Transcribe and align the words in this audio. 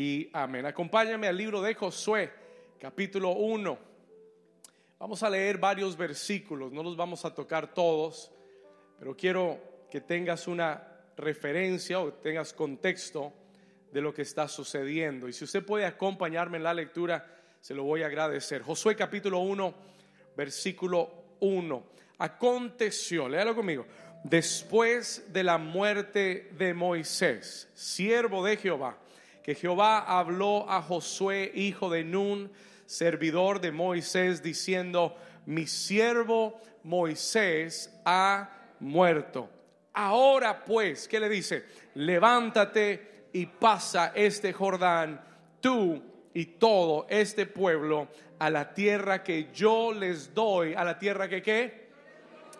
y 0.00 0.30
amén. 0.32 0.64
Acompáñame 0.64 1.26
al 1.26 1.36
libro 1.36 1.60
de 1.60 1.74
Josué, 1.74 2.30
capítulo 2.78 3.30
1. 3.30 3.78
Vamos 5.00 5.24
a 5.24 5.28
leer 5.28 5.58
varios 5.58 5.96
versículos, 5.96 6.70
no 6.70 6.84
los 6.84 6.96
vamos 6.96 7.24
a 7.24 7.34
tocar 7.34 7.74
todos, 7.74 8.30
pero 8.96 9.16
quiero 9.16 9.58
que 9.90 10.00
tengas 10.00 10.46
una 10.46 10.86
referencia 11.16 11.98
o 11.98 12.12
tengas 12.12 12.52
contexto 12.52 13.32
de 13.90 14.00
lo 14.00 14.14
que 14.14 14.22
está 14.22 14.46
sucediendo. 14.46 15.28
Y 15.28 15.32
si 15.32 15.42
usted 15.42 15.66
puede 15.66 15.84
acompañarme 15.84 16.58
en 16.58 16.62
la 16.62 16.74
lectura, 16.74 17.26
se 17.60 17.74
lo 17.74 17.82
voy 17.82 18.04
a 18.04 18.06
agradecer. 18.06 18.62
Josué 18.62 18.94
capítulo 18.94 19.40
1, 19.40 19.74
versículo 20.36 21.10
1. 21.40 21.82
Aconteció, 22.18 23.28
léalo 23.28 23.56
conmigo, 23.56 23.84
después 24.22 25.32
de 25.32 25.42
la 25.42 25.58
muerte 25.58 26.50
de 26.56 26.72
Moisés, 26.72 27.68
siervo 27.74 28.44
de 28.44 28.58
Jehová, 28.58 28.96
que 29.48 29.54
Jehová 29.54 30.00
habló 30.00 30.68
a 30.68 30.82
Josué, 30.82 31.50
hijo 31.54 31.88
de 31.88 32.04
Nun, 32.04 32.50
servidor 32.84 33.62
de 33.62 33.72
Moisés, 33.72 34.42
diciendo, 34.42 35.16
mi 35.46 35.66
siervo 35.66 36.60
Moisés 36.82 37.90
ha 38.04 38.50
muerto. 38.78 39.48
Ahora 39.94 40.66
pues, 40.66 41.08
¿qué 41.08 41.18
le 41.18 41.30
dice? 41.30 41.64
Levántate 41.94 43.28
y 43.32 43.46
pasa 43.46 44.12
este 44.14 44.52
Jordán, 44.52 45.18
tú 45.62 46.02
y 46.34 46.44
todo 46.44 47.06
este 47.08 47.46
pueblo, 47.46 48.08
a 48.38 48.50
la 48.50 48.74
tierra 48.74 49.24
que 49.24 49.48
yo 49.54 49.94
les 49.94 50.34
doy, 50.34 50.74
a 50.74 50.84
la 50.84 50.98
tierra 50.98 51.26
que 51.26 51.40
qué? 51.40 51.88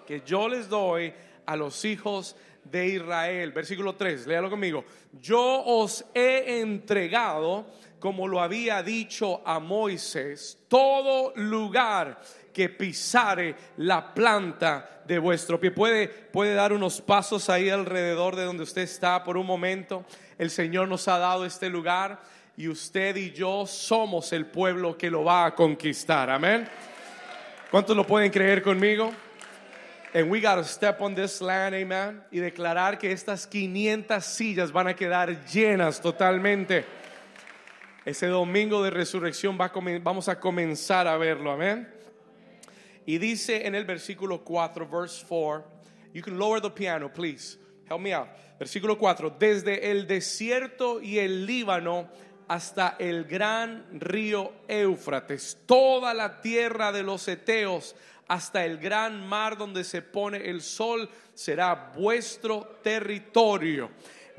Que 0.07 0.23
yo 0.25 0.49
les 0.49 0.71
doy 0.71 1.13
a 1.45 1.55
los 1.55 1.85
hijos 1.85 2.35
de 2.71 2.87
Israel. 2.87 3.53
Versículo 3.53 3.95
3, 3.95 4.27
léalo 4.27 4.51
conmigo. 4.51 4.85
Yo 5.21 5.63
os 5.65 6.05
he 6.15 6.61
entregado, 6.61 7.67
como 7.99 8.29
lo 8.29 8.41
había 8.41 8.83
dicho 8.83 9.43
a 9.47 9.59
Moisés, 9.59 10.59
todo 10.69 11.33
lugar 11.37 12.21
que 12.53 12.69
pisare 12.69 13.55
la 13.77 14.13
planta 14.13 15.03
de 15.07 15.19
vuestro 15.19 15.61
pie. 15.61 15.71
Puede, 15.71 16.09
puede 16.09 16.55
dar 16.55 16.73
unos 16.73 17.01
pasos 17.01 17.49
ahí 17.49 17.71
alrededor 17.71 18.37
de 18.37 18.45
donde 18.45 18.65
usted 18.65 18.83
está 18.83 19.23
por 19.23 19.37
un 19.37 19.47
momento. 19.47 20.05
El 20.39 20.51
Señor 20.51 20.89
nos 20.89 21.09
ha 21.09 21.19
dado 21.19 21.45
este 21.45 21.69
lugar 21.69 22.21
y 22.57 22.69
usted 22.69 23.15
y 23.17 23.31
yo 23.31 23.67
somos 23.67 24.33
el 24.33 24.47
pueblo 24.47 24.99
que 24.99 25.11
lo 25.11 25.25
va 25.25 25.47
a 25.47 25.55
conquistar. 25.55 26.29
Amén. 26.29 26.69
¿Cuántos 27.71 27.97
lo 27.97 28.05
pueden 28.05 28.31
creer 28.33 28.63
conmigo? 28.63 29.13
And 30.15 30.31
we 30.31 30.41
got 30.41 30.55
to 30.55 30.65
step 30.65 31.03
on 31.03 31.15
this 31.15 31.43
land, 31.43 31.75
amen. 31.75 32.23
Y 32.33 32.39
declarar 32.39 32.99
que 32.99 33.13
estas 33.13 33.47
500 33.47 34.25
sillas 34.25 34.73
van 34.73 34.89
a 34.89 34.95
quedar 34.95 35.45
llenas 35.47 36.01
totalmente. 36.01 36.85
Ese 38.07 38.27
domingo 38.29 38.83
de 38.83 38.91
resurrección 38.91 39.59
va 39.61 39.71
vamos 40.01 40.29
a 40.29 40.41
comenzar 40.41 41.07
a 41.07 41.19
verlo, 41.19 41.53
amén. 41.53 41.87
Y 43.05 43.19
dice 43.19 43.67
en 43.67 43.75
el 43.75 43.85
versículo 43.85 44.43
4, 44.45 44.89
verse 44.89 45.23
4, 45.29 45.65
you 46.15 46.23
can 46.23 46.39
lower 46.39 46.61
the 46.61 46.71
piano, 46.71 47.11
please. 47.11 47.59
Help 47.87 48.01
me 48.01 48.15
out. 48.15 48.29
Versículo 48.59 48.97
4, 48.97 49.37
desde 49.39 49.91
el 49.91 50.07
desierto 50.07 51.03
y 51.03 51.19
el 51.19 51.45
Líbano 51.45 52.09
hasta 52.49 52.97
el 52.99 53.25
gran 53.25 53.85
río 53.93 54.53
Éufrates, 54.69 55.59
toda 55.67 56.15
la 56.15 56.41
tierra 56.41 56.93
de 56.93 57.03
los 57.03 57.29
Eteos 57.29 57.95
hasta 58.29 58.65
el 58.65 58.79
gran 58.79 59.27
mar 59.27 59.57
donde 59.57 59.83
se 59.85 60.03
pone 60.03 60.49
el 60.49 60.61
sol 60.61 61.09
será 61.35 61.93
vuestro 61.97 62.79
territorio. 62.83 63.91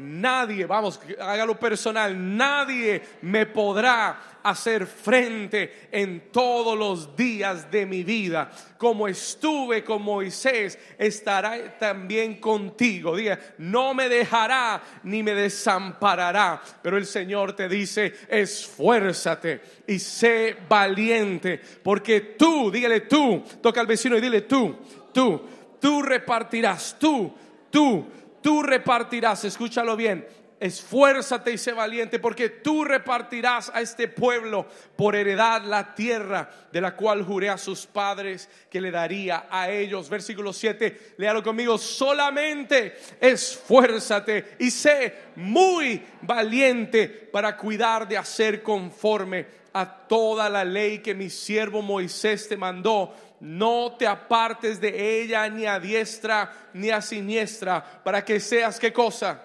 Nadie, 0.02 0.66
vamos, 0.66 0.98
hágalo 1.20 1.60
personal, 1.60 2.16
nadie 2.38 3.02
me 3.24 3.46
podrá 3.46 4.40
hacer 4.42 4.88
frente 4.88 5.90
en 5.92 6.32
todos 6.32 6.80
los 6.80 7.18
días 7.18 7.70
de 7.70 7.86
mi 7.86 8.06
vida. 8.06 8.50
Como 8.78 9.10
estuve 9.10 9.84
con 9.84 10.02
Moisés, 10.02 10.80
estará 10.98 11.78
también 11.78 12.40
contigo. 12.40 13.14
Diga, 13.14 13.38
no 13.58 13.94
me 13.94 14.08
dejará 14.08 14.82
ni 15.04 15.22
me 15.22 15.34
desamparará. 15.34 16.62
Pero 16.82 16.96
el 16.96 17.06
Señor 17.06 17.52
te 17.52 17.68
dice, 17.68 18.14
esfuérzate 18.30 19.60
y 19.86 20.00
sé 20.00 20.56
valiente, 20.70 21.60
porque 21.84 22.22
tú, 22.22 22.72
dígale 22.72 23.02
tú, 23.02 23.44
toca 23.62 23.82
al 23.82 23.88
vecino 23.88 24.16
y 24.16 24.22
dile 24.22 24.44
tú, 24.44 24.78
tú, 25.14 25.42
tú 25.78 26.02
repartirás, 26.02 26.96
tú, 26.98 27.36
tú 27.70 28.08
tú 28.42 28.64
repartirás, 28.64 29.44
escúchalo 29.46 29.96
bien, 29.96 30.26
esfuérzate 30.60 31.52
y 31.52 31.58
sé 31.58 31.72
valiente 31.72 32.20
porque 32.20 32.50
tú 32.50 32.84
repartirás 32.84 33.72
a 33.74 33.82
este 33.82 34.08
pueblo 34.08 34.68
por 34.96 35.16
heredad 35.16 35.64
la 35.64 35.96
tierra 35.96 36.50
de 36.72 36.82
la 36.82 36.96
cual 36.96 37.24
juré 37.24 37.50
a 37.50 37.58
sus 37.58 37.86
padres 37.86 38.50
que 38.70 38.82
le 38.82 38.92
daría 38.92 39.48
a 39.50 39.70
ellos. 39.70 40.10
Versículo 40.10 40.52
7, 40.52 41.16
léalo 41.18 41.42
conmigo, 41.42 41.78
solamente 41.78 42.98
esfuérzate 43.20 44.56
y 44.60 44.70
sé 44.70 45.16
muy 45.36 46.04
valiente 46.22 47.08
para 47.08 47.56
cuidar 47.56 48.08
de 48.08 48.18
hacer 48.18 48.62
conforme 48.62 49.60
a 49.74 50.08
toda 50.08 50.50
la 50.50 50.66
ley 50.66 51.00
que 51.00 51.14
mi 51.14 51.30
siervo 51.30 51.82
Moisés 51.82 52.50
te 52.50 52.58
mandó 52.58 53.14
no 53.40 53.96
te 53.98 54.08
apartes 54.08 54.80
de 54.82 55.22
ella 55.22 55.48
ni 55.50 55.66
a 55.66 55.80
diestra 55.80 56.52
ni 56.74 56.90
a 56.90 57.02
siniestra, 57.02 57.84
para 58.04 58.24
que 58.24 58.40
seas 58.40 58.80
qué 58.80 58.92
cosa. 58.94 59.44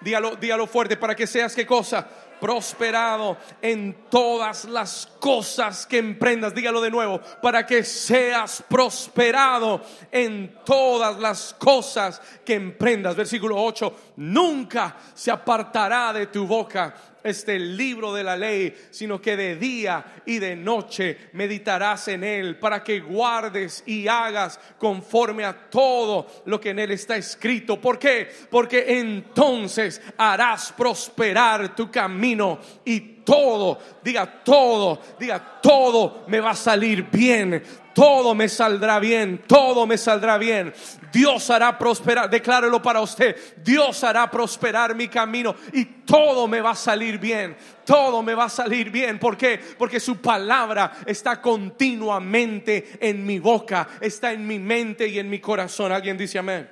Dígalo, 0.00 0.36
dígalo 0.36 0.66
fuerte, 0.66 0.96
para 0.96 1.14
que 1.14 1.26
seas 1.26 1.54
qué 1.54 1.66
cosa. 1.66 2.06
Prosperado 2.40 3.38
en 3.62 4.08
todas 4.10 4.66
las 4.66 5.06
cosas 5.18 5.86
que 5.86 5.96
emprendas. 5.96 6.54
Dígalo 6.54 6.82
de 6.82 6.90
nuevo, 6.90 7.20
para 7.40 7.64
que 7.64 7.82
seas 7.84 8.62
prosperado 8.68 9.80
en 10.12 10.58
todas 10.64 11.18
las 11.18 11.54
cosas 11.54 12.20
que 12.44 12.54
emprendas. 12.54 13.16
Versículo 13.16 13.56
8, 13.62 14.12
nunca 14.16 14.96
se 15.14 15.30
apartará 15.30 16.12
de 16.12 16.26
tu 16.26 16.46
boca 16.46 16.94
este 17.24 17.58
libro 17.58 18.12
de 18.12 18.22
la 18.22 18.36
ley, 18.36 18.74
sino 18.90 19.20
que 19.20 19.36
de 19.36 19.56
día 19.56 20.04
y 20.26 20.38
de 20.38 20.54
noche 20.54 21.30
meditarás 21.32 22.08
en 22.08 22.22
él 22.22 22.58
para 22.58 22.84
que 22.84 23.00
guardes 23.00 23.82
y 23.86 24.06
hagas 24.06 24.60
conforme 24.78 25.44
a 25.44 25.70
todo 25.70 26.26
lo 26.44 26.60
que 26.60 26.70
en 26.70 26.78
él 26.78 26.92
está 26.92 27.16
escrito. 27.16 27.80
¿Por 27.80 27.98
qué? 27.98 28.28
Porque 28.50 28.98
entonces 28.98 30.02
harás 30.18 30.72
prosperar 30.72 31.74
tu 31.74 31.90
camino 31.90 32.60
y 32.84 33.00
todo, 33.24 33.78
diga 34.02 34.44
todo, 34.44 35.00
diga 35.18 35.60
todo 35.62 36.24
me 36.28 36.40
va 36.40 36.50
a 36.50 36.56
salir 36.56 37.04
bien 37.10 37.62
todo 37.94 38.34
me 38.34 38.48
saldrá 38.48 38.98
bien, 38.98 39.44
todo 39.46 39.86
me 39.86 39.96
saldrá 39.96 40.36
bien. 40.36 40.74
Dios 41.12 41.48
hará 41.48 41.78
prosperar, 41.78 42.28
declárelo 42.28 42.82
para 42.82 43.00
usted, 43.00 43.36
Dios 43.62 44.02
hará 44.02 44.30
prosperar 44.30 44.94
mi 44.94 45.08
camino 45.08 45.54
y 45.72 45.84
todo 45.84 46.48
me 46.48 46.60
va 46.60 46.70
a 46.70 46.74
salir 46.74 47.18
bien, 47.18 47.56
todo 47.86 48.22
me 48.22 48.34
va 48.34 48.44
a 48.44 48.48
salir 48.48 48.90
bien. 48.90 49.18
¿Por 49.18 49.36
qué? 49.36 49.60
Porque 49.78 50.00
su 50.00 50.20
palabra 50.20 50.92
está 51.06 51.40
continuamente 51.40 52.98
en 53.00 53.24
mi 53.24 53.38
boca, 53.38 53.88
está 54.00 54.32
en 54.32 54.46
mi 54.46 54.58
mente 54.58 55.06
y 55.06 55.18
en 55.18 55.30
mi 55.30 55.38
corazón. 55.38 55.92
¿Alguien 55.92 56.18
dice 56.18 56.38
amén? 56.38 56.68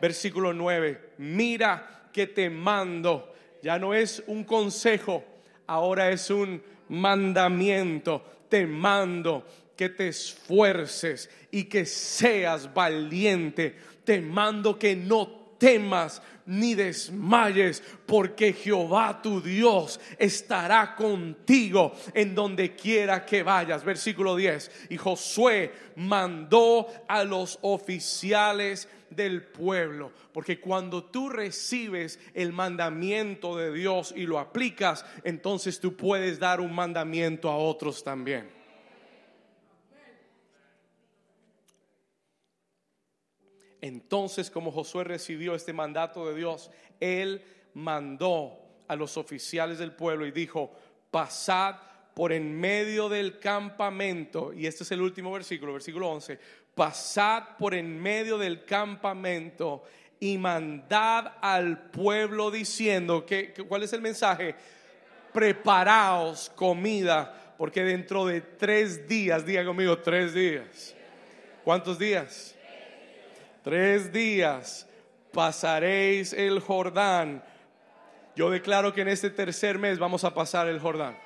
Versículo 0.00 0.52
9, 0.52 1.12
mira 1.18 2.08
que 2.12 2.26
te 2.26 2.50
mando, 2.50 3.32
ya 3.62 3.78
no 3.78 3.94
es 3.94 4.22
un 4.26 4.44
consejo, 4.44 5.24
ahora 5.66 6.10
es 6.10 6.30
un 6.30 6.62
mandamiento, 6.88 8.22
te 8.50 8.66
mando 8.66 9.46
que 9.76 9.88
te 9.88 10.08
esfuerces 10.08 11.30
y 11.50 11.64
que 11.64 11.86
seas 11.86 12.72
valiente. 12.72 13.76
Te 14.04 14.20
mando 14.20 14.78
que 14.78 14.96
no 14.96 15.46
temas 15.58 16.22
ni 16.46 16.74
desmayes, 16.74 17.82
porque 18.06 18.52
Jehová 18.52 19.20
tu 19.20 19.40
Dios 19.40 19.98
estará 20.18 20.94
contigo 20.94 21.92
en 22.14 22.34
donde 22.34 22.74
quiera 22.76 23.24
que 23.26 23.42
vayas. 23.42 23.84
Versículo 23.84 24.36
10. 24.36 24.88
Y 24.90 24.96
Josué 24.96 25.72
mandó 25.96 26.86
a 27.08 27.24
los 27.24 27.58
oficiales 27.62 28.88
del 29.10 29.42
pueblo, 29.42 30.12
porque 30.32 30.60
cuando 30.60 31.04
tú 31.04 31.28
recibes 31.28 32.18
el 32.34 32.52
mandamiento 32.52 33.56
de 33.56 33.72
Dios 33.72 34.12
y 34.16 34.26
lo 34.26 34.38
aplicas, 34.38 35.04
entonces 35.24 35.80
tú 35.80 35.96
puedes 35.96 36.38
dar 36.38 36.60
un 36.60 36.74
mandamiento 36.74 37.48
a 37.48 37.56
otros 37.56 38.02
también. 38.02 38.55
Entonces, 43.80 44.50
como 44.50 44.70
Josué 44.70 45.04
recibió 45.04 45.54
este 45.54 45.72
mandato 45.72 46.26
de 46.28 46.34
Dios, 46.34 46.70
él 47.00 47.42
mandó 47.74 48.58
a 48.88 48.96
los 48.96 49.16
oficiales 49.16 49.78
del 49.78 49.92
pueblo 49.92 50.26
y 50.26 50.30
dijo, 50.30 50.72
pasad 51.10 51.76
por 52.14 52.32
en 52.32 52.58
medio 52.58 53.08
del 53.08 53.38
campamento, 53.38 54.52
y 54.52 54.66
este 54.66 54.84
es 54.84 54.90
el 54.92 55.02
último 55.02 55.32
versículo, 55.32 55.74
versículo 55.74 56.08
11, 56.08 56.38
pasad 56.74 57.56
por 57.58 57.74
en 57.74 58.00
medio 58.00 58.38
del 58.38 58.64
campamento 58.64 59.82
y 60.18 60.38
mandad 60.38 61.34
al 61.42 61.90
pueblo 61.90 62.50
diciendo, 62.50 63.26
que, 63.26 63.52
¿cuál 63.68 63.82
es 63.82 63.92
el 63.92 64.00
mensaje? 64.00 64.54
Preparaos 65.32 66.50
comida, 66.56 67.54
porque 67.58 67.84
dentro 67.84 68.24
de 68.24 68.40
tres 68.40 69.06
días, 69.06 69.44
diga 69.44 69.64
conmigo, 69.64 69.98
tres 69.98 70.32
días. 70.32 70.94
¿Cuántos 71.64 71.98
días? 71.98 72.55
Tres 73.66 74.12
días 74.12 74.86
pasaréis 75.32 76.32
el 76.32 76.60
Jordán. 76.60 77.42
Yo 78.36 78.48
declaro 78.48 78.94
que 78.94 79.00
en 79.00 79.08
este 79.08 79.28
tercer 79.28 79.76
mes 79.76 79.98
vamos 79.98 80.22
a 80.22 80.32
pasar 80.32 80.68
el 80.68 80.78
Jordán. 80.78 81.18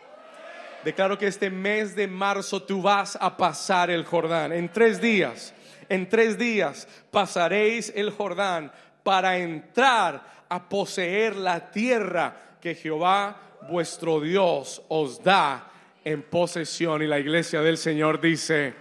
Declaro 0.82 1.18
que 1.18 1.26
este 1.26 1.50
mes 1.50 1.94
de 1.94 2.06
marzo 2.06 2.62
tú 2.62 2.80
vas 2.80 3.18
a 3.20 3.36
pasar 3.36 3.90
el 3.90 4.06
Jordán. 4.06 4.54
En 4.54 4.72
tres 4.72 5.02
días, 5.02 5.52
en 5.90 6.08
tres 6.08 6.38
días 6.38 6.88
pasaréis 7.10 7.92
el 7.94 8.08
Jordán 8.08 8.72
para 9.02 9.36
entrar 9.36 10.46
a 10.48 10.66
poseer 10.66 11.36
la 11.36 11.70
tierra 11.70 12.56
que 12.58 12.74
Jehová 12.74 13.36
vuestro 13.68 14.18
Dios 14.18 14.82
os 14.88 15.22
da 15.22 15.70
en 16.02 16.22
posesión. 16.22 17.02
Y 17.02 17.06
la 17.06 17.18
iglesia 17.18 17.60
del 17.60 17.76
Señor 17.76 18.18
dice, 18.18 18.72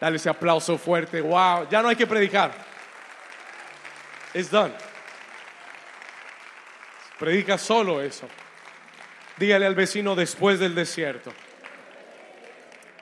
dale 0.00 0.16
ese 0.16 0.28
aplauso 0.28 0.78
fuerte, 0.78 1.20
wow, 1.20 1.68
ya 1.68 1.82
no 1.82 1.88
hay 1.88 1.96
que 1.96 2.06
predicar. 2.06 2.52
It's 4.34 4.50
done. 4.50 4.72
Predica 7.18 7.58
solo 7.58 8.00
eso. 8.00 8.28
Dígale 9.38 9.66
al 9.66 9.74
vecino 9.74 10.14
después 10.14 10.60
del 10.60 10.74
desierto. 10.74 11.32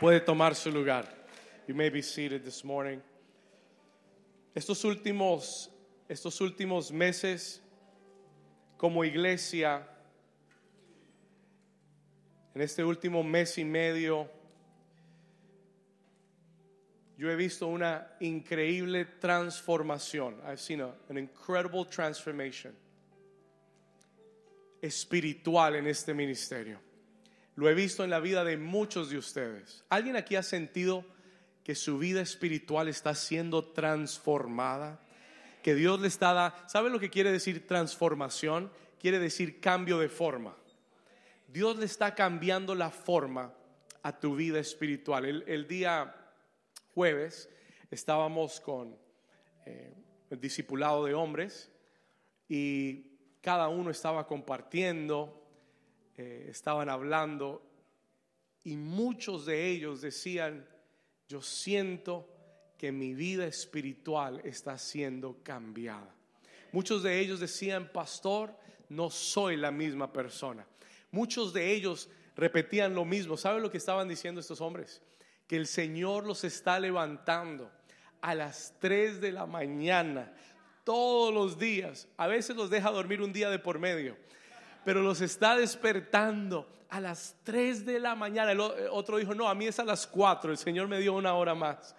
Puede 0.00 0.20
tomar 0.20 0.54
su 0.54 0.70
lugar. 0.70 1.06
You 1.66 1.74
may 1.74 1.90
be 1.90 2.02
seated 2.02 2.42
this 2.42 2.64
morning. 2.64 3.00
Estos 4.54 4.84
últimos, 4.84 5.70
estos 6.08 6.40
últimos 6.40 6.92
meses 6.92 7.60
como 8.76 9.04
iglesia, 9.04 9.86
en 12.54 12.62
este 12.62 12.84
último 12.84 13.22
mes 13.22 13.58
y 13.58 13.64
medio, 13.64 14.30
yo 17.16 17.30
he 17.30 17.36
visto 17.36 17.66
una 17.66 18.06
increíble 18.20 19.06
transformación. 19.20 20.36
I've 20.46 20.60
seen 20.60 20.80
an 20.82 21.18
incredible 21.18 21.84
transformation 21.86 22.74
espiritual 24.82 25.76
en 25.76 25.86
este 25.86 26.14
ministerio. 26.14 26.78
Lo 27.56 27.68
he 27.70 27.74
visto 27.74 28.04
en 28.04 28.10
la 28.10 28.20
vida 28.20 28.44
de 28.44 28.58
muchos 28.58 29.08
de 29.10 29.18
ustedes. 29.18 29.84
¿Alguien 29.88 30.16
aquí 30.16 30.36
ha 30.36 30.42
sentido 30.42 31.04
que 31.64 31.74
su 31.74 31.98
vida 31.98 32.20
espiritual 32.20 32.88
está 32.88 33.14
siendo 33.14 33.64
transformada? 33.64 35.00
Que 35.62 35.74
Dios 35.74 36.00
le 36.00 36.08
está 36.08 36.34
dando, 36.34 36.56
¿sabe 36.68 36.90
lo 36.90 37.00
que 37.00 37.10
quiere 37.10 37.32
decir 37.32 37.66
transformación? 37.66 38.70
Quiere 39.00 39.18
decir 39.18 39.58
cambio 39.60 39.98
de 39.98 40.08
forma. 40.08 40.54
Dios 41.48 41.78
le 41.78 41.86
está 41.86 42.14
cambiando 42.14 42.74
la 42.74 42.90
forma 42.90 43.54
a 44.02 44.20
tu 44.20 44.36
vida 44.36 44.60
espiritual. 44.60 45.24
El, 45.46 45.66
día 45.66 46.14
jueves 46.96 47.50
estábamos 47.90 48.58
con 48.58 48.96
eh, 49.66 49.92
el 50.30 50.40
discipulado 50.40 51.04
de 51.04 51.12
hombres 51.12 51.70
y 52.48 53.18
cada 53.42 53.68
uno 53.68 53.90
estaba 53.90 54.26
compartiendo, 54.26 55.46
eh, 56.16 56.46
estaban 56.48 56.88
hablando 56.88 57.62
y 58.64 58.78
muchos 58.78 59.44
de 59.44 59.66
ellos 59.66 60.00
decían, 60.00 60.66
yo 61.28 61.42
siento 61.42 62.30
que 62.78 62.92
mi 62.92 63.12
vida 63.12 63.46
espiritual 63.46 64.40
está 64.42 64.78
siendo 64.78 65.42
cambiada. 65.42 66.14
Muchos 66.72 67.02
de 67.02 67.20
ellos 67.20 67.40
decían, 67.40 67.92
pastor, 67.92 68.56
no 68.88 69.10
soy 69.10 69.58
la 69.58 69.70
misma 69.70 70.10
persona. 70.10 70.66
Muchos 71.10 71.52
de 71.52 71.74
ellos 71.74 72.08
repetían 72.36 72.94
lo 72.94 73.04
mismo. 73.04 73.36
¿Saben 73.36 73.62
lo 73.62 73.70
que 73.70 73.76
estaban 73.76 74.08
diciendo 74.08 74.40
estos 74.40 74.62
hombres? 74.62 75.02
Que 75.46 75.56
el 75.56 75.66
Señor 75.66 76.26
los 76.26 76.44
está 76.44 76.80
levantando 76.80 77.70
a 78.20 78.34
las 78.34 78.74
3 78.80 79.20
de 79.20 79.32
la 79.32 79.46
mañana 79.46 80.32
todos 80.84 81.34
los 81.34 81.58
días. 81.58 82.08
A 82.16 82.28
veces 82.28 82.56
los 82.56 82.70
deja 82.70 82.90
dormir 82.90 83.20
un 83.20 83.32
día 83.32 83.50
de 83.50 83.58
por 83.58 83.78
medio, 83.78 84.16
pero 84.84 85.02
los 85.02 85.20
está 85.20 85.56
despertando 85.56 86.68
a 86.88 87.00
las 87.00 87.34
3 87.42 87.84
de 87.84 87.98
la 87.98 88.14
mañana. 88.14 88.52
El 88.52 88.60
otro 88.60 89.16
dijo, 89.16 89.34
no, 89.34 89.48
a 89.48 89.54
mí 89.54 89.66
es 89.66 89.78
a 89.80 89.84
las 89.84 90.06
4, 90.06 90.52
el 90.52 90.58
Señor 90.58 90.86
me 90.86 91.00
dio 91.00 91.12
una 91.14 91.34
hora 91.34 91.54
más. 91.54 91.94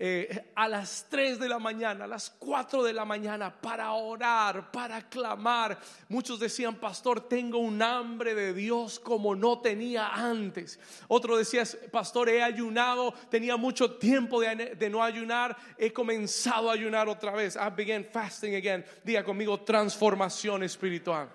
Eh, 0.00 0.52
a 0.54 0.68
las 0.68 1.06
3 1.10 1.40
de 1.40 1.48
la 1.48 1.58
mañana, 1.58 2.04
a 2.04 2.06
las 2.06 2.30
4 2.30 2.84
de 2.84 2.92
la 2.92 3.04
mañana, 3.04 3.60
para 3.60 3.90
orar, 3.90 4.70
para 4.70 5.08
clamar. 5.08 5.76
Muchos 6.08 6.38
decían, 6.38 6.76
pastor, 6.76 7.28
tengo 7.28 7.58
un 7.58 7.82
hambre 7.82 8.32
de 8.32 8.54
Dios 8.54 9.00
como 9.00 9.34
no 9.34 9.60
tenía 9.60 10.14
antes. 10.14 10.78
Otro 11.08 11.36
decía, 11.36 11.64
pastor, 11.90 12.28
he 12.28 12.44
ayunado, 12.44 13.12
tenía 13.28 13.56
mucho 13.56 13.96
tiempo 13.96 14.40
de, 14.40 14.76
de 14.76 14.88
no 14.88 15.02
ayunar, 15.02 15.56
he 15.76 15.92
comenzado 15.92 16.70
a 16.70 16.74
ayunar 16.74 17.08
otra 17.08 17.32
vez. 17.32 17.56
I 17.56 17.68
began 17.76 18.04
fasting 18.04 18.54
again. 18.54 18.84
Diga 19.02 19.24
conmigo, 19.24 19.58
transformación 19.62 20.62
espiritual. 20.62 21.28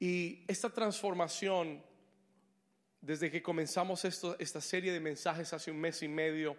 Y 0.00 0.42
esta 0.48 0.70
transformación 0.70 1.82
desde 3.00 3.30
que 3.30 3.42
comenzamos 3.42 4.04
esta 4.04 4.60
serie 4.60 4.92
de 4.92 5.00
mensajes 5.00 5.52
hace 5.52 5.70
un 5.70 5.78
mes 5.78 6.02
y 6.02 6.08
medio, 6.08 6.56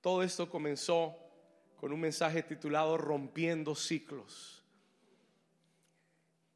todo 0.00 0.22
esto 0.22 0.48
comenzó 0.48 1.16
con 1.76 1.92
un 1.92 2.00
mensaje 2.00 2.42
titulado 2.42 2.96
Rompiendo 2.96 3.74
ciclos. 3.74 4.64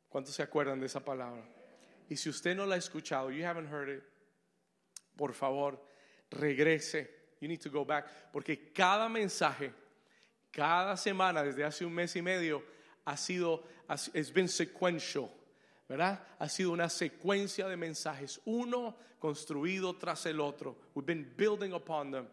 ¿Cuántos 0.09 0.35
se 0.35 0.43
acuerdan 0.43 0.79
de 0.79 0.87
esa 0.87 1.05
palabra? 1.05 1.43
Y 2.09 2.17
si 2.17 2.29
usted 2.29 2.55
no 2.55 2.67
la 2.67 2.75
ha 2.75 2.79
escuchado, 2.79 3.31
you 3.31 3.45
haven't 3.45 3.71
heard 3.73 3.89
it, 3.89 4.03
por 5.17 5.33
favor, 5.33 5.81
regrese. 6.31 7.09
You 7.41 7.49
need 7.49 7.61
to 7.61 7.71
go 7.71 7.85
back. 7.85 8.31
Porque 8.33 8.73
cada 8.73 9.09
mensaje, 9.09 9.73
cada 10.51 10.97
semana, 10.97 11.43
desde 11.43 11.65
hace 11.65 11.85
un 11.85 11.93
mes 11.93 12.15
y 12.15 12.23
medio, 12.23 12.63
ha 13.05 13.17
sido, 13.17 13.65
it's 14.15 14.33
been 14.33 14.49
sequential 14.49 15.29
¿verdad? 15.93 16.27
Ha 16.39 16.49
sido 16.49 16.73
una 16.73 16.89
secuencia 16.89 17.69
de 17.69 17.77
mensajes, 17.77 18.41
uno 18.47 18.97
construido 19.19 19.95
tras 19.99 20.25
el 20.25 20.41
otro. 20.41 20.75
We've 20.95 21.07
been 21.07 21.35
building 21.37 21.75
upon 21.75 22.11
them. 22.11 22.29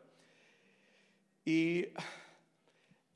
Y 1.44 1.88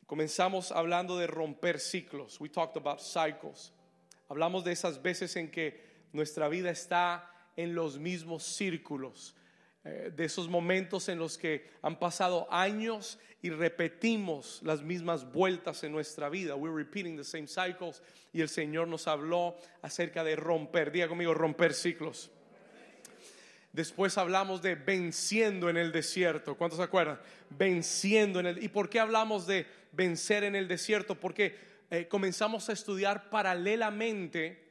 comenzamos 0.05 0.73
hablando 0.73 1.17
de 1.17 1.27
romper 1.27 1.79
ciclos. 1.79 2.41
We 2.41 2.49
talked 2.49 2.75
about 2.75 2.99
cycles. 2.99 3.71
Hablamos 4.27 4.65
de 4.65 4.73
esas 4.73 5.01
veces 5.01 5.33
en 5.37 5.49
que 5.49 5.79
nuestra 6.11 6.49
vida 6.49 6.71
está 6.71 7.31
en 7.55 7.73
los 7.73 7.97
mismos 7.97 8.43
círculos, 8.43 9.37
de 9.83 10.23
esos 10.23 10.47
momentos 10.47 11.09
en 11.09 11.19
los 11.19 11.37
que 11.37 11.69
han 11.81 11.99
pasado 11.99 12.47
años 12.49 13.19
y 13.41 13.49
repetimos 13.49 14.61
las 14.63 14.81
mismas 14.81 15.29
vueltas 15.29 15.83
en 15.83 15.91
nuestra 15.91 16.29
vida. 16.29 16.55
We're 16.55 16.73
repeating 16.73 17.17
the 17.17 17.25
same 17.25 17.47
cycles. 17.47 18.01
Y 18.31 18.39
el 18.39 18.47
Señor 18.47 18.87
nos 18.87 19.07
habló 19.07 19.57
acerca 19.81 20.23
de 20.23 20.37
romper. 20.37 20.93
Diga 20.93 21.09
conmigo, 21.09 21.33
romper 21.33 21.73
ciclos. 21.73 22.31
Después 23.73 24.17
hablamos 24.17 24.61
de 24.61 24.75
venciendo 24.75 25.69
en 25.69 25.75
el 25.75 25.91
desierto. 25.91 26.55
¿Cuántos 26.55 26.77
se 26.77 26.83
acuerdan? 26.83 27.19
Venciendo 27.49 28.39
en 28.39 28.45
el... 28.45 28.63
¿Y 28.63 28.69
por 28.69 28.89
qué 28.89 29.01
hablamos 29.01 29.45
de 29.45 29.65
vencer 29.91 30.45
en 30.45 30.55
el 30.55 30.69
desierto? 30.69 31.19
Porque 31.19 31.57
eh, 31.89 32.07
comenzamos 32.07 32.69
a 32.69 32.73
estudiar 32.73 33.29
paralelamente 33.29 34.62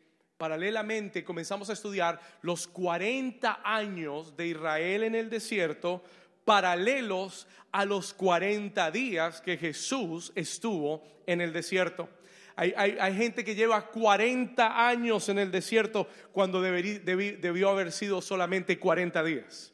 paralelamente 0.42 1.22
comenzamos 1.22 1.70
a 1.70 1.74
estudiar 1.74 2.18
los 2.40 2.66
40 2.66 3.60
años 3.62 4.36
de 4.36 4.48
Israel 4.48 5.04
en 5.04 5.14
el 5.14 5.30
desierto, 5.30 6.02
paralelos 6.44 7.46
a 7.70 7.84
los 7.84 8.12
40 8.12 8.90
días 8.90 9.40
que 9.40 9.56
Jesús 9.56 10.32
estuvo 10.34 11.04
en 11.28 11.42
el 11.42 11.52
desierto. 11.52 12.08
Hay, 12.56 13.14
gente 13.14 13.44
que 13.44 13.54
lleva 13.54 13.86
40 13.86 14.88
años 14.88 15.28
en 15.28 15.38
el 15.38 15.52
desierto 15.52 16.08
cuando 16.32 16.60
debió 16.60 17.68
haber 17.68 17.92
sido 17.92 18.20
solamente 18.20 18.80
40 18.80 19.22
días. 19.22 19.72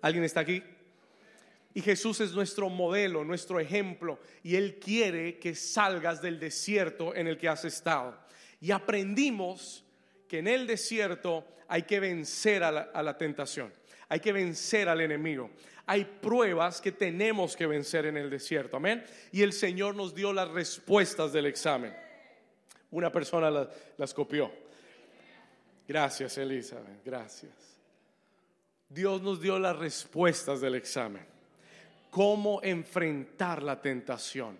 ¿Alguien 0.00 0.24
está 0.24 0.40
aquí? 0.40 0.62
Y 1.74 1.82
Jesús 1.82 2.20
es 2.20 2.32
nuestro 2.32 2.70
modelo, 2.70 3.22
nuestro 3.22 3.60
ejemplo, 3.60 4.18
y 4.42 4.56
Él 4.56 4.78
quiere 4.82 5.38
que 5.38 5.54
salgas 5.54 6.22
del 6.22 6.40
desierto 6.40 7.14
en 7.14 7.26
el 7.26 7.36
que 7.36 7.50
has 7.50 7.66
estado. 7.66 8.23
Y 8.64 8.70
aprendimos 8.70 9.84
que 10.26 10.38
en 10.38 10.46
el 10.46 10.66
desierto 10.66 11.44
hay 11.68 11.82
que 11.82 12.00
vencer 12.00 12.64
a 12.64 12.72
la, 12.72 13.18
tentación, 13.18 13.70
hay 14.08 14.20
que 14.20 14.32
vencer 14.32 14.88
al 14.88 15.02
enemigo. 15.02 15.50
Hay 15.84 16.06
pruebas 16.06 16.80
que 16.80 16.90
tenemos 16.90 17.56
que 17.56 17.66
vencer 17.66 18.06
en 18.06 18.16
el 18.16 18.30
desierto, 18.30 18.78
amén. 18.78 19.04
Y 19.32 19.42
el 19.42 19.52
Señor 19.52 19.94
nos 19.94 20.14
dio 20.14 20.32
las 20.32 20.48
respuestas 20.48 21.30
del 21.30 21.44
examen. 21.44 21.94
Una 22.90 23.12
persona 23.12 23.68
las 23.98 24.14
copió. 24.14 24.50
Gracias, 25.86 26.38
Elizabeth, 26.38 27.04
gracias. 27.04 27.52
Dios 28.88 29.20
nos 29.20 29.42
dio 29.42 29.58
las 29.58 29.76
respuestas 29.76 30.62
del 30.62 30.76
examen. 30.76 31.26
cómo 32.08 32.62
enfrentar 32.62 33.62
la 33.62 33.82
tentación, 33.82 34.58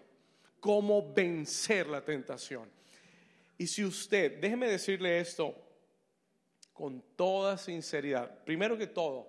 cómo 0.61 1.11
vencer 1.15 1.87
la 1.87 2.03
tentación. 2.03 2.75
Y 3.59 3.67
si 3.67 3.85
usted, 3.85 4.41
déjeme 4.41 4.69
decirle 4.69 5.21
esto 5.21 5.55
con 6.73 7.03
toda 7.17 7.57
sinceridad, 7.57 8.45
primero 8.45 8.77
que 8.77 8.89
todo, 8.89 9.29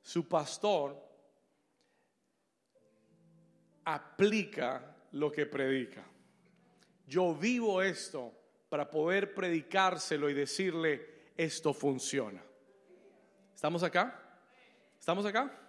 su 0.00 0.26
pastor 0.26 1.02
aplica 3.84 4.96
lo 5.12 5.30
que 5.30 5.46
predica. 5.46 6.04
Yo 7.06 7.34
vivo 7.34 7.82
esto 7.82 8.32
para 8.68 8.90
poder 8.90 9.34
predicárselo 9.34 10.30
y 10.30 10.34
decirle, 10.34 11.14
esto 11.36 11.74
funciona. 11.74 12.42
¿Estamos 13.54 13.82
acá? 13.82 14.20
¿Estamos 14.98 15.26
acá? 15.26 15.60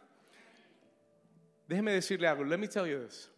Déjeme 1.67 1.91
decirle 1.93 2.27
algo. 2.27 2.43
Let 2.43 2.57
me 2.57 2.67
tell 2.67 2.85
you 2.85 3.05
this. 3.05 3.29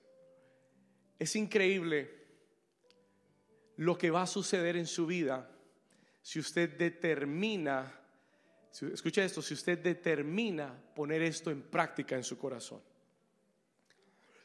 Es 1.18 1.36
increíble 1.36 2.17
lo 3.78 3.98
que 3.98 4.12
va 4.12 4.24
a 4.24 4.28
suceder 4.28 4.76
en 4.76 4.88
su 4.88 5.06
vida 5.06 5.50
si 6.22 6.40
usted 6.40 6.78
determina, 6.78 7.90
escucha 8.94 9.24
esto, 9.24 9.42
si 9.42 9.54
usted 9.54 9.80
determina 9.80 10.78
poner 10.94 11.22
esto 11.22 11.52
en 11.52 11.62
práctica 11.62 12.18
en 12.18 12.24
su 12.26 12.38
corazón. 12.38 12.82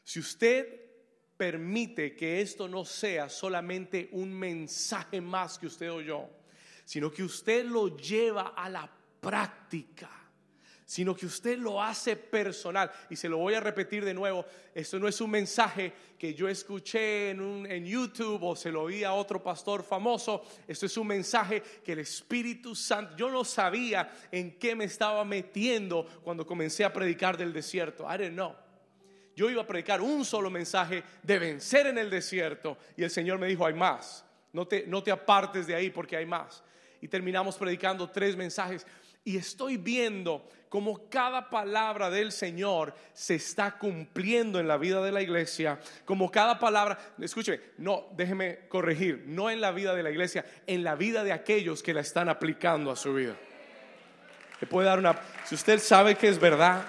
Si 0.01 0.21
usted 0.21 0.79
permite 1.35 2.15
que 2.15 2.39
esto 2.39 2.69
no 2.69 2.85
sea 2.85 3.27
solamente 3.27 4.07
un 4.13 4.31
mensaje 4.31 5.19
más 5.19 5.59
que 5.59 5.67
usted 5.67 5.91
oyó, 5.91 6.29
sino 6.85 7.11
que 7.11 7.23
usted 7.23 7.65
lo 7.65 7.97
lleva 7.97 8.53
a 8.55 8.69
la 8.69 8.89
práctica 9.19 10.22
sino 10.85 11.15
que 11.15 11.25
usted 11.25 11.57
lo 11.57 11.81
hace 11.81 12.15
personal. 12.15 12.91
Y 13.09 13.15
se 13.15 13.29
lo 13.29 13.37
voy 13.37 13.53
a 13.53 13.59
repetir 13.59 14.03
de 14.03 14.13
nuevo, 14.13 14.45
esto 14.73 14.99
no 14.99 15.07
es 15.07 15.19
un 15.21 15.31
mensaje 15.31 15.93
que 16.17 16.33
yo 16.33 16.47
escuché 16.47 17.31
en, 17.31 17.65
en 17.69 17.85
YouTube 17.85 18.43
o 18.43 18.55
se 18.55 18.71
lo 18.71 18.83
oí 18.83 19.03
a 19.03 19.13
otro 19.13 19.41
pastor 19.41 19.83
famoso, 19.83 20.43
esto 20.67 20.85
es 20.85 20.97
un 20.97 21.07
mensaje 21.07 21.61
que 21.83 21.93
el 21.93 21.99
Espíritu 21.99 22.75
Santo, 22.75 23.15
yo 23.17 23.29
no 23.29 23.43
sabía 23.43 24.11
en 24.31 24.57
qué 24.57 24.75
me 24.75 24.85
estaba 24.85 25.25
metiendo 25.25 26.05
cuando 26.23 26.45
comencé 26.45 26.83
a 26.83 26.93
predicar 26.93 27.37
del 27.37 27.53
desierto, 27.53 28.05
I 28.09 28.17
didn't 28.17 28.33
know. 28.33 28.55
Yo 29.35 29.49
iba 29.49 29.63
a 29.63 29.67
predicar 29.67 29.99
un 29.99 30.23
solo 30.25 30.49
mensaje 30.49 31.03
de 31.23 31.39
vencer 31.39 31.87
en 31.87 31.97
el 31.97 32.09
desierto 32.09 32.77
y 32.95 33.03
el 33.03 33.09
Señor 33.09 33.39
me 33.39 33.47
dijo, 33.47 33.65
hay 33.65 33.73
más, 33.73 34.23
no 34.51 34.67
te, 34.67 34.85
no 34.85 35.01
te 35.01 35.11
apartes 35.11 35.65
de 35.65 35.75
ahí 35.75 35.89
porque 35.89 36.15
hay 36.15 36.25
más. 36.25 36.63
Y 37.01 37.07
terminamos 37.07 37.57
predicando 37.57 38.09
tres 38.09 38.37
mensajes 38.37 38.85
y 39.25 39.37
estoy 39.37 39.77
viendo 39.77 40.49
cómo 40.67 41.07
cada 41.09 41.49
palabra 41.49 42.09
del 42.09 42.31
Señor 42.31 42.95
se 43.13 43.35
está 43.35 43.77
cumpliendo 43.77 44.59
en 44.59 44.67
la 44.67 44.77
vida 44.77 45.01
de 45.03 45.11
la 45.11 45.21
iglesia, 45.21 45.79
como 46.03 46.31
cada 46.31 46.59
palabra, 46.59 46.97
escúcheme, 47.19 47.59
no, 47.77 48.07
déjeme 48.13 48.67
corregir, 48.67 49.23
no 49.27 49.49
en 49.49 49.61
la 49.61 49.71
vida 49.71 49.95
de 49.95 50.03
la 50.03 50.11
iglesia, 50.11 50.45
en 50.65 50.83
la 50.83 50.95
vida 50.95 51.23
de 51.23 51.31
aquellos 51.31 51.83
que 51.83 51.93
la 51.93 52.01
están 52.01 52.27
aplicando 52.27 52.91
a 52.91 52.95
su 52.95 53.13
vida. 53.13 53.35
Le 54.59 54.67
puede 54.67 54.87
dar 54.87 54.99
una, 54.99 55.19
si 55.45 55.55
usted 55.55 55.79
sabe 55.79 56.15
que 56.15 56.27
es 56.27 56.39
verdad, 56.39 56.85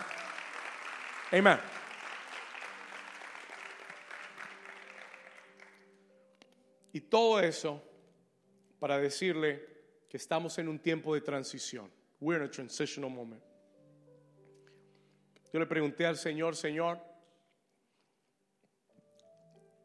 amén. 1.31 1.59
Y 6.93 7.01
todo 7.01 7.41
eso 7.41 7.83
para 8.79 8.99
decirle 8.99 9.67
que 10.09 10.17
estamos 10.17 10.59
en 10.59 10.69
un 10.69 10.79
tiempo 10.79 11.15
de 11.15 11.21
transición. 11.21 11.91
We're 12.21 12.37
in 12.37 12.43
a 12.43 12.49
transitional 12.49 13.11
moment. 13.11 13.43
Yo 15.53 15.61
le 15.61 15.67
pregunté 15.67 16.05
al 16.05 16.17
Señor, 16.17 16.57
Señor, 16.57 16.99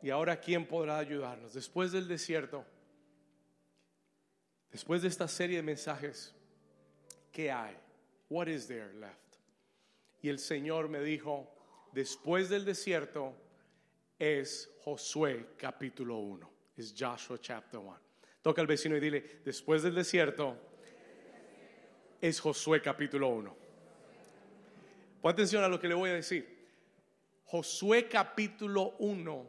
¿y 0.02 0.10
ahora 0.10 0.40
quién 0.40 0.66
podrá 0.66 0.98
ayudarnos? 0.98 1.54
Después 1.54 1.92
del 1.92 2.08
desierto, 2.08 2.66
después 4.72 5.04
de 5.04 5.10
esta 5.10 5.28
serie 5.28 5.58
de 5.58 5.64
mensajes, 5.64 6.34
¿qué 7.32 7.52
hay? 7.52 7.78
What 8.30 8.48
is 8.48 8.68
there 8.68 8.94
left? 8.94 9.38
Y 10.22 10.30
el 10.30 10.40
Señor 10.40 10.90
me 10.90 11.02
dijo, 11.02 11.48
después 11.94 12.50
del 12.50 12.66
desierto 12.66 13.36
es 14.18 14.70
Josué 14.84 15.50
capítulo 15.58 16.18
1, 16.18 16.52
es 16.78 16.96
Joshua 16.98 17.38
chapter 17.40 17.80
1. 17.80 18.00
Toca 18.42 18.62
al 18.62 18.68
vecino 18.68 18.98
y 18.98 19.00
dile, 19.00 19.42
después 19.46 19.84
del 19.84 19.96
desierto 19.96 20.69
es 22.22 22.40
Josué 22.40 22.82
capítulo 22.82 23.30
1. 23.30 23.56
Pon 25.22 25.32
atención 25.32 25.64
a 25.64 25.68
lo 25.68 25.80
que 25.80 25.88
le 25.88 25.96
voy 25.96 26.10
a 26.10 26.14
decir. 26.14 26.58
Josué 27.46 28.08
capítulo 28.08 28.96
1 29.00 29.48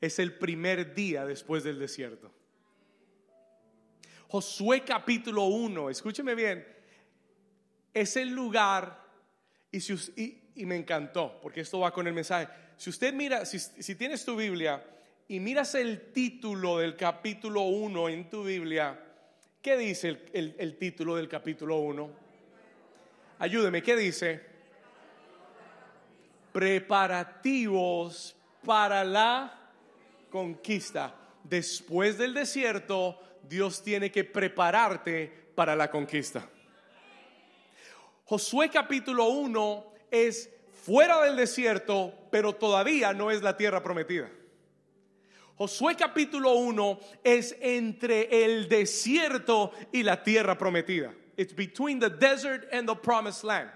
es 0.00 0.18
el 0.18 0.34
primer 0.34 0.94
día 0.94 1.24
después 1.24 1.64
del 1.64 1.78
desierto. 1.78 2.30
Josué 4.28 4.82
capítulo 4.84 5.44
1, 5.44 5.90
escúcheme 5.90 6.34
bien, 6.34 6.66
es 7.94 8.16
el 8.16 8.30
lugar, 8.30 9.04
y, 9.70 10.64
me 10.64 10.76
encantó, 10.76 11.38
porque 11.40 11.60
esto 11.60 11.80
va 11.80 11.92
con 11.92 12.06
el 12.06 12.12
mensaje. 12.12 12.48
Si 12.76 12.90
usted 12.90 13.14
mira, 13.14 13.44
si, 13.44 13.58
si 13.58 13.94
tienes 13.94 14.24
tu 14.24 14.36
Biblia 14.36 14.84
y 15.28 15.38
miras 15.38 15.74
el 15.74 16.12
título 16.12 16.78
del 16.78 16.96
capítulo 16.96 17.62
1 17.62 18.08
en 18.08 18.28
tu 18.28 18.42
Biblia, 18.42 19.05
¿Qué 19.66 19.76
dice 19.76 20.16
el, 20.32 20.76
título 20.76 21.16
del 21.16 21.28
capítulo 21.28 21.78
1? 21.78 22.08
Ayúdeme, 23.40 23.82
¿qué 23.82 23.96
dice? 23.96 24.40
Preparativos 26.52 28.36
para 28.64 29.02
la 29.02 29.72
conquista. 30.30 31.16
Después 31.42 32.16
del 32.16 32.34
desierto, 32.34 33.20
Dios 33.42 33.82
tiene 33.82 34.12
que 34.12 34.22
prepararte 34.22 35.32
para 35.56 35.74
la 35.74 35.90
conquista. 35.90 36.48
Josué 38.24 38.70
capítulo 38.70 39.30
1 39.30 39.94
es 40.12 40.48
fuera 40.84 41.22
del 41.22 41.34
desierto, 41.34 42.14
pero 42.30 42.54
todavía 42.54 43.12
no 43.12 43.32
es 43.32 43.42
la 43.42 43.56
tierra 43.56 43.82
prometida. 43.82 44.30
Josué 45.56 45.96
capítulo 45.96 46.52
1 46.52 47.00
es 47.24 47.56
entre 47.60 48.44
el 48.44 48.68
desierto 48.68 49.72
y 49.90 50.02
la 50.02 50.22
tierra 50.22 50.58
prometida. 50.58 51.14
It's 51.38 51.54
between 51.54 51.98
the 51.98 52.10
desert 52.10 52.72
and 52.72 52.86
the 52.86 52.94
promised 52.94 53.42
land. 53.42 53.70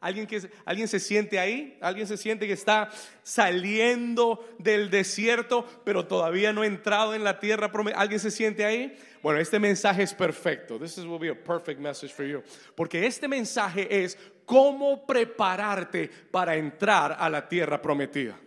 ¿Alguien, 0.00 0.26
que, 0.26 0.40
¿Alguien 0.64 0.86
se 0.86 1.00
siente 1.00 1.38
ahí? 1.38 1.76
¿Alguien 1.80 2.06
se 2.06 2.16
siente 2.16 2.46
que 2.46 2.52
está 2.52 2.90
saliendo 3.24 4.46
del 4.58 4.88
desierto, 4.88 5.66
pero 5.84 6.06
todavía 6.06 6.52
no 6.52 6.62
ha 6.62 6.66
entrado 6.66 7.12
en 7.14 7.24
la 7.24 7.40
tierra 7.40 7.72
prometida? 7.72 8.00
¿Alguien 8.00 8.20
se 8.20 8.30
siente 8.30 8.64
ahí? 8.64 8.96
Bueno, 9.20 9.40
este 9.40 9.58
mensaje 9.58 10.04
es 10.04 10.14
perfecto. 10.14 10.78
This 10.78 10.98
will 10.98 11.18
be 11.18 11.30
a 11.30 11.34
perfect 11.34 11.80
message 11.80 12.12
for 12.12 12.24
you. 12.24 12.42
Porque 12.76 13.04
este 13.04 13.26
mensaje 13.26 14.04
es 14.04 14.16
cómo 14.44 15.04
prepararte 15.04 16.08
para 16.30 16.54
entrar 16.54 17.16
a 17.18 17.28
la 17.28 17.48
tierra 17.48 17.82
prometida. 17.82 18.38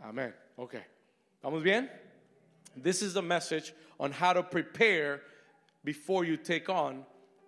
Amén. 0.00 0.34
Ok. 0.56 0.76
¿Vamos 1.42 1.64
bien? 1.64 1.90
This 2.80 3.02
is 3.02 3.14
the 3.14 3.22
message 3.22 3.74
on 3.98 4.12
how 4.12 4.32
to 4.32 4.44
prepare 4.44 5.22
before 5.82 6.24
you 6.24 6.36
take 6.36 6.68
on 6.68 7.04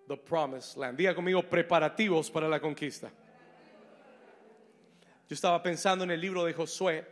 the 0.09 0.17
promised 0.17 0.75
land. 0.75 0.97
Diga 0.97 1.15
conmigo 1.15 1.43
preparativos 1.43 2.31
para 2.31 2.49
la 2.49 2.59
conquista. 2.59 3.09
Yo 5.29 5.33
estaba 5.33 5.63
pensando 5.63 6.03
en 6.03 6.11
el 6.11 6.19
libro 6.19 6.43
de 6.43 6.53
Josué 6.53 7.05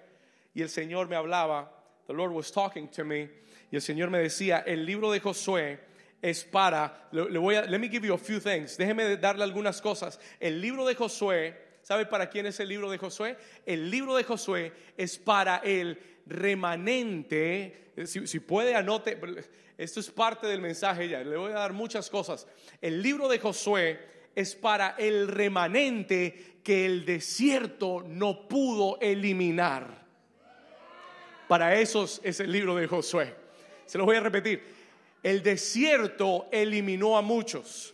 y 0.54 0.62
el 0.62 0.68
Señor 0.68 1.08
me 1.08 1.16
hablaba, 1.16 1.68
the 2.08 2.14
Lord 2.14 2.34
was 2.34 2.52
talking 2.52 2.90
to 2.90 3.06
me 3.06 3.30
y 3.72 3.76
el 3.76 3.82
Señor 3.82 4.10
me 4.10 4.20
decía, 4.20 4.64
el 4.68 4.86
libro 4.86 5.10
de 5.10 5.22
Josué 5.22 5.80
es 6.22 6.44
para, 6.44 7.08
le, 7.14 7.40
voy 7.40 7.56
a, 7.56 7.64
let 7.64 7.80
me 7.80 7.88
give 7.88 8.06
you 8.06 8.14
a 8.14 8.18
few 8.18 8.40
things, 8.40 8.78
déjeme 8.78 9.20
darle 9.20 9.44
algunas 9.44 9.82
cosas. 9.82 10.20
El 10.40 10.62
libro 10.62 10.86
de 10.86 10.96
Josué, 10.96 11.56
¿sabe 11.82 12.06
para 12.06 12.30
quién 12.30 12.46
es 12.46 12.60
el 12.60 12.68
libro 12.68 12.92
de 12.92 12.98
Josué? 12.98 13.38
El 13.66 13.90
libro 13.90 14.16
de 14.16 14.24
Josué 14.26 14.74
es 14.98 15.18
para 15.18 15.58
el 15.64 15.98
remanente, 16.26 17.92
si, 18.06 18.40
puede 18.40 18.76
anote, 18.76 19.20
esto 19.78 20.00
es 20.00 20.10
parte 20.10 20.48
del 20.48 20.62
mensaje 20.62 21.10
ya, 21.10 21.24
le 21.24 21.38
voy 21.38 21.52
a 21.52 21.56
dar 21.56 21.74
muchas 21.74 22.10
cosas. 22.10 22.48
El 22.82 23.02
libro 23.02 23.28
de 23.28 23.40
Josué 23.40 24.00
es 24.36 24.56
para 24.56 24.96
el 24.98 25.28
remanente 25.28 26.60
que 26.64 26.86
el 26.86 27.06
desierto 27.06 28.04
no 28.08 28.48
pudo 28.48 28.98
eliminar. 29.02 30.04
Para 31.48 31.76
esos 31.80 32.22
es 32.24 32.40
el 32.40 32.52
libro 32.52 32.76
de 32.76 32.88
Josué. 32.88 33.36
Se 33.86 33.98
lo 33.98 34.06
voy 34.06 34.16
a 34.16 34.22
repetir. 34.22 34.64
El 35.22 35.44
desierto 35.44 36.48
eliminó 36.52 37.18
a 37.18 37.22
muchos. 37.22 37.94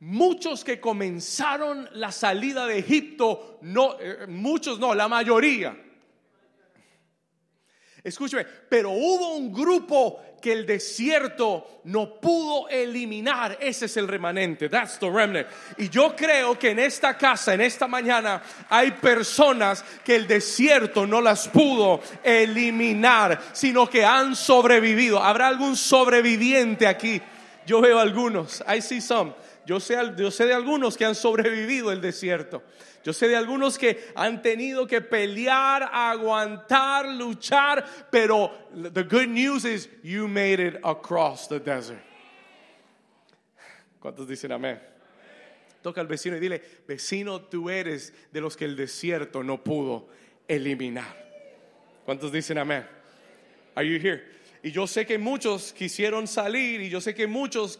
Muchos 0.00 0.64
que 0.64 0.80
comenzaron 0.80 1.88
la 1.92 2.12
salida 2.12 2.66
de 2.66 2.78
Egipto, 2.78 3.58
no, 3.62 3.98
eh, 4.00 4.26
muchos 4.28 4.78
no, 4.78 4.94
la 4.94 5.08
mayoría 5.08 5.76
Escúcheme, 8.04 8.46
pero 8.68 8.90
hubo 8.90 9.34
un 9.34 9.52
grupo 9.52 10.20
que 10.40 10.52
el 10.52 10.64
desierto 10.64 11.80
no 11.84 12.20
pudo 12.20 12.68
eliminar. 12.68 13.58
Ese 13.60 13.86
es 13.86 13.96
el 13.96 14.06
remanente. 14.06 14.68
That's 14.68 14.98
the 14.98 15.10
remnant. 15.10 15.48
Y 15.76 15.88
yo 15.88 16.14
creo 16.14 16.58
que 16.58 16.70
en 16.70 16.78
esta 16.78 17.16
casa, 17.18 17.54
en 17.54 17.60
esta 17.60 17.88
mañana, 17.88 18.42
hay 18.68 18.92
personas 18.92 19.84
que 20.04 20.14
el 20.14 20.26
desierto 20.26 21.06
no 21.06 21.20
las 21.20 21.48
pudo 21.48 22.00
eliminar, 22.22 23.40
sino 23.52 23.88
que 23.88 24.04
han 24.04 24.36
sobrevivido. 24.36 25.22
¿Habrá 25.22 25.48
algún 25.48 25.76
sobreviviente 25.76 26.86
aquí? 26.86 27.20
Yo 27.66 27.80
veo 27.80 27.98
algunos. 27.98 28.62
I 28.72 28.80
see 28.80 29.00
some. 29.00 29.32
Yo 29.66 29.80
sé, 29.80 29.96
yo 30.16 30.30
sé 30.30 30.46
de 30.46 30.54
algunos 30.54 30.96
que 30.96 31.04
han 31.04 31.14
sobrevivido 31.14 31.92
el 31.92 32.00
desierto. 32.00 32.62
Yo 33.08 33.14
sé 33.14 33.26
de 33.26 33.36
algunos 33.36 33.78
que 33.78 34.10
han 34.14 34.42
tenido 34.42 34.86
que 34.86 35.00
pelear, 35.00 35.88
aguantar, 35.90 37.08
luchar, 37.08 37.82
pero 38.10 38.68
the 38.92 39.02
good 39.02 39.28
news 39.28 39.64
is 39.64 39.88
you 40.02 40.28
made 40.28 40.60
it 40.60 40.76
across 40.84 41.48
the 41.48 41.58
desert. 41.58 42.02
¿Cuántos 43.98 44.28
dicen 44.28 44.52
amén? 44.52 44.78
Toca 45.82 46.02
al 46.02 46.06
vecino 46.06 46.36
y 46.36 46.40
dile, 46.40 46.60
vecino, 46.86 47.40
tú 47.40 47.70
eres 47.70 48.12
de 48.30 48.42
los 48.42 48.58
que 48.58 48.66
el 48.66 48.76
desierto 48.76 49.42
no 49.42 49.64
pudo 49.64 50.10
eliminar. 50.46 51.16
¿Cuántos 52.04 52.30
dicen 52.30 52.58
amén? 52.58 52.84
Are 53.74 53.88
you 53.88 53.98
here? 53.98 54.22
Y 54.62 54.70
yo 54.70 54.86
sé 54.86 55.06
que 55.06 55.16
muchos 55.16 55.72
quisieron 55.72 56.26
salir 56.28 56.82
y 56.82 56.90
yo 56.90 57.00
sé 57.00 57.14
que 57.14 57.26
muchos 57.26 57.78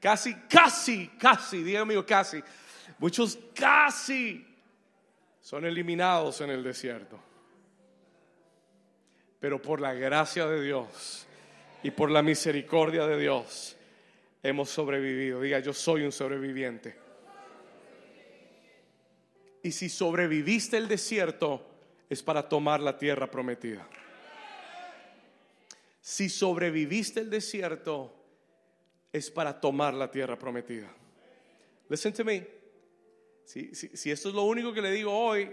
casi, 0.00 0.34
casi, 0.48 1.08
casi, 1.18 1.62
dígame 1.62 2.02
casi, 2.06 2.42
muchos 2.98 3.38
casi 3.54 4.46
son 5.40 5.64
eliminados 5.64 6.40
en 6.40 6.50
el 6.50 6.62
desierto. 6.62 7.18
Pero 9.38 9.60
por 9.60 9.80
la 9.80 9.94
gracia 9.94 10.46
de 10.46 10.62
Dios 10.62 11.26
y 11.82 11.90
por 11.90 12.10
la 12.10 12.22
misericordia 12.22 13.06
de 13.06 13.18
Dios 13.18 13.76
hemos 14.42 14.68
sobrevivido. 14.68 15.40
Diga, 15.40 15.60
yo 15.60 15.72
soy 15.72 16.02
un 16.04 16.12
sobreviviente. 16.12 16.96
Y 19.62 19.72
si 19.72 19.88
sobreviviste 19.88 20.76
el 20.76 20.88
desierto, 20.88 21.66
es 22.08 22.22
para 22.22 22.48
tomar 22.48 22.80
la 22.80 22.98
tierra 22.98 23.30
prometida. 23.30 23.86
Si 26.00 26.28
sobreviviste 26.28 27.20
el 27.20 27.30
desierto, 27.30 28.14
es 29.12 29.30
para 29.30 29.60
tomar 29.60 29.94
la 29.94 30.10
tierra 30.10 30.38
prometida. 30.38 30.92
Listen 31.88 32.12
to 32.12 32.24
me. 32.24 32.59
Si, 33.44 33.70
esto 34.10 34.28
es 34.28 34.34
lo 34.34 34.42
único 34.42 34.72
que 34.72 34.82
le 34.82 34.92
digo 34.92 35.12
hoy, 35.12 35.50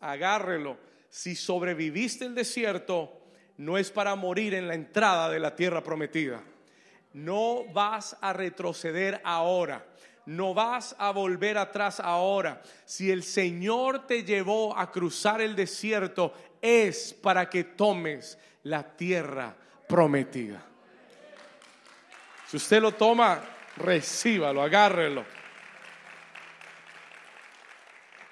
agárrelo. 0.00 0.76
Si 1.08 1.34
sobreviviste 1.34 2.24
el 2.24 2.34
desierto, 2.34 3.22
no 3.58 3.78
es 3.78 3.90
para 3.90 4.14
morir 4.14 4.54
en 4.54 4.68
la 4.68 4.74
entrada 4.74 5.30
de 5.30 5.38
la 5.38 5.54
tierra 5.54 5.82
prometida. 5.82 6.42
No 7.12 7.64
vas 7.72 8.16
a 8.20 8.32
retroceder 8.32 9.20
ahora. 9.24 9.86
No 10.26 10.52
vas 10.52 10.94
a 10.98 11.10
volver 11.10 11.56
atrás 11.56 12.00
ahora. 12.00 12.60
Si 12.84 13.10
el 13.10 13.22
Señor 13.22 14.06
te 14.06 14.24
llevó 14.24 14.76
a 14.76 14.92
cruzar 14.92 15.40
el 15.40 15.56
desierto, 15.56 16.34
es 16.60 17.14
para 17.14 17.48
que 17.48 17.64
tomes 17.64 18.38
la 18.64 18.82
tierra 18.96 19.56
prometida. 19.88 20.62
Si 22.46 22.56
usted 22.56 22.80
lo 22.82 22.92
toma, 22.92 23.42
recíbalo, 23.76 24.62
agárrelo. 24.62 25.24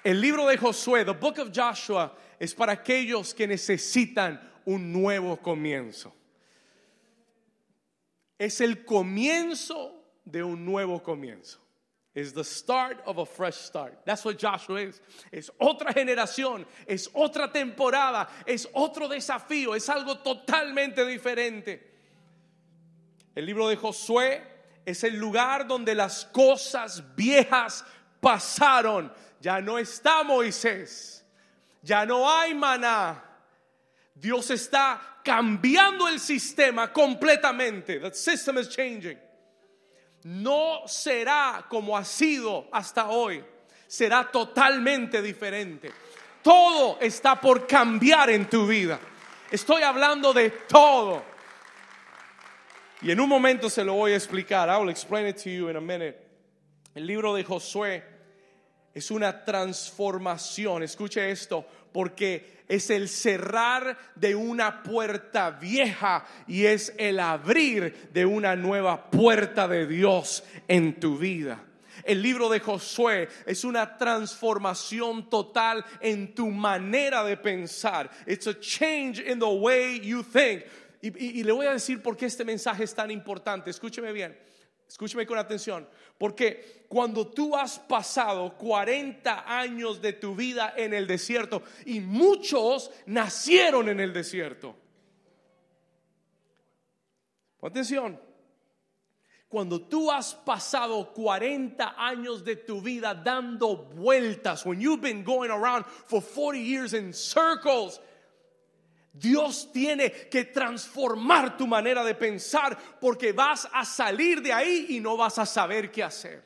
El 0.07 0.21
libro 0.21 0.47
de 0.47 0.55
Josué, 0.55 1.03
the 1.03 1.11
book 1.11 1.37
of 1.37 1.51
Joshua, 1.51 2.13
es 2.39 2.53
para 2.53 2.71
aquellos 2.71 3.33
que 3.33 3.45
necesitan 3.45 4.39
un 4.65 4.93
nuevo 4.93 5.35
comienzo. 5.35 6.13
Es 8.39 8.61
el 8.61 8.85
comienzo 8.85 9.91
de 10.23 10.41
un 10.41 10.63
nuevo 10.63 11.03
comienzo. 11.03 11.59
Es 12.15 12.31
the 12.31 12.45
start 12.45 13.01
of 13.05 13.17
a 13.17 13.25
fresh 13.25 13.55
start. 13.55 14.05
That's 14.05 14.23
what 14.23 14.37
Joshua 14.37 14.79
is. 14.79 15.01
Es 15.29 15.51
otra 15.59 15.91
generación, 15.91 16.65
es 16.87 17.09
otra 17.13 17.51
temporada, 17.51 18.29
es 18.45 18.65
otro 18.71 19.09
desafío, 19.09 19.75
es 19.75 19.89
algo 19.89 20.19
totalmente 20.19 21.05
diferente. 21.05 21.81
El 23.35 23.45
libro 23.45 23.67
de 23.67 23.75
Josué 23.75 24.41
es 24.85 25.03
el 25.03 25.17
lugar 25.17 25.67
donde 25.67 25.93
las 25.93 26.23
cosas 26.23 27.03
viejas 27.17 27.83
pasaron 28.21 29.11
ya 29.39 29.61
no 29.61 29.77
está 29.77 30.23
Moisés, 30.23 31.23
ya 31.81 32.05
no 32.05 32.29
hay 32.29 32.53
maná. 32.53 33.23
Dios 34.13 34.49
está 34.49 34.99
cambiando 35.23 36.07
el 36.07 36.19
sistema 36.19 36.91
completamente. 36.91 37.99
The 37.99 38.13
system 38.13 38.57
is 38.57 38.69
changing. 38.69 39.17
No 40.23 40.87
será 40.87 41.65
como 41.69 41.95
ha 41.95 42.03
sido 42.03 42.67
hasta 42.71 43.07
hoy. 43.09 43.43
Será 43.87 44.29
totalmente 44.31 45.21
diferente. 45.21 45.91
Todo 46.41 46.97
está 46.99 47.39
por 47.39 47.67
cambiar 47.67 48.29
en 48.29 48.49
tu 48.49 48.65
vida. 48.65 48.99
Estoy 49.51 49.83
hablando 49.83 50.33
de 50.33 50.49
todo. 50.49 51.23
Y 53.01 53.11
en 53.11 53.19
un 53.19 53.29
momento 53.29 53.69
se 53.69 53.83
lo 53.83 53.93
voy 53.93 54.13
a 54.13 54.15
explicar. 54.15 54.69
I 54.69 54.77
will 54.77 54.89
explain 54.89 55.27
it 55.27 55.37
to 55.43 55.49
you 55.49 55.69
in 55.69 55.75
a 55.75 55.81
minute. 55.81 56.17
El 56.95 57.05
libro 57.05 57.35
de 57.35 57.43
Josué 57.43 58.03
es 58.97 59.11
una 59.11 59.45
transformación. 59.45 60.81
Escuche 60.81 61.29
esto, 61.29 61.63
porque 61.91 62.63
es 62.67 62.89
el 62.89 63.07
cerrar 63.07 63.95
de 64.15 64.33
una 64.33 64.81
puerta 64.81 65.51
vieja 65.51 66.25
y 66.47 66.65
es 66.65 66.91
el 66.97 67.19
abrir 67.19 68.09
de 68.11 68.25
una 68.25 68.55
nueva 68.55 69.11
puerta 69.11 69.67
de 69.67 69.85
Dios 69.85 70.43
en 70.67 70.99
tu 70.99 71.15
vida. 71.17 71.63
El 72.03 72.23
libro 72.23 72.49
de 72.49 72.59
Josué 72.59 73.29
es 73.45 73.63
una 73.63 73.97
transformación 73.97 75.29
total 75.29 75.85
en 76.01 76.33
tu 76.33 76.47
manera 76.47 77.23
de 77.23 77.37
pensar. 77.37 78.09
It's 78.25 78.47
a 78.47 78.59
change 78.59 79.19
in 79.19 79.37
the 79.37 79.45
way 79.45 79.99
you 79.99 80.23
think. 80.23 80.63
Y, 81.03 81.43
le 81.43 81.51
voy 81.51 81.67
a 81.67 81.73
decir 81.73 82.01
por 82.01 82.17
qué 82.17 82.25
este 82.25 82.43
mensaje 82.43 82.83
es 82.83 82.95
tan 82.95 83.11
importante. 83.11 83.69
Escúcheme 83.69 84.11
bien. 84.11 84.35
Escúcheme 84.87 85.25
con 85.25 85.37
atención, 85.37 85.87
porque 86.17 86.85
cuando 86.87 87.27
tú 87.27 87.55
has 87.55 87.77
pasado 87.77 88.57
40 88.57 89.43
años 89.45 90.01
de 90.01 90.13
tu 90.13 90.35
vida 90.35 90.73
en 90.77 90.93
el 90.93 91.05
desierto 91.05 91.63
y 91.85 91.99
muchos 91.99 92.89
nacieron 93.05 93.89
en 93.89 93.99
el 93.99 94.13
desierto. 94.13 94.75
atención. 97.61 98.17
Cuando 99.49 99.81
tú 99.81 100.11
has 100.11 100.33
pasado 100.33 101.13
40 101.13 101.95
años 101.97 102.43
de 102.43 102.57
tu 102.57 102.81
vida 102.81 103.13
dando 103.13 103.77
vueltas, 103.77 104.65
when 104.65 104.79
you've 104.81 105.01
been 105.01 105.23
going 105.23 105.49
around 105.49 105.85
for 105.85 106.21
40 106.21 106.59
years 106.59 106.93
in 106.93 107.13
circles, 107.13 108.01
Dios 109.19 109.71
tiene 109.71 110.11
que 110.11 110.45
transformar 110.45 111.57
tu 111.57 111.65
manera 111.67 112.03
de 112.03 112.15
pensar 112.15 112.77
porque 112.99 113.31
vas 113.31 113.67
a 113.71 113.83
salir 113.83 114.41
de 114.41 114.53
ahí 114.53 114.87
y 114.89 114.99
no 114.99 115.17
vas 115.17 115.39
a 115.39 115.45
saber 115.45 115.91
qué 115.91 116.03
hacer. 116.03 116.43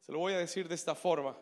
Se 0.00 0.12
lo 0.12 0.18
voy 0.18 0.34
a 0.34 0.38
decir 0.38 0.68
de 0.68 0.74
esta 0.74 0.94
forma. 0.94 1.36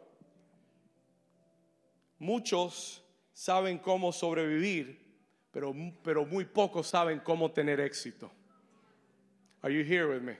Muchos 2.19 3.05
saben 3.33 3.79
cómo 3.79 4.13
sobrevivir, 4.13 5.19
pero, 5.51 5.75
pero 6.03 6.25
muy 6.25 6.45
pocos 6.45 6.87
saben 6.87 7.21
cómo 7.21 7.51
tener 7.53 7.81
éxito. 7.81 8.31
Are 9.63 9.73
you 9.73 9.83
here 9.83 10.07
with 10.07 10.23
me? 10.23 10.39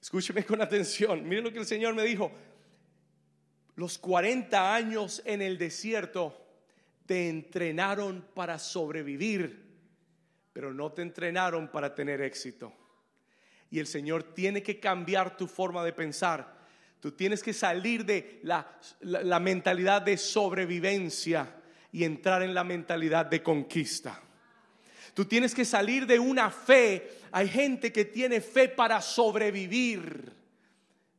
Escúcheme 0.00 0.44
con 0.44 0.60
atención. 0.60 1.28
Miren 1.28 1.44
lo 1.44 1.52
que 1.52 1.58
el 1.58 1.66
Señor 1.66 1.94
me 1.94 2.02
dijo 2.02 2.32
los 3.78 3.96
40 3.96 4.74
años 4.74 5.22
en 5.24 5.40
el 5.40 5.56
desierto 5.56 6.36
te 7.06 7.28
entrenaron 7.28 8.26
para 8.34 8.58
sobrevivir, 8.58 9.68
pero 10.52 10.74
no 10.74 10.90
te 10.90 11.02
entrenaron 11.02 11.68
para 11.68 11.94
tener 11.94 12.20
éxito. 12.20 12.72
Y 13.70 13.78
el 13.78 13.86
Señor 13.86 14.34
tiene 14.34 14.64
que 14.64 14.80
cambiar 14.80 15.36
tu 15.36 15.46
forma 15.46 15.84
de 15.84 15.92
pensar. 15.92 16.58
Tú 16.98 17.12
tienes 17.12 17.40
que 17.40 17.52
salir 17.52 18.04
de 18.04 18.40
la, 18.42 19.38
mentalidad 19.38 20.02
de 20.02 20.16
sobrevivencia 20.16 21.48
y 21.92 22.02
entrar 22.02 22.42
en 22.42 22.54
la 22.54 22.64
mentalidad 22.64 23.26
de 23.26 23.44
conquista. 23.44 24.20
Tú 25.14 25.24
tienes 25.24 25.54
que 25.54 25.64
salir 25.64 26.04
de 26.04 26.18
una 26.18 26.50
fe. 26.50 27.12
Hay 27.30 27.46
gente 27.46 27.92
que 27.92 28.06
tiene 28.06 28.40
fe 28.40 28.68
para 28.68 29.00
sobrevivir. 29.00 30.32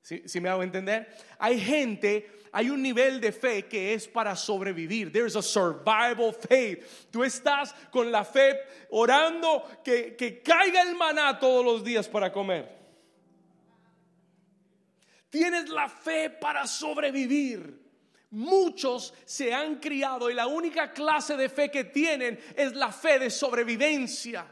Si 0.01 0.41
me 0.41 0.49
hago 0.49 0.61
entender? 0.61 1.07
Hay 1.37 1.61
gente 1.61 2.38
hay 2.51 2.69
un 2.69 2.81
nivel 2.81 3.19
de 3.21 3.31
fe 3.31 3.67
que 3.67 3.93
es 3.93 4.07
para 4.07 4.35
sobrevivir. 4.35 5.11
There's 5.11 5.35
a 5.35 5.41
survival 5.41 6.33
faith. 6.33 6.83
Tú 7.11 7.23
estás 7.23 7.73
con 7.91 8.11
la 8.11 8.23
fe 8.23 8.59
orando 8.89 9.63
que, 9.83 10.15
que 10.15 10.41
caiga 10.41 10.81
el 10.81 10.95
maná 10.95 11.39
todos 11.39 11.63
los 11.63 11.83
días 11.83 12.07
para 12.07 12.31
comer. 12.31 12.77
Tienes 15.29 15.69
la 15.69 15.87
fe 15.87 16.29
para 16.29 16.65
sobrevivir. 16.65 17.79
Muchos 18.31 19.13
se 19.25 19.53
han 19.53 19.79
criado 19.79 20.29
y 20.29 20.33
la 20.33 20.47
única 20.47 20.91
clase 20.91 21.35
de 21.35 21.49
fe 21.49 21.69
que 21.71 21.85
tienen 21.85 22.39
es 22.55 22.73
la 22.73 22.91
fe 22.91 23.19
de 23.19 23.29
sobrevivencia. 23.29 24.45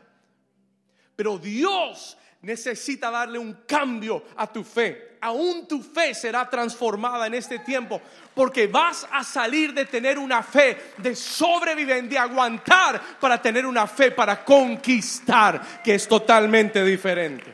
Pero 1.16 1.38
Dios 1.38 2.18
necesita 2.42 3.10
darle 3.10 3.38
un 3.38 3.64
cambio 3.66 4.24
a 4.36 4.48
tu 4.48 4.64
fe. 4.64 5.18
Aún 5.22 5.68
tu 5.68 5.82
fe 5.82 6.14
será 6.14 6.48
transformada 6.48 7.26
en 7.26 7.34
este 7.34 7.60
tiempo 7.60 8.02
porque 8.36 8.68
vas 8.68 9.08
a 9.12 9.24
salir 9.24 9.74
de 9.74 9.86
tener 9.86 10.20
una 10.20 10.44
fe 10.44 10.94
de 10.98 11.16
sobrevivir, 11.16 12.08
de 12.08 12.18
aguantar 12.18 13.02
para 13.20 13.42
tener 13.42 13.66
una 13.66 13.88
fe 13.88 14.12
para 14.12 14.46
conquistar, 14.46 15.82
que 15.84 15.96
es 15.96 16.08
totalmente 16.08 16.84
diferente. 16.84 17.52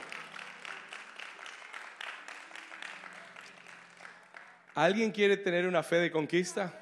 ¿Alguien 4.76 5.12
quiere 5.12 5.38
tener 5.38 5.68
una 5.68 5.84
fe 5.84 5.98
de 5.98 6.12
conquista? 6.12 6.74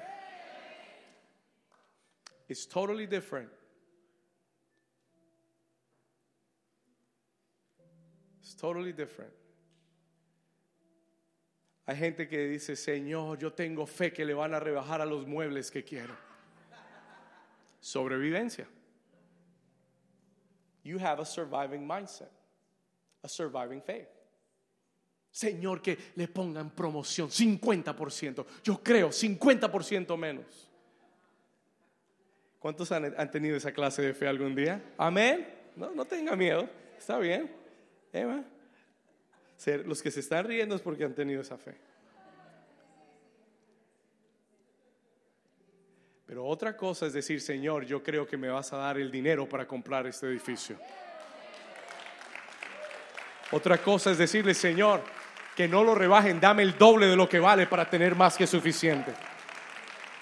It's 2.48 2.66
totally 2.66 3.06
different. 3.06 3.50
Totally 8.62 8.92
different. 8.92 9.32
Hay 11.84 11.96
gente 11.96 12.28
que 12.28 12.46
dice, 12.46 12.76
Señor, 12.76 13.36
yo 13.38 13.52
tengo 13.52 13.86
fe 13.86 14.12
que 14.12 14.24
le 14.24 14.34
van 14.34 14.54
a 14.54 14.60
rebajar 14.60 15.00
a 15.00 15.04
los 15.04 15.26
muebles 15.26 15.68
que 15.68 15.82
quiero. 15.82 16.16
Sobrevivencia. 17.80 18.68
You 20.84 20.98
have 20.98 21.20
a 21.20 21.24
surviving 21.24 21.84
mindset, 21.84 22.30
a 23.24 23.28
surviving 23.28 23.82
faith. 23.82 24.08
Señor, 25.32 25.82
que 25.82 25.98
le 26.14 26.28
pongan 26.28 26.70
promoción 26.70 27.28
50%. 27.28 28.46
Yo 28.62 28.80
creo 28.80 29.08
50% 29.08 30.16
menos. 30.16 30.70
¿Cuántos 32.60 32.92
han, 32.92 33.30
tenido 33.32 33.56
esa 33.56 33.72
clase 33.72 34.02
de 34.02 34.14
fe 34.14 34.28
algún 34.28 34.54
día? 34.54 34.80
Amén. 34.96 35.48
No, 35.74 35.90
no 35.90 36.04
tenga 36.04 36.36
miedo. 36.36 36.68
Está 36.96 37.18
bien. 37.18 37.50
Los 39.84 40.02
que 40.02 40.10
se 40.10 40.20
están 40.20 40.46
riendo 40.46 40.74
es 40.74 40.80
porque 40.80 41.04
han 41.04 41.14
tenido 41.14 41.42
esa 41.42 41.56
fe. 41.56 41.74
Pero 46.26 46.46
otra 46.46 46.76
cosa 46.76 47.06
es 47.06 47.12
decir, 47.12 47.40
Señor, 47.40 47.84
yo 47.84 48.02
creo 48.02 48.26
que 48.26 48.36
me 48.38 48.48
vas 48.48 48.72
a 48.72 48.78
dar 48.78 48.96
el 48.96 49.10
dinero 49.10 49.46
para 49.46 49.66
comprar 49.66 50.06
este 50.06 50.26
edificio. 50.28 50.78
Otra 53.50 53.76
cosa 53.76 54.12
es 54.12 54.18
decirle, 54.18 54.54
Señor, 54.54 55.02
que 55.54 55.68
no 55.68 55.84
lo 55.84 55.94
rebajen, 55.94 56.40
dame 56.40 56.62
el 56.62 56.78
doble 56.78 57.06
de 57.06 57.16
lo 57.16 57.28
que 57.28 57.38
vale 57.38 57.66
para 57.66 57.88
tener 57.88 58.16
más 58.16 58.36
que 58.36 58.46
suficiente. 58.46 59.12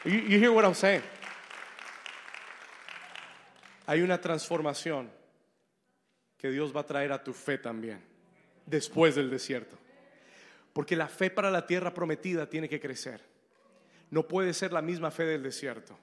You, 0.05 0.38
hear 0.38 0.50
what 0.50 0.64
I'm 0.64 0.74
saying? 0.74 1.03
Hay 3.87 4.03
una 4.03 4.20
transformación 4.20 5.11
que 6.37 6.50
Dios 6.50 6.74
va 6.74 6.81
a 6.81 6.87
traer 6.87 7.12
a 7.12 7.22
tu 7.22 7.33
fe 7.33 7.59
también, 7.59 8.03
después 8.70 9.14
del 9.14 9.30
desierto. 9.30 9.76
Porque 10.72 10.96
la 10.96 11.09
fe 11.09 11.30
para 11.30 11.50
la 11.50 11.66
tierra 11.66 11.92
prometida 11.92 12.48
tiene 12.48 12.68
que 12.68 12.80
crecer. 12.80 13.20
No 14.11 14.26
puede 14.26 14.54
ser 14.54 14.72
la 14.72 14.83
misma 14.83 15.11
fe 15.11 15.24
del 15.24 15.42
desierto. 15.42 15.98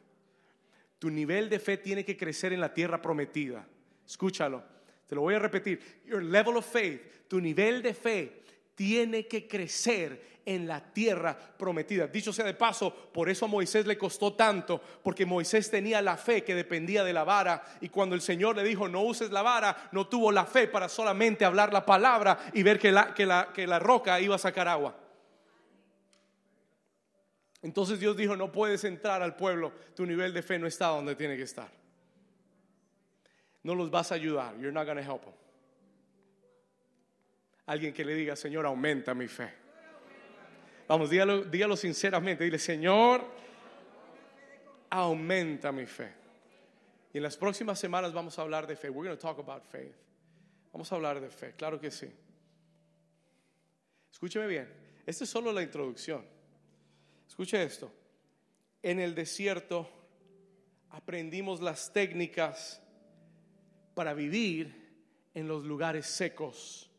Tu 0.99 1.09
nivel 1.09 1.49
de 1.49 1.59
fe 1.59 1.77
tiene 1.77 2.03
que 2.03 2.17
crecer 2.17 2.53
en 2.53 2.61
la 2.61 2.73
tierra 2.73 3.01
prometida. 3.01 3.65
Escúchalo. 4.05 4.63
Te 5.07 5.15
lo 5.15 5.21
voy 5.21 5.35
a 5.35 5.39
repetir. 5.39 5.79
Your 6.05 6.21
level 6.21 6.57
of 6.57 6.65
faith, 6.65 7.27
tu 7.27 7.39
nivel 7.39 7.81
de 7.81 7.93
fe 7.93 8.41
tiene 8.75 9.27
que 9.27 9.47
crecer 9.47 10.36
en 10.47 10.65
la 10.65 10.81
tierra 10.81 11.37
prometida. 11.37 12.07
Dicho 12.07 12.31
sea 12.31 12.45
de 12.45 12.53
paso, 12.53 12.89
por 13.13 13.29
eso 13.29 13.45
a 13.45 13.49
Moisés 13.49 13.85
le 13.85 13.97
costó 13.97 14.33
tanto, 14.33 14.81
porque 15.03 15.25
Moisés 15.25 15.69
tenía 15.69 16.01
la 16.01 16.15
fe 16.15 16.45
que 16.45 16.55
dependía 16.55 17.03
de 17.03 17.11
la 17.11 17.25
vara 17.25 17.61
y 17.81 17.89
cuando 17.89 18.15
el 18.15 18.21
Señor 18.21 18.55
le 18.55 18.63
dijo 18.63 18.87
no 18.87 19.01
uses 19.01 19.29
la 19.29 19.41
vara, 19.41 19.89
no 19.91 20.07
tuvo 20.07 20.31
la 20.31 20.45
fe 20.45 20.67
para 20.67 20.87
solamente 20.87 21.43
hablar 21.43 21.73
la 21.73 21.85
palabra 21.85 22.39
y 22.53 22.63
ver 22.63 22.79
que 22.79 22.93
la, 22.93 23.13
que 23.13 23.25
la, 23.25 23.49
que 23.53 23.67
la 23.67 23.77
roca 23.77 24.21
iba 24.21 24.35
a 24.35 24.39
sacar 24.39 24.69
agua. 24.69 24.95
Entonces 27.61 27.99
Dios 27.99 28.15
dijo, 28.15 28.37
no 28.37 28.49
puedes 28.49 28.85
entrar 28.85 29.21
al 29.21 29.35
pueblo, 29.35 29.73
tu 29.95 30.05
nivel 30.05 30.33
de 30.33 30.41
fe 30.41 30.57
no 30.57 30.65
está 30.65 30.87
donde 30.87 31.15
tiene 31.15 31.35
que 31.35 31.43
estar. 31.43 31.69
No 33.63 33.75
los 33.75 33.91
vas 33.91 34.13
a 34.13 34.15
ayudar, 34.15 34.55
you're 34.59 34.71
not 34.71 34.85
going 34.85 34.97
help 34.97 35.25
them. 35.25 35.33
Alguien 37.65 37.93
que 37.93 38.05
le 38.05 38.15
diga, 38.15 38.37
Señor, 38.37 38.65
aumenta 38.65 39.13
mi 39.13 39.27
fe. 39.27 39.66
Vamos, 40.87 41.09
dígalo, 41.09 41.43
dígalo 41.43 41.75
sinceramente. 41.75 42.43
Dile, 42.43 42.59
Señor, 42.59 43.23
aumenta 44.89 45.71
mi 45.71 45.85
fe. 45.85 46.13
Y 47.13 47.17
en 47.17 47.23
las 47.23 47.35
próximas 47.35 47.79
semanas 47.79 48.13
vamos 48.13 48.37
a 48.39 48.41
hablar 48.41 48.67
de 48.67 48.75
fe. 48.75 48.89
We're 48.89 49.09
going 49.09 49.17
to 49.17 49.21
talk 49.21 49.39
about 49.39 49.63
faith. 49.63 49.95
Vamos 50.71 50.91
a 50.91 50.95
hablar 50.95 51.19
de 51.19 51.29
fe, 51.29 51.53
claro 51.57 51.79
que 51.79 51.91
sí. 51.91 52.07
Escúcheme 54.11 54.47
bien. 54.47 54.67
Esta 55.05 55.23
es 55.23 55.29
solo 55.29 55.51
la 55.51 55.61
introducción. 55.61 56.25
Escuche 57.27 57.61
esto. 57.63 57.91
En 58.81 58.99
el 58.99 59.15
desierto 59.15 59.89
aprendimos 60.91 61.61
las 61.61 61.91
técnicas 61.91 62.81
para 63.93 64.13
vivir 64.13 64.73
en 65.33 65.47
los 65.47 65.65
lugares 65.65 66.05
secos. 66.05 66.89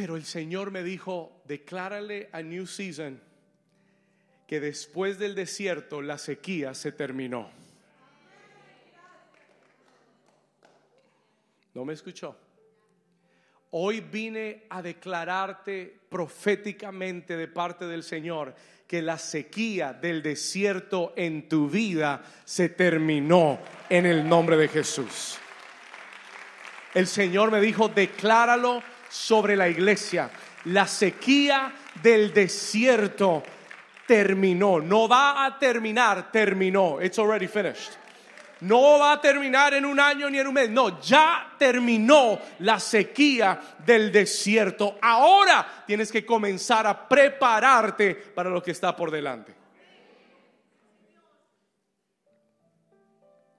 Pero 0.00 0.16
el 0.16 0.24
Señor 0.24 0.70
me 0.70 0.82
dijo, 0.82 1.42
declárale 1.44 2.30
a 2.32 2.40
New 2.40 2.66
Season 2.66 3.20
que 4.46 4.58
después 4.58 5.18
del 5.18 5.34
desierto 5.34 6.00
la 6.00 6.16
sequía 6.16 6.72
se 6.72 6.92
terminó. 6.92 7.50
¿No 11.74 11.84
me 11.84 11.92
escuchó? 11.92 12.34
Hoy 13.72 14.00
vine 14.00 14.64
a 14.70 14.80
declararte 14.80 15.98
proféticamente 16.08 17.36
de 17.36 17.48
parte 17.48 17.86
del 17.86 18.02
Señor 18.02 18.54
que 18.86 19.02
la 19.02 19.18
sequía 19.18 19.92
del 19.92 20.22
desierto 20.22 21.12
en 21.14 21.46
tu 21.46 21.68
vida 21.68 22.24
se 22.46 22.70
terminó 22.70 23.60
en 23.90 24.06
el 24.06 24.26
nombre 24.26 24.56
de 24.56 24.68
Jesús. 24.68 25.36
El 26.94 27.06
Señor 27.06 27.50
me 27.50 27.60
dijo, 27.60 27.90
decláralo 27.90 28.82
sobre 29.10 29.56
la 29.56 29.68
iglesia. 29.68 30.30
La 30.64 30.86
sequía 30.86 31.72
del 32.02 32.32
desierto 32.32 33.42
terminó. 34.06 34.80
No 34.80 35.08
va 35.08 35.44
a 35.44 35.58
terminar, 35.58 36.30
terminó. 36.30 37.00
It's 37.02 37.18
already 37.18 37.46
finished. 37.46 37.92
No 38.60 38.98
va 38.98 39.12
a 39.12 39.20
terminar 39.20 39.72
en 39.72 39.86
un 39.86 39.98
año 39.98 40.28
ni 40.28 40.38
en 40.38 40.46
un 40.46 40.54
mes. 40.54 40.68
No, 40.68 41.00
ya 41.00 41.54
terminó 41.58 42.38
la 42.58 42.78
sequía 42.78 43.58
del 43.84 44.12
desierto. 44.12 44.98
Ahora 45.00 45.84
tienes 45.86 46.12
que 46.12 46.26
comenzar 46.26 46.86
a 46.86 47.08
prepararte 47.08 48.14
para 48.14 48.50
lo 48.50 48.62
que 48.62 48.72
está 48.72 48.94
por 48.94 49.10
delante. 49.10 49.54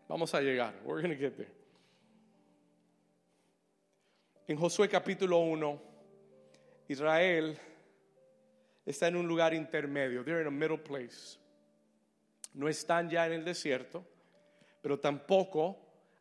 Vamos 0.07 0.33
a 0.35 0.41
llegar. 0.41 0.73
We're 0.83 1.01
going 1.01 1.15
to 1.15 1.19
get 1.19 1.37
there. 1.37 1.60
En 4.51 4.57
Josué 4.57 4.89
capítulo 4.89 5.37
1, 5.37 5.81
Israel 6.89 7.57
está 8.85 9.07
en 9.07 9.15
un 9.15 9.25
lugar 9.25 9.53
intermedio. 9.53 10.25
They're 10.25 10.41
in 10.41 10.47
a 10.47 10.51
middle 10.51 10.77
place. 10.77 11.37
No 12.53 12.67
están 12.67 13.09
ya 13.09 13.25
en 13.27 13.31
el 13.31 13.45
desierto, 13.45 14.03
pero 14.81 14.99
tampoco 14.99 15.77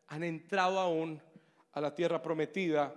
han 0.07 0.23
entrado 0.23 0.79
aún 0.79 1.21
a 1.73 1.81
la 1.81 1.93
tierra 1.93 2.21
prometida. 2.21 2.95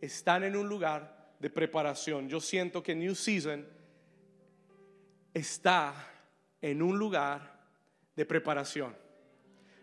Están 0.00 0.44
en 0.44 0.56
un 0.56 0.66
lugar 0.66 1.34
de 1.38 1.50
preparación. 1.50 2.26
Yo 2.26 2.40
siento 2.40 2.82
que 2.82 2.94
New 2.94 3.14
Season 3.14 3.68
está 5.34 5.92
en 6.62 6.80
un 6.80 6.98
lugar 6.98 7.66
de 8.16 8.24
preparación. 8.24 8.96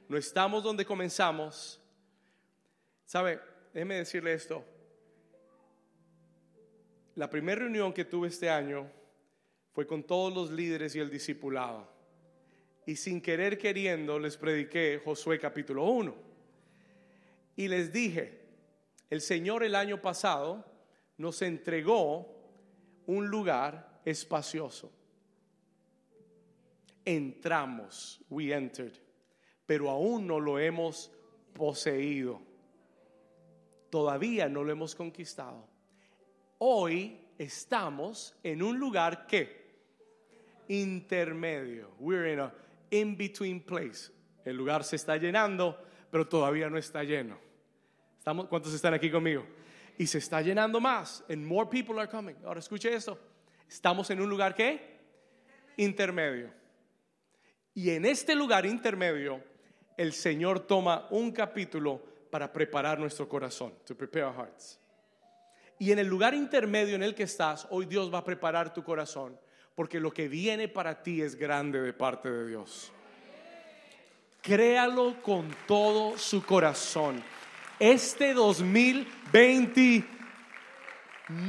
No 0.10 0.18
estamos 0.18 0.64
donde 0.64 0.84
comenzamos. 0.84 1.80
¿Sabe? 3.06 3.40
Déjeme 3.76 3.98
decirle 3.98 4.34
esto 4.34 4.66
la 7.18 7.32
primera 7.32 7.62
reunión 7.62 7.94
que 7.94 8.06
tuve 8.06 8.28
este 8.28 8.48
año 8.48 8.88
fue 9.72 9.88
con 9.88 10.04
todos 10.04 10.32
los 10.32 10.52
líderes 10.52 10.96
y 10.96 11.00
el 11.00 11.10
discipulado. 11.10 11.90
Y 12.86 12.96
sin 12.96 13.22
querer 13.22 13.58
queriendo 13.58 14.20
les 14.20 14.38
prediqué 14.38 15.02
Josué 15.04 15.40
capítulo 15.40 15.86
1. 15.86 16.16
Y 17.56 17.68
les 17.70 17.92
dije, 17.92 18.40
el 19.10 19.22
Señor 19.22 19.64
el 19.64 19.74
año 19.74 20.00
pasado 20.00 20.64
nos 21.18 21.42
entregó 21.42 22.36
un 23.08 23.28
lugar 23.28 24.00
espacioso. 24.06 24.92
Entramos, 27.04 28.24
we 28.30 28.54
entered, 28.54 28.94
pero 29.66 29.90
aún 29.90 30.28
no 30.28 30.40
lo 30.40 30.60
hemos 30.60 31.12
poseído. 31.54 32.40
Todavía 33.90 34.48
no 34.50 34.64
lo 34.64 34.72
hemos 34.72 34.94
conquistado 34.94 35.77
hoy 36.60 37.20
estamos 37.38 38.36
en 38.44 38.64
un 38.64 38.80
lugar 38.80 39.28
que 39.28 39.68
intermedio. 40.68 41.92
We're 42.00 42.32
in 42.34 42.40
a 42.40 42.54
in-between 42.90 43.62
place. 43.62 44.12
El 44.46 44.56
lugar 44.56 44.84
se 44.84 44.96
está 44.96 45.18
llenando, 45.18 45.78
pero 46.10 46.28
todavía 46.28 46.70
no 46.70 46.78
está 46.78 47.04
lleno. 47.04 47.38
¿Estamos, 48.18 48.48
¿Cuántos 48.48 48.74
están 48.74 48.94
aquí 48.94 49.10
conmigo? 49.12 49.46
Y 49.98 50.08
se 50.08 50.20
está 50.20 50.42
llenando 50.42 50.80
más. 50.80 51.24
And 51.30 51.46
more 51.46 51.70
people 51.70 52.00
are 52.00 52.10
coming. 52.10 52.36
Ahora 52.46 52.60
escuche 52.60 52.94
esto. 52.94 53.18
Estamos 53.68 54.10
en 54.10 54.22
un 54.22 54.30
lugar 54.30 54.56
que 54.56 54.98
intermedio. 55.78 56.52
Y 57.74 57.92
en 57.92 58.06
este 58.06 58.36
lugar 58.36 58.66
intermedio, 58.66 59.44
el 59.98 60.14
Señor 60.14 60.62
toma 60.62 61.08
un 61.12 61.32
capítulo 61.32 62.02
para 62.32 62.52
preparar 62.52 63.00
nuestro 63.00 63.28
corazón, 63.28 63.74
to 63.86 63.96
prepare 63.96 64.26
our 64.26 64.36
hearts. 64.36 64.80
Y 65.80 65.92
en 65.92 66.00
el 66.00 66.08
lugar 66.08 66.34
intermedio 66.34 66.96
en 66.96 67.04
el 67.04 67.14
que 67.14 67.24
estás, 67.24 67.68
hoy 67.70 67.86
Dios 67.86 68.14
va 68.14 68.20
a 68.20 68.24
preparar 68.24 68.74
tu 68.74 68.84
corazón, 68.84 69.40
porque 69.76 70.00
lo 70.00 70.12
que 70.12 70.28
viene 70.28 70.68
para 70.68 71.04
ti 71.04 71.22
es 71.22 71.36
grande 71.36 71.82
de 71.82 71.94
parte 71.94 72.32
de 72.32 72.48
Dios. 72.48 72.92
Créalo 74.42 75.22
con 75.22 75.54
todo 75.68 76.18
su 76.18 76.44
corazón. 76.44 77.22
Este 77.80 78.34
2020 78.34 80.04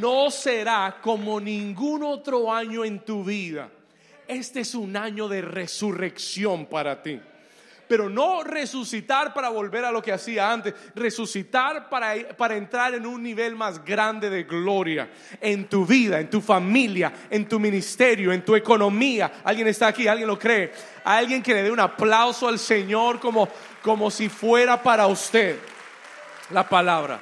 no 0.00 0.30
será 0.30 0.98
como 1.00 1.40
ningún 1.40 2.02
otro 2.02 2.52
año 2.52 2.84
en 2.84 3.04
tu 3.04 3.24
vida. 3.24 3.70
Este 4.26 4.60
es 4.60 4.74
un 4.74 4.94
año 4.96 5.26
de 5.28 5.40
resurrección 5.40 6.66
para 6.66 7.02
ti 7.02 7.20
pero 7.88 8.09
no 8.09 8.44
resucitar 8.44 9.33
para 9.33 9.48
volver 9.48 9.85
a 9.85 9.92
lo 9.92 10.03
que 10.03 10.12
hacía 10.12 10.53
antes, 10.53 10.74
resucitar 10.94 11.88
para, 11.88 12.14
para 12.37 12.57
entrar 12.57 12.94
en 12.94 13.07
un 13.07 13.22
nivel 13.22 13.57
más 13.57 13.85
grande 13.85 14.31
de 14.31 14.44
gloria 14.44 15.11
en 15.40 15.68
tu 15.68 15.87
vida, 15.87 16.20
en 16.20 16.31
tu 16.31 16.40
familia, 16.40 17.12
en 17.31 17.48
tu 17.48 17.59
ministerio, 17.59 18.33
en 18.33 18.44
tu 18.44 18.55
economía. 18.55 19.40
¿Alguien 19.44 19.68
está 19.68 19.88
aquí? 19.88 20.07
¿Alguien 20.07 20.29
lo 20.29 20.38
cree? 20.38 20.72
alguien 21.16 21.42
que 21.42 21.55
le 21.55 21.62
dé 21.62 21.70
un 21.70 21.81
aplauso 21.81 22.48
al 22.48 22.59
Señor 22.59 23.18
como, 23.18 23.48
como 23.83 24.11
si 24.11 24.29
fuera 24.29 24.83
para 24.83 25.07
usted 25.07 25.59
la 26.51 26.68
palabra. 26.68 27.18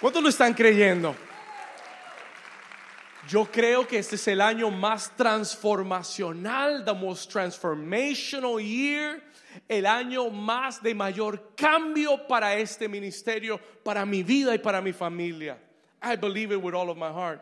¿Cuántos 0.00 0.22
lo 0.22 0.28
están 0.28 0.54
creyendo? 0.54 1.16
Yo 3.26 3.46
creo 3.46 3.86
que 3.86 3.98
este 3.98 4.16
es 4.16 4.28
el 4.28 4.40
año 4.42 4.70
más 4.70 5.16
transformacional, 5.16 6.84
the 6.84 6.92
most 6.92 7.32
transformational 7.32 8.60
year, 8.60 9.22
el 9.66 9.86
año 9.86 10.28
más 10.28 10.82
de 10.82 10.94
mayor 10.94 11.54
cambio 11.56 12.26
para 12.28 12.54
este 12.56 12.86
ministerio, 12.86 13.58
para 13.82 14.04
mi 14.04 14.22
vida 14.22 14.54
y 14.54 14.58
para 14.58 14.82
mi 14.82 14.92
familia. 14.92 15.58
I 16.02 16.16
believe 16.16 16.52
it 16.52 16.62
with 16.62 16.74
all 16.74 16.90
of 16.90 16.98
my 16.98 17.08
heart. 17.08 17.40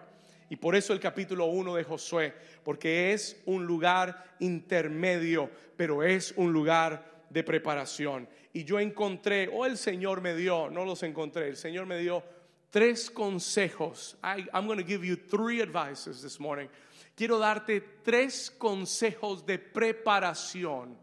Y 0.48 0.56
por 0.56 0.76
eso 0.76 0.92
el 0.92 1.00
capítulo 1.00 1.46
1 1.46 1.74
de 1.74 1.82
Josué, 1.82 2.32
porque 2.62 3.12
es 3.12 3.42
un 3.46 3.66
lugar 3.66 4.36
intermedio, 4.38 5.50
pero 5.76 6.04
es 6.04 6.32
un 6.36 6.52
lugar 6.52 7.24
de 7.28 7.42
preparación. 7.42 8.28
Y 8.52 8.62
yo 8.62 8.78
encontré, 8.78 9.48
o 9.52 9.66
el 9.66 9.76
Señor 9.76 10.20
me 10.20 10.36
dio, 10.36 10.70
no 10.70 10.84
los 10.84 11.02
encontré, 11.02 11.48
el 11.48 11.56
Señor 11.56 11.86
me 11.86 11.98
dio 11.98 12.22
tres 12.72 13.10
consejos. 13.10 14.16
I'm 14.24 14.66
going 14.66 14.78
to 14.78 14.84
give 14.84 15.04
you 15.04 15.14
three 15.14 15.60
advices 15.60 16.22
this 16.22 16.40
morning. 16.40 16.68
Quiero 17.14 17.38
darte 17.38 17.82
tres 18.02 18.50
consejos 18.58 19.44
de 19.44 19.58
preparación. 19.58 20.96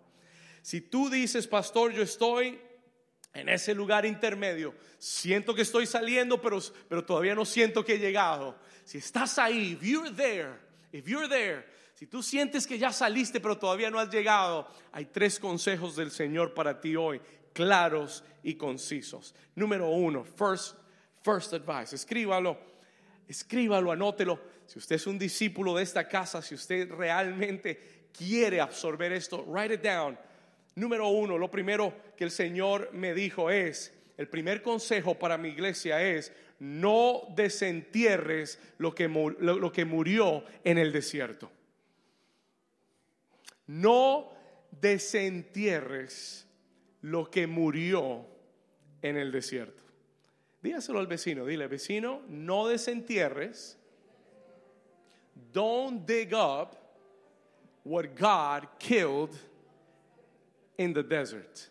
Si 0.63 0.81
tú 0.81 1.09
dices, 1.09 1.47
pastor, 1.47 1.91
yo 1.93 2.01
estoy 2.01 2.59
en 3.33 3.47
ese 3.47 3.75
lugar 3.75 4.05
intermedio, 4.05 4.73
siento 4.97 5.53
que 5.55 5.61
estoy 5.61 5.85
saliendo, 5.85 6.41
pero, 6.41 6.59
pero 6.89 7.05
todavía 7.05 7.35
no 7.35 7.45
siento 7.45 7.85
que 7.85 7.93
he 7.93 7.99
llegado. 7.99 8.57
Si 8.83 8.97
estás 8.97 9.37
ahí, 9.37 9.73
if 9.73 9.83
you're 9.83 10.11
there, 10.11 10.59
if 10.91 11.07
you're 11.07 11.29
there, 11.29 11.63
si 11.93 12.07
tú 12.07 12.23
sientes 12.23 12.65
que 12.65 12.79
ya 12.79 12.91
saliste, 12.91 13.39
pero 13.39 13.57
todavía 13.57 13.91
no 13.91 13.99
has 13.99 14.09
llegado, 14.09 14.67
hay 14.91 15.05
tres 15.05 15.39
consejos 15.39 15.95
del 15.95 16.09
Señor 16.09 16.55
para 16.55 16.81
ti 16.81 16.95
hoy, 16.95 17.21
claros 17.53 18.23
y 18.41 18.55
concisos. 18.55 19.35
Número 19.55 19.89
uno, 19.89 20.23
first 20.23 20.75
First 21.21 21.53
advice, 21.53 21.95
escríbalo, 21.95 22.57
escríbalo, 23.27 23.91
anótelo. 23.91 24.39
Si 24.65 24.79
usted 24.79 24.95
es 24.95 25.07
un 25.07 25.17
discípulo 25.17 25.75
de 25.75 25.83
esta 25.83 26.07
casa, 26.07 26.41
si 26.41 26.55
usted 26.55 26.91
realmente 26.91 28.07
quiere 28.15 28.61
absorber 28.61 29.11
esto, 29.11 29.43
write 29.45 29.73
it 29.73 29.81
down. 29.81 30.17
Número 30.75 31.07
uno, 31.09 31.37
lo 31.37 31.49
primero 31.49 31.93
que 32.15 32.23
el 32.23 32.31
Señor 32.31 32.91
me 32.93 33.13
dijo 33.13 33.49
es, 33.49 33.93
el 34.17 34.27
primer 34.27 34.61
consejo 34.61 35.17
para 35.17 35.37
mi 35.37 35.49
iglesia 35.49 36.01
es, 36.01 36.31
no 36.59 37.23
desentierres 37.35 38.59
lo 38.77 38.93
que, 38.93 39.07
lo 39.07 39.71
que 39.71 39.85
murió 39.85 40.43
en 40.63 40.77
el 40.77 40.91
desierto. 40.91 41.51
No 43.67 44.31
desentierres 44.71 46.47
lo 47.01 47.29
que 47.29 47.47
murió 47.47 48.25
en 49.01 49.17
el 49.17 49.31
desierto. 49.31 49.83
Dígaselo 50.61 50.99
al 50.99 51.07
vecino, 51.07 51.45
dile, 51.45 51.67
vecino, 51.67 52.21
no 52.27 52.67
desentierres. 52.67 53.77
Don't 55.53 56.05
dig 56.05 56.33
up 56.33 56.75
what 57.83 58.15
God 58.15 58.67
killed 58.77 59.35
in 60.77 60.93
the 60.93 61.03
desert. 61.03 61.69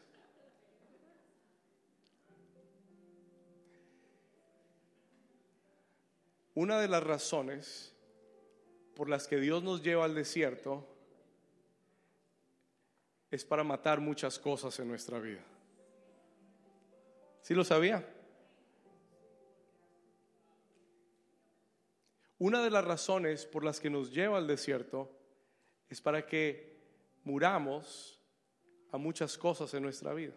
Una 6.54 6.80
de 6.80 6.88
las 6.88 7.02
razones 7.04 7.92
por 8.96 9.08
las 9.08 9.28
que 9.28 9.38
Dios 9.38 9.62
nos 9.62 9.80
lleva 9.82 10.04
al 10.04 10.14
desierto 10.14 10.84
es 13.30 13.44
para 13.44 13.62
matar 13.62 14.00
muchas 14.00 14.38
cosas 14.38 14.76
en 14.80 14.88
nuestra 14.88 15.20
vida. 15.20 15.44
¿Sí 17.42 17.54
lo 17.54 17.62
sabía? 17.62 18.04
Una 22.38 22.62
de 22.62 22.70
las 22.70 22.84
razones 22.84 23.46
por 23.46 23.64
las 23.64 23.80
que 23.80 23.90
nos 23.90 24.12
lleva 24.12 24.38
al 24.38 24.46
desierto 24.46 25.10
es 25.88 26.00
para 26.00 26.24
que 26.24 26.78
muramos 27.24 28.20
a 28.92 28.98
muchas 28.98 29.36
cosas 29.36 29.74
en 29.74 29.82
nuestra 29.82 30.14
vida. 30.14 30.34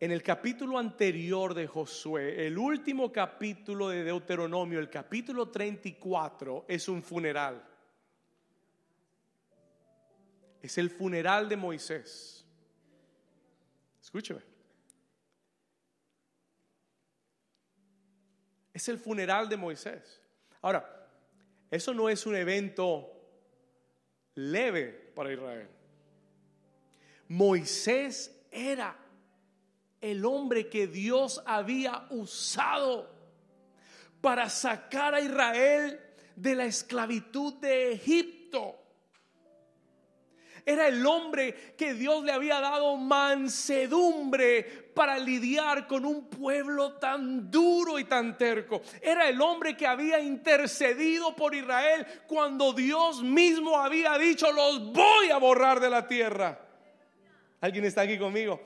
En 0.00 0.12
el 0.12 0.22
capítulo 0.22 0.78
anterior 0.78 1.52
de 1.52 1.66
Josué, 1.66 2.46
el 2.46 2.56
último 2.56 3.12
capítulo 3.12 3.90
de 3.90 4.02
Deuteronomio, 4.02 4.78
el 4.80 4.88
capítulo 4.88 5.50
34, 5.50 6.64
es 6.68 6.88
un 6.88 7.02
funeral. 7.02 7.62
Es 10.62 10.78
el 10.78 10.88
funeral 10.88 11.50
de 11.50 11.56
Moisés. 11.58 12.46
Escúcheme. 14.00 14.40
Es 18.72 18.88
el 18.88 18.98
funeral 18.98 19.50
de 19.50 19.56
Moisés. 19.58 20.19
Ahora, 20.62 21.08
eso 21.70 21.94
no 21.94 22.08
es 22.08 22.26
un 22.26 22.36
evento 22.36 23.10
leve 24.34 25.12
para 25.14 25.32
Israel. 25.32 25.68
Moisés 27.28 28.44
era 28.50 28.96
el 30.00 30.24
hombre 30.24 30.68
que 30.68 30.86
Dios 30.86 31.42
había 31.46 32.06
usado 32.10 33.08
para 34.20 34.48
sacar 34.48 35.14
a 35.14 35.20
Israel 35.20 36.00
de 36.34 36.54
la 36.54 36.64
esclavitud 36.64 37.54
de 37.54 37.92
Egipto. 37.92 38.79
Era 40.70 40.86
el 40.86 41.04
hombre 41.04 41.74
que 41.76 41.94
Dios 41.94 42.22
le 42.22 42.30
había 42.30 42.60
dado 42.60 42.96
mansedumbre 42.96 44.62
para 44.94 45.18
lidiar 45.18 45.88
con 45.88 46.04
un 46.04 46.28
pueblo 46.30 46.92
tan 46.92 47.50
duro 47.50 47.98
y 47.98 48.04
tan 48.04 48.38
terco. 48.38 48.80
Era 49.02 49.28
el 49.28 49.40
hombre 49.40 49.76
que 49.76 49.84
había 49.84 50.20
intercedido 50.20 51.34
por 51.34 51.56
Israel 51.56 52.06
cuando 52.28 52.72
Dios 52.72 53.20
mismo 53.20 53.80
había 53.80 54.16
dicho, 54.16 54.52
los 54.52 54.92
voy 54.92 55.30
a 55.32 55.38
borrar 55.38 55.80
de 55.80 55.90
la 55.90 56.06
tierra. 56.06 56.56
¿Alguien 57.60 57.86
está 57.86 58.02
aquí 58.02 58.16
conmigo? 58.16 58.60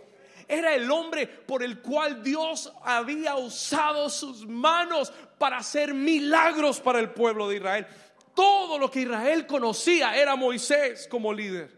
Era 0.46 0.74
el 0.74 0.90
hombre 0.90 1.26
por 1.26 1.62
el 1.62 1.80
cual 1.80 2.22
Dios 2.22 2.70
había 2.82 3.36
usado 3.36 4.10
sus 4.10 4.46
manos 4.46 5.10
para 5.38 5.56
hacer 5.56 5.94
milagros 5.94 6.80
para 6.80 7.00
el 7.00 7.12
pueblo 7.12 7.48
de 7.48 7.56
Israel. 7.56 7.86
Todo 8.34 8.78
lo 8.78 8.90
que 8.90 9.00
Israel 9.00 9.46
conocía 9.46 10.14
era 10.14 10.36
Moisés 10.36 11.08
como 11.08 11.32
líder. 11.32 11.73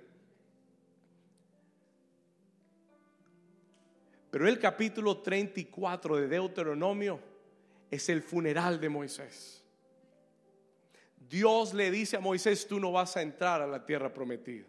Pero 4.36 4.48
el 4.48 4.58
capítulo 4.58 5.22
34 5.22 6.16
de 6.16 6.28
Deuteronomio 6.28 7.18
es 7.90 8.06
el 8.10 8.20
funeral 8.20 8.78
de 8.78 8.90
Moisés. 8.90 9.64
Dios 11.16 11.72
le 11.72 11.90
dice 11.90 12.18
a 12.18 12.20
Moisés, 12.20 12.68
tú 12.68 12.78
no 12.78 12.92
vas 12.92 13.16
a 13.16 13.22
entrar 13.22 13.62
a 13.62 13.66
la 13.66 13.86
tierra 13.86 14.12
prometida. 14.12 14.66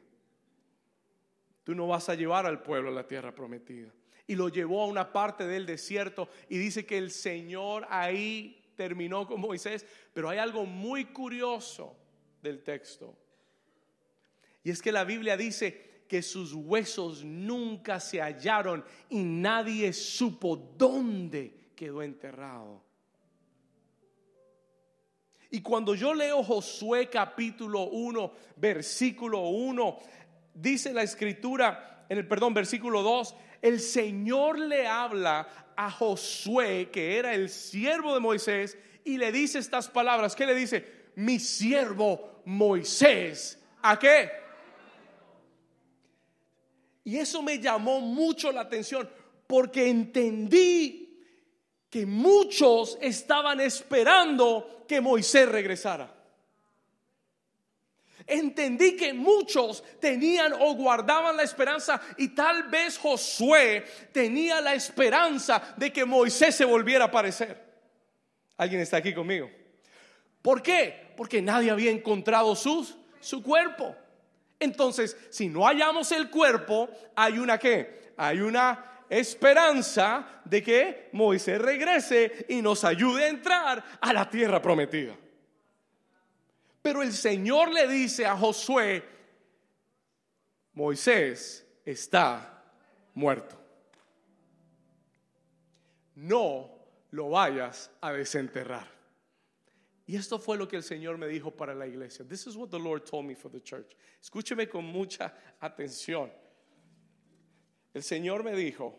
Tú 1.65 1.75
no 1.75 1.85
vas 1.85 2.07
a 2.07 2.15
llevar 2.15 2.45
al 2.45 2.61
pueblo 2.61 2.91
a 2.91 2.93
la 2.93 3.05
tierra 3.05 3.35
prometida. 3.35 3.91
Y 4.25 4.35
lo 4.35 4.47
llevó 4.47 4.83
a 4.83 4.87
una 4.87 5.11
parte 5.11 5.45
del 5.45 5.65
desierto 5.65 6.29
y 6.47 6.57
dice 6.57 6.85
que 6.85 6.97
el 6.97 7.11
Señor 7.11 7.85
ahí 7.89 8.71
terminó 8.77 9.27
con 9.27 9.41
Moisés. 9.41 9.85
Pero 10.13 10.29
hay 10.29 10.37
algo 10.37 10.65
muy 10.65 11.07
curioso 11.07 11.93
del 12.41 12.63
texto. 12.63 13.17
Y 14.63 14.71
es 14.71 14.81
que 14.81 14.93
la 14.93 15.03
Biblia 15.03 15.35
dice 15.35 15.86
que 16.07 16.21
sus 16.21 16.53
huesos 16.53 17.23
nunca 17.23 17.99
se 17.99 18.21
hallaron 18.21 18.83
y 19.09 19.23
nadie 19.23 19.93
supo 19.93 20.55
dónde 20.77 21.71
quedó 21.75 22.01
enterrado. 22.01 22.81
Y 25.49 25.61
cuando 25.61 25.95
yo 25.95 26.13
leo 26.13 26.43
Josué 26.43 27.09
capítulo 27.09 27.83
1, 27.85 28.31
versículo 28.57 29.47
1, 29.47 29.97
dice 30.53 30.93
la 30.93 31.03
escritura, 31.03 32.05
en 32.09 32.17
el 32.17 32.27
perdón, 32.27 32.53
versículo 32.53 33.01
2, 33.01 33.35
el 33.61 33.79
Señor 33.79 34.59
le 34.59 34.87
habla 34.87 35.73
a 35.75 35.89
Josué, 35.89 36.89
que 36.91 37.17
era 37.17 37.33
el 37.33 37.49
siervo 37.49 38.13
de 38.13 38.19
Moisés, 38.19 38.77
y 39.03 39.17
le 39.17 39.31
dice 39.31 39.59
estas 39.59 39.87
palabras. 39.87 40.35
¿Qué 40.35 40.45
le 40.45 40.55
dice? 40.55 40.85
Mi 41.15 41.39
siervo 41.39 42.41
Moisés. 42.45 43.63
¿A 43.81 43.97
qué? 43.97 44.46
Y 47.07 47.17
eso 47.19 47.41
me 47.41 47.57
llamó 47.57 48.01
mucho 48.01 48.51
la 48.51 48.59
atención 48.59 49.09
porque 49.47 49.87
entendí 49.87 51.23
que 51.89 52.05
muchos 52.05 52.97
estaban 52.99 53.61
esperando 53.61 54.83
que 54.85 54.99
Moisés 54.99 55.47
regresara. 55.47 56.13
Entendí 58.25 58.97
que 58.97 59.13
muchos 59.13 59.85
tenían 60.01 60.51
o 60.59 60.73
guardaban 60.73 61.37
la 61.37 61.43
esperanza 61.43 62.01
y 62.17 62.27
tal 62.35 62.63
vez 62.63 62.97
Josué 62.97 63.85
tenía 64.11 64.59
la 64.59 64.73
esperanza 64.73 65.75
de 65.77 65.93
que 65.93 66.03
Moisés 66.03 66.55
se 66.55 66.65
volviera 66.65 67.05
a 67.05 67.07
aparecer. 67.07 67.57
¿Alguien 68.57 68.81
está 68.81 68.97
aquí 68.97 69.13
conmigo? 69.13 69.49
¿Por 70.41 70.61
qué? 70.61 71.13
Porque 71.15 71.41
nadie 71.41 71.71
había 71.71 71.89
encontrado 71.89 72.53
sus, 72.53 72.97
su 73.21 73.41
cuerpo. 73.41 73.95
Entonces, 74.59 75.15
si 75.29 75.49
no 75.49 75.65
hallamos 75.65 76.11
el 76.11 76.29
cuerpo, 76.29 76.89
hay 77.15 77.37
una 77.37 77.57
qué? 77.57 78.13
Hay 78.17 78.41
una 78.41 79.03
esperanza 79.09 80.41
de 80.43 80.63
que 80.63 81.09
Moisés 81.13 81.61
regrese 81.61 82.45
y 82.49 82.61
nos 82.61 82.83
ayude 82.83 83.25
a 83.25 83.29
entrar 83.29 83.83
a 84.01 84.13
la 84.13 84.29
tierra 84.29 84.61
prometida. 84.61 85.15
Pero 86.81 87.01
el 87.01 87.13
Señor 87.13 87.71
le 87.71 87.87
dice 87.87 88.25
a 88.25 88.35
Josué, 88.35 89.03
Moisés 90.73 91.65
está 91.85 92.63
muerto. 93.13 93.59
No 96.15 96.69
lo 97.11 97.29
vayas 97.29 97.91
a 98.01 98.11
desenterrar. 98.11 98.96
Y 100.07 100.15
esto 100.15 100.39
fue 100.39 100.57
lo 100.57 100.67
que 100.69 100.77
el 100.77 100.83
Señor 100.83 101.17
me 101.17 101.27
dijo 101.27 101.51
para 101.51 101.75
la 101.75 101.85
iglesia. 101.85 102.25
This 102.25 102.47
is 102.47 102.55
what 102.55 102.69
the 102.69 102.79
Lord 102.79 103.03
told 103.03 103.25
me 103.25 103.35
for 103.35 103.51
the 103.51 103.61
church. 103.61 103.95
Escúcheme 104.21 104.69
con 104.69 104.85
mucha 104.85 105.33
atención. 105.59 106.31
El 107.93 108.03
Señor 108.03 108.41
me 108.41 108.55
dijo, 108.55 108.97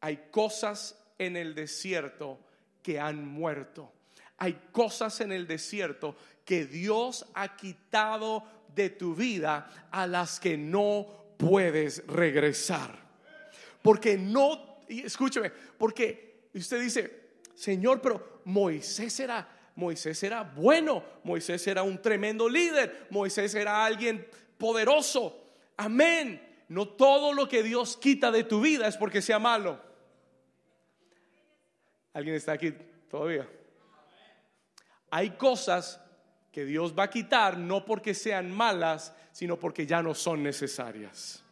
hay 0.00 0.28
cosas 0.32 1.00
en 1.18 1.36
el 1.36 1.54
desierto 1.54 2.40
que 2.82 2.98
han 2.98 3.24
muerto. 3.24 3.92
Hay 4.38 4.54
cosas 4.72 5.20
en 5.20 5.30
el 5.30 5.46
desierto 5.46 6.16
que 6.44 6.64
Dios 6.64 7.26
ha 7.34 7.56
quitado 7.56 8.42
de 8.74 8.90
tu 8.90 9.14
vida 9.14 9.88
a 9.92 10.06
las 10.06 10.40
que 10.40 10.56
no 10.56 11.34
puedes 11.36 12.04
regresar. 12.08 12.98
Porque 13.82 14.18
no, 14.18 14.80
escúcheme, 14.88 15.50
porque 15.78 16.48
usted 16.54 16.80
dice, 16.80 17.20
Señor, 17.54 18.00
pero 18.00 18.40
Moisés 18.46 19.20
era, 19.20 19.59
Moisés 19.74 20.22
era 20.22 20.42
bueno, 20.42 21.02
Moisés 21.24 21.66
era 21.66 21.82
un 21.82 22.00
tremendo 22.02 22.48
líder, 22.48 23.06
Moisés 23.10 23.54
era 23.54 23.84
alguien 23.84 24.26
poderoso. 24.58 25.54
Amén. 25.76 26.48
No 26.68 26.88
todo 26.88 27.32
lo 27.32 27.48
que 27.48 27.62
Dios 27.62 27.96
quita 27.96 28.30
de 28.30 28.44
tu 28.44 28.60
vida 28.60 28.86
es 28.86 28.96
porque 28.96 29.22
sea 29.22 29.38
malo. 29.38 29.80
¿Alguien 32.12 32.36
está 32.36 32.52
aquí 32.52 32.74
todavía? 33.08 33.48
Hay 35.10 35.30
cosas 35.30 36.00
que 36.52 36.64
Dios 36.64 36.94
va 36.96 37.04
a 37.04 37.10
quitar 37.10 37.56
no 37.56 37.84
porque 37.84 38.14
sean 38.14 38.50
malas, 38.50 39.14
sino 39.32 39.58
porque 39.58 39.86
ya 39.86 40.02
no 40.02 40.14
son 40.14 40.42
necesarias. 40.42 41.42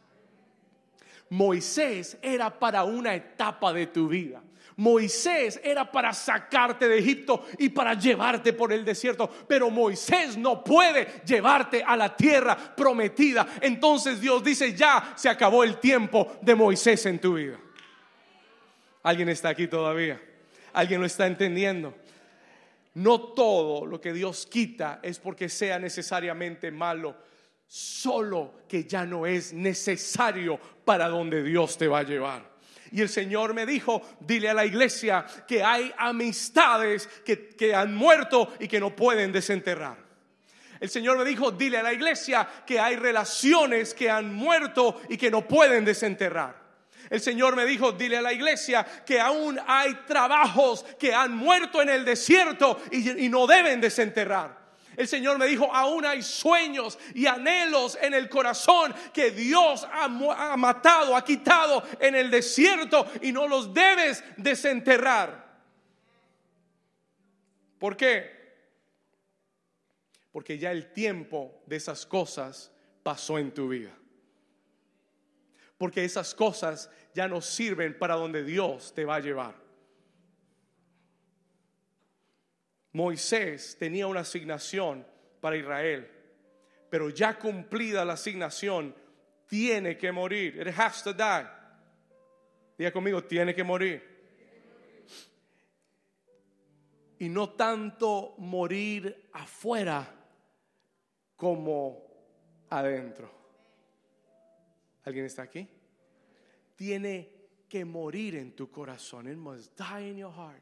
Moisés 1.29 2.17
era 2.21 2.59
para 2.59 2.83
una 2.83 3.13
etapa 3.13 3.71
de 3.73 3.87
tu 3.87 4.07
vida. 4.07 4.41
Moisés 4.79 5.59
era 5.61 5.91
para 5.91 6.13
sacarte 6.13 6.87
de 6.87 6.99
Egipto 6.99 7.45
y 7.57 7.67
para 7.67 7.95
llevarte 7.95 8.53
por 8.53 8.71
el 8.71 8.85
desierto, 8.85 9.29
pero 9.45 9.69
Moisés 9.69 10.37
no 10.37 10.63
puede 10.63 11.21
llevarte 11.25 11.83
a 11.83 11.97
la 11.97 12.15
tierra 12.15 12.55
prometida. 12.77 13.45
Entonces 13.59 14.21
Dios 14.21 14.41
dice, 14.41 14.73
ya 14.73 15.13
se 15.17 15.27
acabó 15.27 15.65
el 15.65 15.81
tiempo 15.81 16.37
de 16.41 16.55
Moisés 16.55 17.05
en 17.07 17.19
tu 17.19 17.33
vida. 17.33 17.59
¿Alguien 19.03 19.27
está 19.27 19.49
aquí 19.49 19.67
todavía? 19.67 20.21
¿Alguien 20.71 21.01
lo 21.01 21.07
está 21.07 21.27
entendiendo? 21.27 21.93
No 22.93 23.19
todo 23.19 23.85
lo 23.85 23.99
que 23.99 24.13
Dios 24.13 24.45
quita 24.45 25.01
es 25.03 25.19
porque 25.19 25.49
sea 25.49 25.77
necesariamente 25.77 26.71
malo, 26.71 27.17
solo 27.67 28.61
que 28.65 28.85
ya 28.85 29.05
no 29.05 29.25
es 29.25 29.51
necesario 29.51 30.57
para 30.85 31.09
donde 31.09 31.43
Dios 31.43 31.77
te 31.77 31.89
va 31.89 31.99
a 31.99 32.03
llevar. 32.03 32.48
Y 32.91 33.01
el 33.01 33.09
Señor 33.09 33.53
me 33.53 33.65
dijo, 33.65 34.01
dile 34.19 34.49
a 34.49 34.53
la 34.53 34.65
iglesia 34.65 35.25
que 35.47 35.63
hay 35.63 35.93
amistades 35.97 37.07
que, 37.23 37.75
han 37.75 37.93
muerto 37.93 38.53
y 38.59 38.67
que 38.67 38.79
no 38.79 38.95
pueden 38.95 39.31
desenterrar. 39.31 39.97
El 40.79 40.89
Señor 40.89 41.17
me 41.17 41.25
dijo, 41.25 41.51
dile 41.51 41.77
a 41.77 41.83
la 41.83 41.93
iglesia 41.93 42.47
que 42.65 42.79
hay 42.79 42.95
relaciones 42.95 43.93
que 43.93 44.09
han 44.09 44.33
muerto 44.33 45.01
y 45.09 45.17
que 45.17 45.29
no 45.29 45.47
pueden 45.47 45.83
desenterrar. 45.85 46.57
El 47.09 47.21
Señor 47.21 47.55
me 47.55 47.65
dijo, 47.65 47.91
dile 47.91 48.17
a 48.17 48.21
la 48.21 48.33
iglesia 48.33 48.85
que 49.05 49.19
aún 49.19 49.59
hay 49.67 49.93
trabajos 50.07 50.85
que 50.97 51.13
han 51.13 51.35
muerto 51.35 51.81
en 51.81 51.89
el 51.89 52.05
desierto 52.05 52.81
y, 52.91 53.25
y 53.25 53.29
no 53.29 53.45
deben 53.45 53.81
desenterrar. 53.81 54.58
El 54.99 55.07
Señor 55.07 55.37
me 55.37 55.47
dijo, 55.47 55.73
aún 55.73 56.03
hay 56.03 56.21
sueños 56.21 56.99
y 57.13 57.25
anhelos 57.25 57.97
en 58.01 58.13
el 58.13 58.27
corazón 58.27 58.93
que 59.13 59.31
Dios 59.31 59.87
ha, 59.89 60.09
matado, 60.57 61.15
ha 61.15 61.23
quitado 61.23 61.81
en 62.01 62.15
el 62.15 62.29
desierto 62.29 63.09
y 63.21 63.31
no 63.31 63.47
los 63.47 63.73
debes 63.73 64.21
desenterrar. 64.35 65.57
¿Por 67.79 67.95
qué? 67.95 68.57
Porque 70.33 70.57
ya 70.57 70.71
el 70.71 70.91
tiempo 70.91 71.63
de 71.65 71.77
esas 71.77 72.05
cosas 72.05 72.69
pasó 73.01 73.39
en 73.39 73.53
tu 73.53 73.69
vida. 73.69 73.97
Porque 75.77 76.03
esas 76.03 76.35
cosas 76.35 76.89
ya 77.13 77.29
no 77.29 77.39
sirven 77.39 77.97
para 77.97 78.15
donde 78.15 78.43
Dios 78.43 78.93
te 78.93 79.05
va 79.05 79.15
a 79.15 79.21
llevar. 79.21 79.68
Moisés 82.99 83.77
tenía 83.77 84.07
una 84.07 84.19
asignación 84.19 85.07
para 85.39 85.55
Israel, 85.55 86.05
pero 86.89 87.09
ya 87.09 87.39
cumplida 87.39 88.03
la 88.03 88.13
asignación, 88.13 88.93
tiene 89.47 89.97
que 89.97 90.11
morir. 90.11 90.57
It 90.59 90.77
has 90.77 91.01
to 91.03 91.13
die. 91.13 91.47
Diga 92.77 92.91
conmigo, 92.91 93.23
tiene 93.23 93.55
que 93.55 93.63
morir. 93.63 94.03
Y 97.19 97.29
no 97.29 97.51
tanto 97.51 98.35
morir 98.37 99.29
afuera 99.31 100.05
como 101.37 102.03
adentro. 102.69 103.31
¿Alguien 105.05 105.25
está 105.25 105.43
aquí? 105.43 105.65
Tiene 106.75 107.29
que 107.69 107.85
morir 107.85 108.35
en 108.35 108.53
tu 108.57 108.69
corazón. 108.69 109.29
It 109.29 109.37
must 109.37 109.79
die 109.79 110.09
in 110.09 110.17
your 110.17 110.33
heart. 110.33 110.61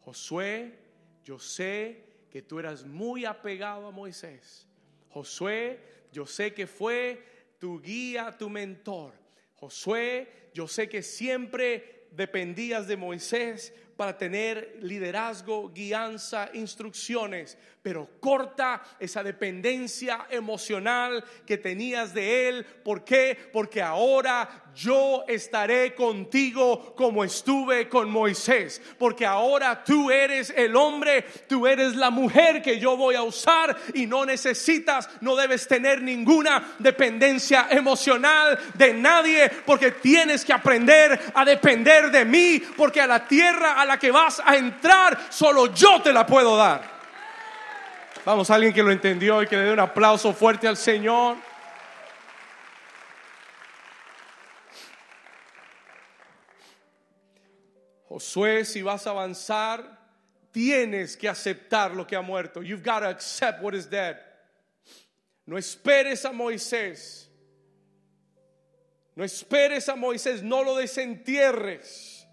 Josué 0.00 0.83
yo 1.24 1.38
sé 1.38 2.04
que 2.30 2.42
tú 2.42 2.58
eras 2.58 2.84
muy 2.84 3.24
apegado 3.24 3.86
a 3.86 3.90
Moisés. 3.90 4.66
Josué, 5.08 5.80
yo 6.12 6.26
sé 6.26 6.52
que 6.52 6.66
fue 6.66 7.24
tu 7.58 7.80
guía, 7.80 8.36
tu 8.36 8.50
mentor. 8.50 9.14
Josué, 9.54 10.50
yo 10.52 10.68
sé 10.68 10.88
que 10.88 11.02
siempre 11.02 12.08
dependías 12.10 12.86
de 12.86 12.96
Moisés 12.96 13.72
para 13.96 14.18
tener 14.18 14.78
liderazgo, 14.80 15.70
guianza, 15.70 16.50
instrucciones, 16.52 17.56
pero 17.82 18.08
corta 18.20 18.82
esa 18.98 19.22
dependencia 19.22 20.26
emocional 20.30 21.24
que 21.46 21.58
tenías 21.58 22.12
de 22.12 22.48
Él. 22.48 22.64
¿Por 22.84 23.04
qué? 23.04 23.38
Porque 23.52 23.80
ahora 23.80 24.63
yo 24.74 25.24
estaré 25.28 25.94
contigo 25.94 26.94
como 26.96 27.24
estuve 27.24 27.88
con 27.88 28.10
Moisés, 28.10 28.82
porque 28.98 29.24
ahora 29.24 29.84
tú 29.84 30.10
eres 30.10 30.52
el 30.56 30.74
hombre, 30.76 31.22
tú 31.48 31.66
eres 31.66 31.94
la 31.96 32.10
mujer 32.10 32.62
que 32.62 32.78
yo 32.78 32.96
voy 32.96 33.14
a 33.14 33.22
usar 33.22 33.76
y 33.94 34.06
no 34.06 34.26
necesitas, 34.26 35.08
no 35.20 35.36
debes 35.36 35.68
tener 35.68 36.02
ninguna 36.02 36.74
dependencia 36.78 37.68
emocional 37.70 38.58
de 38.74 38.94
nadie, 38.94 39.50
porque 39.64 39.92
tienes 39.92 40.44
que 40.44 40.52
aprender 40.52 41.20
a 41.34 41.44
depender 41.44 42.10
de 42.10 42.24
mí, 42.24 42.62
porque 42.76 43.00
a 43.00 43.06
la 43.06 43.26
tierra, 43.26 43.80
a 43.80 43.84
la 43.84 43.98
que 43.98 44.10
vas 44.10 44.42
a 44.44 44.56
entrar, 44.56 45.18
solo 45.30 45.72
yo 45.72 46.00
te 46.02 46.12
la 46.12 46.26
puedo 46.26 46.56
dar. 46.56 46.94
Vamos, 48.24 48.48
alguien 48.50 48.72
que 48.72 48.82
lo 48.82 48.90
entendió 48.90 49.42
y 49.42 49.46
que 49.46 49.56
le 49.56 49.64
dé 49.64 49.72
un 49.72 49.80
aplauso 49.80 50.32
fuerte 50.32 50.66
al 50.66 50.78
Señor. 50.78 51.36
Josué, 58.14 58.64
si 58.64 58.80
vas 58.80 59.08
a 59.08 59.10
avanzar, 59.10 59.98
tienes 60.52 61.16
que 61.16 61.28
aceptar 61.28 61.96
lo 61.96 62.06
que 62.06 62.14
ha 62.14 62.20
muerto. 62.20 62.62
You've 62.62 62.84
got 62.84 63.00
to 63.00 63.08
accept 63.08 63.60
what 63.60 63.74
is 63.74 63.90
dead. 63.90 64.16
No 65.44 65.58
esperes 65.58 66.24
a 66.24 66.30
Moisés. 66.30 67.28
No 69.16 69.24
esperes 69.24 69.88
a 69.88 69.96
Moisés, 69.96 70.44
no 70.44 70.62
lo 70.62 70.76
desentierres. 70.76 72.24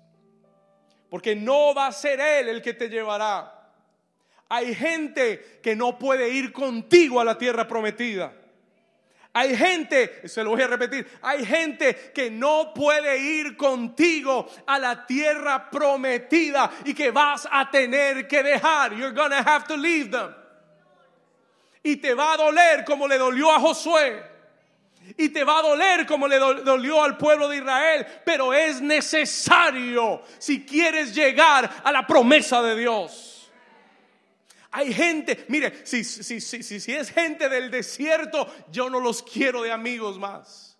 Porque 1.10 1.36
no 1.36 1.74
va 1.74 1.88
a 1.88 1.92
ser 1.92 2.20
él 2.20 2.50
el 2.50 2.62
que 2.62 2.76
te 2.76 2.88
llevará. 2.88 3.52
Hay 4.50 4.76
gente 4.76 5.62
que 5.64 5.76
no 5.76 5.98
puede 5.98 6.30
ir 6.30 6.54
contigo 6.54 7.20
a 7.20 7.26
la 7.26 7.40
tierra 7.40 7.68
prometida. 7.68 8.32
Hay 9.34 9.56
gente, 9.56 10.28
se 10.28 10.44
lo 10.44 10.50
voy 10.50 10.62
a 10.62 10.68
repetir, 10.68 11.08
hay 11.22 11.46
gente 11.46 12.12
que 12.14 12.30
no 12.30 12.74
puede 12.74 13.18
ir 13.18 13.56
contigo 13.56 14.50
a 14.68 14.78
la 14.78 15.06
tierra 15.06 15.70
prometida 15.70 16.70
y 16.84 16.94
que 16.94 17.12
vas 17.12 17.48
a 17.50 17.72
tener 17.72 18.28
que 18.28 18.44
dejar. 18.44 18.94
You're 18.94 19.14
gonna 19.14 19.40
have 19.40 19.66
to 19.68 19.78
leave 19.78 20.12
them. 20.12 20.36
Y 21.82 21.96
te 21.96 22.14
va 22.14 22.34
a 22.34 22.38
doler 22.38 22.84
como 22.84 23.08
le 23.08 23.18
dolió 23.18 23.52
a 23.52 23.60
Josué. 23.60 24.22
Y 25.18 25.30
te 25.30 25.44
va 25.44 25.60
a 25.60 25.62
doler 25.62 26.06
como 26.06 26.28
le 26.28 26.38
dolió 26.38 27.02
al 27.02 27.18
pueblo 27.18 27.48
de 27.48 27.58
Israel. 27.58 28.06
Pero 28.26 28.54
es 28.54 28.82
necesario 28.82 30.22
si 30.38 30.66
quieres 30.66 31.16
llegar 31.16 31.82
a 31.84 31.92
la 31.92 32.06
promesa 32.06 32.62
de 32.62 32.76
Dios. 32.76 33.31
Hay 34.72 34.94
gente, 34.94 35.46
mire, 35.50 35.86
si, 35.86 36.04
si, 36.04 36.40
si, 36.40 36.64
si, 36.64 36.94
es 36.94 37.12
gente 37.12 37.50
del 37.50 37.70
desierto, 37.70 38.48
yo 38.72 38.90
no 38.90 39.02
los 39.02 39.22
quiero 39.22 39.62
de 39.64 39.72
amigos 39.72 40.18
más. 40.18 40.78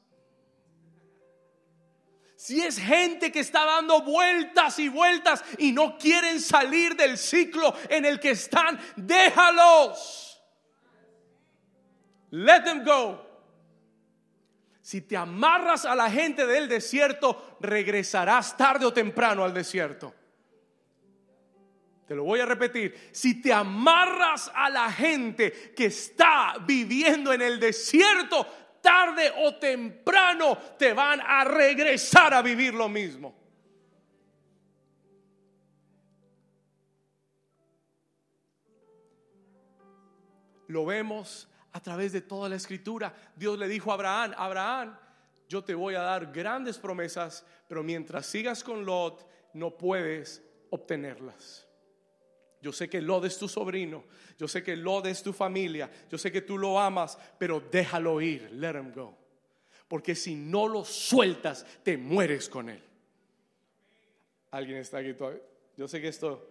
Si 2.38 2.62
es 2.62 2.80
gente 2.80 3.32
que 3.32 3.42
está 3.42 3.66
dando 3.66 4.02
vueltas 4.02 4.80
y 4.80 4.88
vueltas 4.88 5.44
y 5.58 5.74
no 5.74 5.98
quieren 5.98 6.40
salir 6.40 6.96
del 6.96 7.18
ciclo 7.18 7.76
en 7.90 8.06
el 8.06 8.20
que 8.20 8.32
están, 8.32 8.80
déjalos. 8.96 10.42
Let 12.32 12.64
them 12.64 12.84
go. 12.86 13.28
Si 14.82 15.02
te 15.02 15.18
amarras 15.18 15.86
a 15.86 15.96
la 15.96 16.10
gente 16.10 16.48
del 16.48 16.68
desierto, 16.68 17.58
regresarás 17.60 18.56
tarde 18.56 18.86
o 18.86 18.94
temprano 18.94 19.44
al 19.44 19.54
desierto. 19.54 20.16
Te 22.12 22.16
lo 22.18 22.26
voy 22.26 22.42
a 22.42 22.46
repetir. 22.46 23.10
Si 23.14 23.42
te 23.42 23.54
amarras 23.54 24.52
a 24.54 24.70
la 24.70 24.92
gente 24.92 25.72
que 25.74 25.86
está 25.86 26.56
viviendo 26.68 27.32
en 27.32 27.42
el 27.42 27.58
desierto, 27.58 28.46
tarde 28.82 29.32
o 29.38 29.56
temprano 29.56 30.58
te 30.78 30.92
van 30.92 31.22
a 31.26 31.46
regresar 31.46 32.34
a 32.34 32.42
vivir 32.42 32.74
lo 32.74 32.90
mismo. 32.90 33.34
Lo 40.68 40.86
vemos 40.86 41.48
a 41.72 41.82
través 41.82 42.12
de 42.12 42.20
toda 42.20 42.50
la 42.50 42.58
escritura. 42.58 43.16
Dios 43.38 43.58
le 43.58 43.70
dijo 43.70 43.90
a 43.90 43.94
Abraham, 43.94 44.34
Abraham, 44.36 44.98
yo 45.48 45.64
te 45.64 45.74
voy 45.74 45.96
a 45.96 46.02
dar 46.02 46.30
grandes 46.34 46.78
promesas, 46.78 47.46
pero 47.70 47.84
mientras 47.84 48.26
sigas 48.26 48.66
con 48.66 48.84
Lot, 48.84 49.26
no 49.54 49.78
puedes 49.78 50.44
obtenerlas. 50.72 51.61
Yo 52.62 52.72
sé 52.72 52.88
que 52.88 53.02
Lot 53.02 53.26
es 53.26 53.38
tu 53.38 53.48
sobrino. 53.48 54.04
Yo 54.38 54.48
sé 54.48 54.62
que 54.62 54.76
Lot 54.76 55.08
es 55.08 55.24
tu 55.24 55.34
familia. 55.34 55.90
Yo 56.10 56.18
sé 56.18 56.32
que 56.32 56.42
tú 56.42 56.58
lo 56.58 56.80
amas, 56.80 57.18
pero 57.40 57.60
déjalo 57.60 58.22
ir. 58.22 58.52
Let 58.52 58.76
him 58.76 58.94
go. 58.94 59.18
Porque 59.88 60.14
si 60.14 60.36
no 60.36 60.68
lo 60.68 60.86
sueltas, 60.86 61.66
te 61.84 61.98
mueres 61.98 62.48
con 62.48 62.70
él. 62.70 62.82
¿Alguien 64.52 64.78
está 64.78 65.00
aquí 65.00 65.14
todavía? 65.14 65.42
Yo 65.76 65.88
sé 65.88 66.00
que 66.00 66.08
esto... 66.08 66.48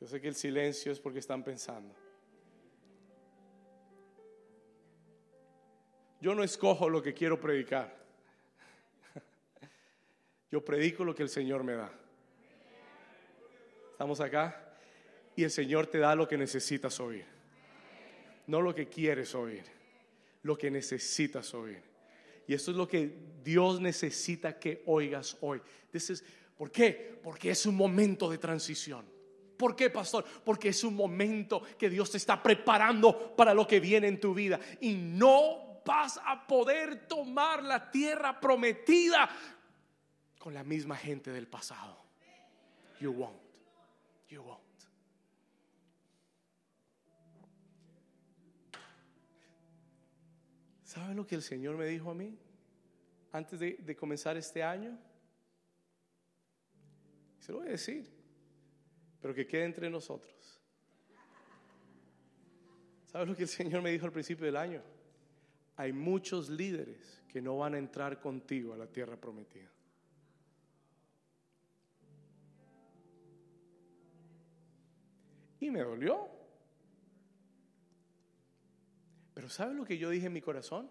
Yo 0.00 0.06
sé 0.06 0.20
que 0.20 0.28
el 0.28 0.34
silencio 0.34 0.92
es 0.92 1.00
porque 1.00 1.18
están 1.18 1.42
pensando. 1.42 1.94
Yo 6.20 6.34
no 6.34 6.42
escojo 6.42 6.88
lo 6.88 7.02
que 7.02 7.12
quiero 7.14 7.38
predicar. 7.38 7.96
Yo 10.50 10.64
predico 10.64 11.04
lo 11.04 11.14
que 11.14 11.22
el 11.22 11.28
Señor 11.28 11.62
me 11.64 11.74
da. 11.74 12.05
¿Estamos 13.96 14.20
acá? 14.20 14.54
Y 15.34 15.42
el 15.42 15.50
Señor 15.50 15.86
te 15.86 15.96
da 15.96 16.14
lo 16.14 16.28
que 16.28 16.36
necesitas 16.36 17.00
oír. 17.00 17.24
No 18.46 18.60
lo 18.60 18.74
que 18.74 18.90
quieres 18.90 19.34
oír, 19.34 19.64
lo 20.42 20.58
que 20.58 20.70
necesitas 20.70 21.54
oír. 21.54 21.82
Y 22.46 22.52
eso 22.52 22.72
es 22.72 22.76
lo 22.76 22.86
que 22.86 23.10
Dios 23.42 23.80
necesita 23.80 24.58
que 24.58 24.82
oigas 24.84 25.38
hoy. 25.40 25.62
¿Por 26.58 26.70
qué? 26.70 27.18
Porque 27.22 27.48
es 27.48 27.64
un 27.64 27.74
momento 27.74 28.28
de 28.30 28.36
transición. 28.36 29.06
¿Por 29.56 29.74
qué, 29.74 29.88
pastor? 29.88 30.26
Porque 30.44 30.68
es 30.68 30.84
un 30.84 30.94
momento 30.94 31.62
que 31.78 31.88
Dios 31.88 32.10
te 32.10 32.18
está 32.18 32.42
preparando 32.42 33.34
para 33.34 33.54
lo 33.54 33.66
que 33.66 33.80
viene 33.80 34.08
en 34.08 34.20
tu 34.20 34.34
vida. 34.34 34.60
Y 34.82 34.92
no 34.92 35.80
vas 35.86 36.20
a 36.22 36.46
poder 36.46 37.08
tomar 37.08 37.62
la 37.62 37.90
tierra 37.90 38.38
prometida 38.38 39.26
con 40.38 40.52
la 40.52 40.64
misma 40.64 40.96
gente 40.96 41.32
del 41.32 41.46
pasado. 41.46 42.04
You 43.00 43.12
won't 43.12 43.45
you 44.28 44.42
won't. 44.42 44.66
¿Saben 50.96 51.16
lo 51.16 51.26
que 51.26 51.34
el 51.34 51.42
Señor 51.42 51.76
me 51.76 51.84
dijo 51.84 52.10
a 52.10 52.14
mí 52.14 52.38
antes 53.32 53.60
de, 53.60 53.96
comenzar 53.96 54.36
este 54.36 54.62
año? 54.62 54.98
Se 57.38 57.52
lo 57.52 57.58
voy 57.58 57.68
a 57.68 57.72
decir, 57.72 58.10
pero 59.20 59.34
que 59.34 59.46
quede 59.46 59.64
entre 59.64 59.90
nosotros. 59.90 60.32
¿Sabes 63.04 63.28
lo 63.28 63.36
que 63.36 63.42
el 63.42 63.48
Señor 63.48 63.82
me 63.82 63.90
dijo 63.90 64.06
al 64.06 64.12
principio 64.12 64.46
del 64.46 64.56
año? 64.56 64.82
Hay 65.76 65.92
muchos 65.92 66.48
líderes 66.48 67.22
que 67.28 67.42
no 67.42 67.58
van 67.58 67.74
a 67.74 67.78
entrar 67.78 68.18
contigo 68.18 68.72
a 68.72 68.78
la 68.78 68.86
tierra 68.86 69.20
prometida. 69.20 69.75
Y 75.66 75.70
me 75.72 75.80
dolió. 75.80 76.28
Pero 79.34 79.48
¿sabe 79.48 79.74
lo 79.74 79.84
que 79.84 79.98
yo 79.98 80.10
dije 80.10 80.28
en 80.28 80.32
mi 80.32 80.40
corazón? 80.40 80.88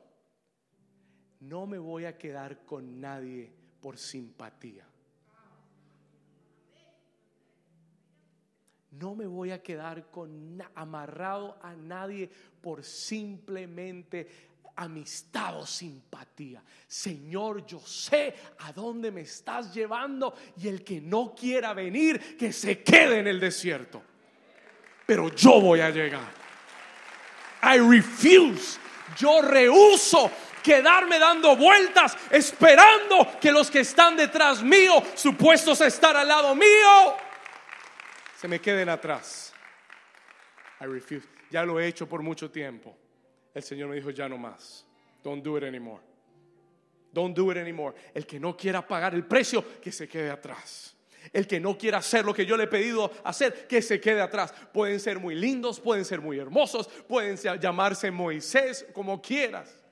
No 1.39 1.65
me 1.65 1.77
voy 1.77 2.03
a 2.03 2.17
quedar 2.17 2.65
con 2.65 2.99
nadie 2.99 3.53
por 3.79 3.97
simpatía. 3.97 4.85
No 8.91 9.15
me 9.15 9.25
voy 9.25 9.51
a 9.51 9.63
quedar 9.63 10.11
con 10.11 10.61
amarrado 10.75 11.57
a 11.61 11.73
nadie 11.73 12.29
por 12.59 12.83
simplemente 12.83 14.27
amistad 14.75 15.57
o 15.57 15.65
simpatía. 15.65 16.61
Señor, 16.85 17.65
yo 17.65 17.79
sé 17.79 18.35
a 18.59 18.73
dónde 18.73 19.09
me 19.09 19.21
estás 19.21 19.73
llevando 19.73 20.33
y 20.57 20.67
el 20.67 20.83
que 20.83 20.99
no 20.99 21.33
quiera 21.33 21.73
venir, 21.73 22.35
que 22.37 22.51
se 22.51 22.83
quede 22.83 23.19
en 23.19 23.27
el 23.27 23.39
desierto 23.39 24.14
pero 25.05 25.29
yo 25.29 25.61
voy 25.61 25.81
a 25.81 25.89
llegar. 25.89 26.31
I 27.63 27.79
refuse. 27.79 28.79
Yo 29.17 29.41
rehuso 29.41 30.31
quedarme 30.63 31.19
dando 31.19 31.55
vueltas 31.55 32.17
esperando 32.31 33.39
que 33.39 33.51
los 33.51 33.69
que 33.69 33.81
están 33.81 34.17
detrás 34.17 34.63
mío, 34.63 35.01
supuestos 35.15 35.79
a 35.81 35.87
estar 35.87 36.17
al 36.17 36.27
lado 36.27 36.55
mío, 36.55 37.15
se 38.35 38.47
me 38.47 38.59
queden 38.59 38.89
atrás. 38.89 39.53
I 40.81 40.85
refuse. 40.85 41.27
Ya 41.51 41.63
lo 41.63 41.79
he 41.79 41.87
hecho 41.87 42.07
por 42.07 42.21
mucho 42.21 42.49
tiempo. 42.49 42.97
El 43.53 43.63
Señor 43.63 43.89
me 43.89 43.95
dijo, 43.95 44.09
ya 44.09 44.27
no 44.27 44.37
más. 44.37 44.85
Don't 45.23 45.43
do 45.43 45.57
it 45.57 45.63
anymore. 45.63 46.01
Don't 47.13 47.35
do 47.35 47.51
it 47.51 47.57
anymore. 47.57 47.95
El 48.13 48.25
que 48.25 48.39
no 48.39 48.57
quiera 48.57 48.85
pagar 48.85 49.13
el 49.15 49.23
precio, 49.23 49.63
que 49.81 49.91
se 49.91 50.07
quede 50.07 50.29
atrás. 50.29 50.94
El 51.33 51.47
que 51.47 51.59
no 51.59 51.77
quiera 51.77 51.99
hacer 51.99 52.25
lo 52.25 52.33
que 52.33 52.45
yo 52.45 52.57
le 52.57 52.65
he 52.65 52.67
pedido 52.67 53.11
hacer, 53.23 53.67
que 53.67 53.81
se 53.81 53.99
quede 53.99 54.21
atrás. 54.21 54.53
Pueden 54.73 54.99
ser 54.99 55.19
muy 55.19 55.35
lindos, 55.35 55.79
pueden 55.79 56.05
ser 56.05 56.21
muy 56.21 56.39
hermosos, 56.39 56.87
pueden 57.07 57.37
llamarse 57.59 58.11
Moisés, 58.11 58.85
como 58.93 59.21
quieras. 59.21 59.85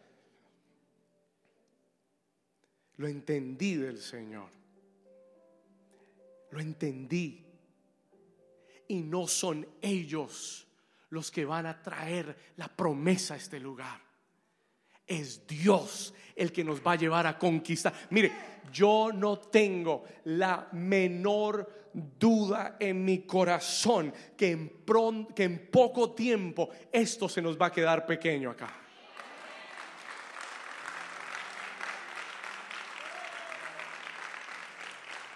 Lo 2.97 3.07
entendí 3.07 3.75
del 3.75 3.99
Señor. 3.99 4.49
Lo 6.51 6.59
entendí. 6.59 7.43
Y 8.87 9.01
no 9.01 9.27
son 9.27 9.67
ellos 9.81 10.67
los 11.09 11.31
que 11.31 11.45
van 11.45 11.65
a 11.65 11.81
traer 11.81 12.35
la 12.57 12.67
promesa 12.67 13.33
a 13.33 13.37
este 13.37 13.59
lugar. 13.59 14.12
Es 15.13 15.45
Dios 15.45 16.13
el 16.35 16.51
que 16.51 16.63
nos 16.63 16.81
va 16.81 16.93
a 16.93 16.95
llevar 16.95 17.27
a 17.27 17.37
conquistar. 17.37 17.93
Mire, 18.09 18.31
yo 18.71 19.11
no 19.13 19.37
tengo 19.37 20.03
la 20.25 20.67
menor 20.71 21.91
duda 21.93 22.77
en 22.79 23.05
mi 23.05 23.19
corazón 23.19 24.13
que 24.35 24.51
en, 24.51 25.27
que 25.35 25.43
en 25.43 25.67
poco 25.67 26.13
tiempo 26.13 26.69
esto 26.91 27.29
se 27.29 27.41
nos 27.41 27.59
va 27.59 27.67
a 27.67 27.71
quedar 27.71 28.05
pequeño 28.05 28.49
acá. 28.49 28.73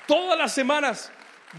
Todas 0.08 0.38
las 0.38 0.54
semanas 0.54 1.12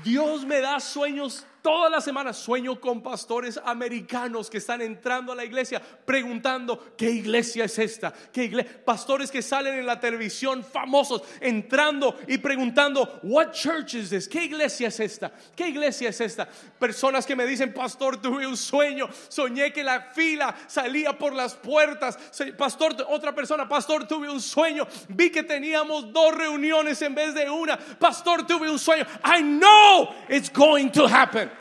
Dios 0.02 0.44
me 0.44 0.60
da 0.60 0.80
sueños 0.80 1.46
Todas 1.62 1.90
las 1.90 2.04
semanas 2.04 2.36
sueño 2.36 2.80
con 2.80 3.02
pastores 3.02 3.60
americanos 3.64 4.48
que 4.48 4.58
están 4.58 4.80
entrando 4.80 5.32
a 5.32 5.34
la 5.34 5.44
iglesia 5.44 5.82
preguntando, 6.04 6.94
¿qué 6.96 7.10
iglesia 7.10 7.64
es 7.64 7.78
esta? 7.78 8.12
¿Qué 8.32 8.44
iglesia? 8.44 8.80
Pastores 8.84 9.30
que 9.30 9.42
salen 9.42 9.74
en 9.74 9.84
la 9.86 9.98
televisión 9.98 10.64
famosos 10.64 11.22
entrando 11.40 12.16
y 12.28 12.38
preguntando, 12.38 13.20
¿what 13.24 13.52
church 13.52 13.94
is 13.94 14.10
this? 14.10 14.28
¿Qué 14.28 14.44
iglesia 14.44 14.88
es 14.88 15.00
esta? 15.00 15.32
¿Qué 15.56 15.68
iglesia 15.68 16.10
es 16.10 16.20
esta? 16.20 16.48
Personas 16.78 17.26
que 17.26 17.34
me 17.34 17.44
dicen, 17.44 17.74
pastor, 17.74 18.22
tuve 18.22 18.46
un 18.46 18.56
sueño, 18.56 19.08
soñé 19.28 19.72
que 19.72 19.82
la 19.82 20.00
fila 20.00 20.54
salía 20.68 21.18
por 21.18 21.34
las 21.34 21.54
puertas. 21.54 22.18
Pastor, 22.56 22.96
otra 23.08 23.34
persona, 23.34 23.68
pastor, 23.68 24.06
tuve 24.06 24.30
un 24.30 24.40
sueño, 24.40 24.86
vi 25.08 25.30
que 25.30 25.42
teníamos 25.42 26.12
dos 26.12 26.34
reuniones 26.34 27.02
en 27.02 27.14
vez 27.14 27.34
de 27.34 27.50
una. 27.50 27.76
Pastor, 27.76 28.46
tuve 28.46 28.70
un 28.70 28.78
sueño. 28.78 29.04
I 29.24 29.42
know 29.42 30.14
it's 30.28 30.50
going 30.50 30.90
to 30.90 31.06
happen. 31.06 31.57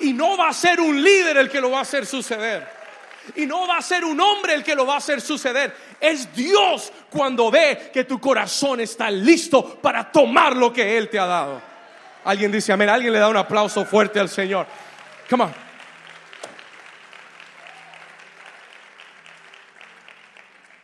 Y 0.00 0.12
no 0.12 0.36
va 0.36 0.48
a 0.48 0.52
ser 0.52 0.80
un 0.80 1.02
líder 1.02 1.36
el 1.36 1.50
que 1.50 1.60
lo 1.60 1.70
va 1.70 1.78
a 1.78 1.82
hacer 1.82 2.06
suceder. 2.06 2.66
Y 3.36 3.46
no 3.46 3.66
va 3.66 3.78
a 3.78 3.82
ser 3.82 4.04
un 4.04 4.20
hombre 4.20 4.54
el 4.54 4.62
que 4.62 4.74
lo 4.74 4.86
va 4.86 4.94
a 4.94 4.98
hacer 4.98 5.20
suceder. 5.20 5.74
Es 6.00 6.34
Dios 6.34 6.92
cuando 7.10 7.50
ve 7.50 7.90
que 7.92 8.04
tu 8.04 8.20
corazón 8.20 8.80
está 8.80 9.10
listo 9.10 9.80
para 9.80 10.10
tomar 10.10 10.54
lo 10.56 10.72
que 10.72 10.98
Él 10.98 11.08
te 11.08 11.18
ha 11.18 11.26
dado. 11.26 11.62
Alguien 12.24 12.52
dice 12.52 12.72
amén. 12.72 12.88
Alguien 12.88 13.12
le 13.12 13.18
da 13.18 13.28
un 13.28 13.36
aplauso 13.36 13.84
fuerte 13.84 14.20
al 14.20 14.28
Señor. 14.28 14.66
Come 15.30 15.44
on. 15.44 15.54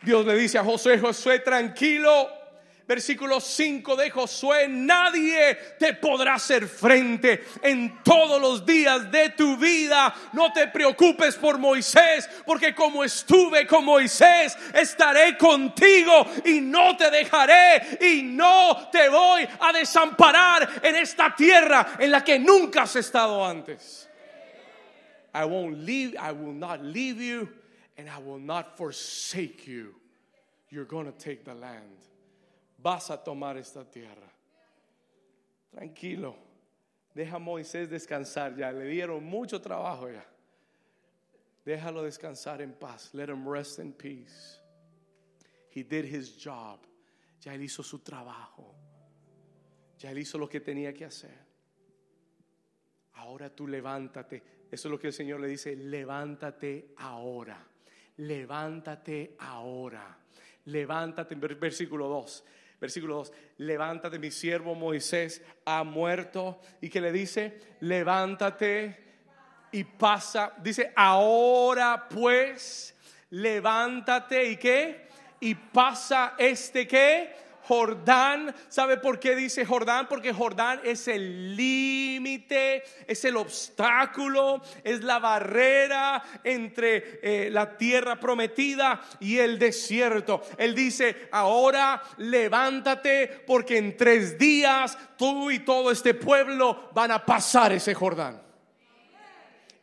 Dios 0.01 0.25
le 0.25 0.35
dice 0.35 0.57
a 0.57 0.63
Josué, 0.63 0.97
Josué, 0.97 1.39
tranquilo 1.39 2.40
versículo 2.87 3.39
5 3.39 3.95
de 3.95 4.09
Josué, 4.09 4.67
nadie 4.67 5.55
te 5.79 5.93
podrá 5.93 6.35
hacer 6.35 6.67
frente 6.67 7.43
en 7.61 8.03
todos 8.03 8.41
los 8.41 8.65
días 8.65 9.11
de 9.11 9.29
tu 9.29 9.57
vida. 9.57 10.13
No 10.33 10.51
te 10.51 10.67
preocupes 10.67 11.35
por 11.35 11.57
Moisés, 11.57 12.29
porque 12.45 12.75
como 12.75 13.03
estuve 13.03 13.65
con 13.65 13.85
Moisés, 13.85 14.57
estaré 14.73 15.37
contigo 15.37 16.25
y 16.45 16.61
no 16.61 16.97
te 16.97 17.09
dejaré 17.09 17.97
y 18.01 18.23
no 18.23 18.89
te 18.91 19.09
voy 19.09 19.47
a 19.59 19.71
desamparar 19.71 20.81
en 20.83 20.95
esta 20.95 21.35
tierra 21.35 21.95
en 21.99 22.11
la 22.11 22.23
que 22.23 22.39
nunca 22.39 22.83
has 22.83 22.95
estado 22.95 23.45
antes. 23.45 24.07
I 25.33 25.45
won't 25.45 25.77
leave, 25.77 26.15
I 26.19 26.33
will 26.33 26.53
not 26.53 26.83
leave 26.83 27.21
you 27.21 27.47
and 27.97 28.09
I 28.09 28.19
will 28.19 28.39
not 28.39 28.77
forsake 28.77 29.65
you. 29.65 29.95
You're 30.69 30.85
going 30.85 31.05
to 31.05 31.11
take 31.11 31.45
the 31.45 31.53
land 31.53 32.01
vas 32.81 33.11
a 33.11 33.23
tomar 33.23 33.57
esta 33.57 33.85
tierra. 33.89 34.31
Tranquilo, 35.69 36.35
deja 37.13 37.35
a 37.35 37.39
Moisés 37.39 37.89
descansar 37.89 38.55
ya, 38.55 38.71
le 38.71 38.85
dieron 38.85 39.23
mucho 39.23 39.61
trabajo 39.61 40.09
ya. 40.09 40.25
Déjalo 41.63 42.03
descansar 42.03 42.61
en 42.61 42.73
paz. 42.73 43.13
Let 43.13 43.29
him 43.29 43.47
rest 43.47 43.79
in 43.79 43.93
peace. 43.93 44.59
He 45.69 45.83
did 45.83 46.05
his 46.05 46.35
job. 46.43 46.79
Ya 47.39 47.53
él 47.53 47.61
hizo 47.61 47.83
su 47.83 47.99
trabajo. 47.99 48.75
Ya 49.99 50.09
él 50.09 50.17
hizo 50.17 50.39
lo 50.39 50.49
que 50.49 50.59
tenía 50.59 50.91
que 50.91 51.05
hacer. 51.05 51.37
Ahora 53.13 53.49
tú 53.49 53.67
levántate. 53.67 54.41
Eso 54.71 54.87
es 54.87 54.91
lo 54.91 54.99
que 54.99 55.07
el 55.07 55.13
Señor 55.13 55.39
le 55.39 55.47
dice. 55.47 55.75
Levántate 55.75 56.95
ahora. 56.97 57.63
Levántate 58.17 59.35
ahora. 59.37 60.17
Levántate. 60.65 61.35
Versículo 61.35 62.07
2 62.07 62.43
versículo 62.81 63.17
2, 63.17 63.31
levántate, 63.57 64.17
mi 64.17 64.31
siervo 64.31 64.73
Moisés 64.73 65.41
ha 65.65 65.83
muerto. 65.83 66.59
Y 66.81 66.89
que 66.89 66.99
le 66.99 67.11
dice, 67.11 67.59
levántate 67.79 68.97
y 69.71 69.83
pasa. 69.83 70.53
Dice, 70.61 70.91
ahora 70.95 72.07
pues, 72.09 72.95
levántate 73.29 74.49
y 74.49 74.57
qué? 74.57 75.07
Y 75.39 75.53
pasa 75.55 76.33
este 76.37 76.87
qué? 76.87 77.35
Jordán, 77.71 78.53
¿sabe 78.67 78.97
por 78.97 79.17
qué 79.17 79.33
dice 79.33 79.65
Jordán? 79.65 80.09
Porque 80.09 80.33
Jordán 80.33 80.81
es 80.83 81.07
el 81.07 81.55
límite, 81.55 82.83
es 83.07 83.23
el 83.23 83.37
obstáculo, 83.37 84.61
es 84.83 85.01
la 85.05 85.19
barrera 85.19 86.21
entre 86.43 87.21
eh, 87.23 87.49
la 87.49 87.77
tierra 87.77 88.19
prometida 88.19 89.01
y 89.21 89.37
el 89.37 89.57
desierto. 89.57 90.41
Él 90.57 90.75
dice, 90.75 91.29
ahora 91.31 92.03
levántate 92.17 93.41
porque 93.47 93.77
en 93.77 93.95
tres 93.95 94.37
días 94.37 94.97
tú 95.17 95.49
y 95.49 95.59
todo 95.59 95.91
este 95.91 96.13
pueblo 96.13 96.89
van 96.93 97.11
a 97.11 97.25
pasar 97.25 97.71
ese 97.71 97.93
Jordán. 97.93 98.41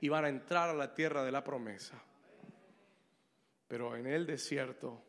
Y 0.03 0.11
van 0.11 0.27
a 0.27 0.29
entrar 0.29 0.69
a 0.69 0.75
la 0.75 0.93
tierra 0.93 1.25
de 1.25 1.33
la 1.33 1.43
promesa. 1.43 1.95
Pero 3.67 3.97
en 3.97 4.07
el 4.07 4.27
desierto 4.27 5.03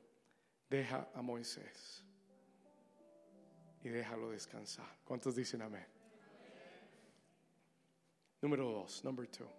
deja 0.69 1.09
a 1.13 1.21
Moisés 1.21 1.98
y 3.83 3.89
déjalo 3.89 4.31
descansar. 4.31 4.97
¿Cuántos 5.03 5.35
dicen 5.35 5.61
amén? 5.61 5.85
Número 8.41 8.69
dos, 8.69 9.03
number 9.03 9.27
two. 9.27 9.49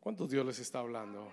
¿Cuántos 0.00 0.30
Dios 0.30 0.44
les 0.44 0.58
está 0.58 0.80
hablando 0.80 1.32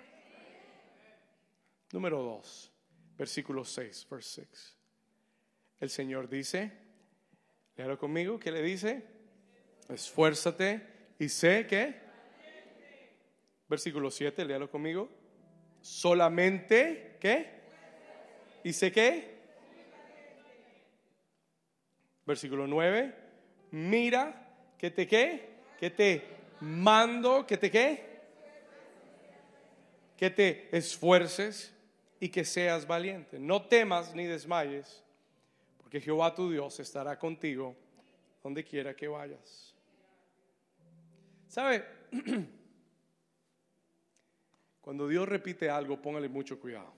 Número 1.92 2.22
dos, 2.22 2.72
versículo 3.18 3.66
6, 3.66 4.08
verse 4.12 4.46
6. 4.48 4.78
El 5.80 5.90
Señor 5.90 6.30
dice, 6.30 6.72
léalo 7.76 7.98
conmigo, 7.98 8.40
¿qué 8.40 8.52
le 8.52 8.62
dice? 8.62 9.04
Esfuérzate 9.90 11.16
y 11.18 11.30
sé 11.30 11.66
que. 11.66 11.96
Versículo 13.68 14.12
7, 14.12 14.46
léalo 14.46 14.70
conmigo. 14.70 15.10
Solamente, 15.82 17.18
¿qué? 17.20 17.60
¿Y 18.64 18.74
sé 18.74 18.92
qué? 18.92 19.39
Versículo 22.30 22.68
9. 22.68 23.12
Mira 23.72 24.48
que 24.78 24.92
te 24.92 25.08
qué, 25.08 25.50
que 25.80 25.90
te 25.90 26.24
mando, 26.60 27.48
que 27.48 27.58
te 27.58 27.72
qué, 27.72 28.20
que 30.16 30.30
te 30.30 30.70
esfuerces 30.78 31.74
y 32.20 32.30
que 32.30 32.46
seas 32.46 32.86
valiente. 32.86 33.40
No 33.40 33.64
temas 33.64 34.14
ni 34.14 34.28
desmayes, 34.28 35.04
porque 35.80 36.00
Jehová 36.00 36.36
tu 36.36 36.52
Dios 36.52 36.80
estará 36.80 37.18
contigo 37.18 37.76
donde 38.44 38.64
quiera 38.64 38.96
que 38.96 39.08
vayas. 39.08 39.74
¿Sabe? 41.48 41.84
Cuando 44.82 45.08
Dios 45.08 45.28
repite 45.28 45.68
algo, 45.68 46.00
póngale 46.00 46.30
mucho 46.30 46.60
cuidado. 46.60 46.94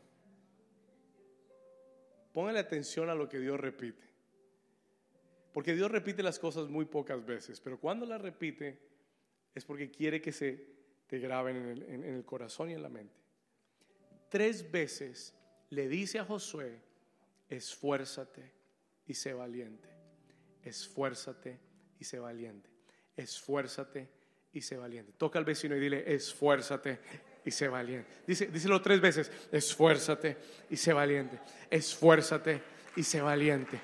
Póngale 2.34 2.60
atención 2.60 3.10
a 3.10 3.16
lo 3.16 3.30
que 3.30 3.40
Dios 3.40 3.58
repite. 3.58 4.11
Porque 5.54 5.74
Dios 5.74 5.92
repite 5.92 6.24
las 6.24 6.40
cosas 6.40 6.70
muy 6.70 6.86
pocas 6.86 7.26
veces, 7.26 7.60
pero 7.60 7.80
cuando 7.80 8.06
las 8.06 8.22
repite 8.22 8.80
es 9.54 9.66
porque 9.66 9.92
quiere 9.92 10.22
que 10.22 10.32
se 10.32 10.66
te 11.08 11.20
graben 11.20 11.84
en 11.88 12.04
el, 12.06 12.24
corazón 12.24 12.70
y 12.70 12.74
en 12.74 12.82
la 12.82 12.90
mente. 12.90 13.14
Tres 14.30 14.72
veces 14.72 15.36
le 15.70 15.90
dice 15.90 16.20
a 16.20 16.26
Josué, 16.26 16.80
esfuérzate 17.50 18.50
y 19.06 19.14
sé 19.14 19.34
valiente. 19.34 19.90
Esfuérzate 20.64 21.60
y 22.00 22.06
sé 22.06 22.20
valiente. 22.20 22.70
Esfuérzate 23.18 24.08
y 24.54 24.62
sé 24.62 24.78
valiente. 24.78 25.12
Toca 25.18 25.38
al 25.38 25.44
vecino 25.44 25.76
y 25.76 25.82
dile, 25.82 26.14
esfuérzate 26.14 27.00
y 27.44 27.52
sé 27.52 27.68
valiente. 27.68 28.10
Dice, 28.26 28.48
díselo 28.48 28.82
tres 28.82 29.02
veces, 29.02 29.30
esfuérzate 29.52 30.38
y 30.70 30.78
sé 30.78 30.94
valiente. 30.94 31.40
Esfuérzate 31.70 32.62
y 32.96 33.04
sé 33.04 33.22
valiente. 33.22 33.82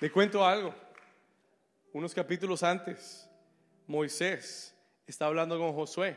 Le 0.00 0.10
cuento 0.10 0.44
algo. 0.44 0.74
Unos 1.92 2.14
capítulos 2.14 2.62
antes, 2.62 3.28
Moisés 3.86 4.74
está 5.06 5.26
hablando 5.26 5.58
con 5.58 5.72
Josué. 5.72 6.16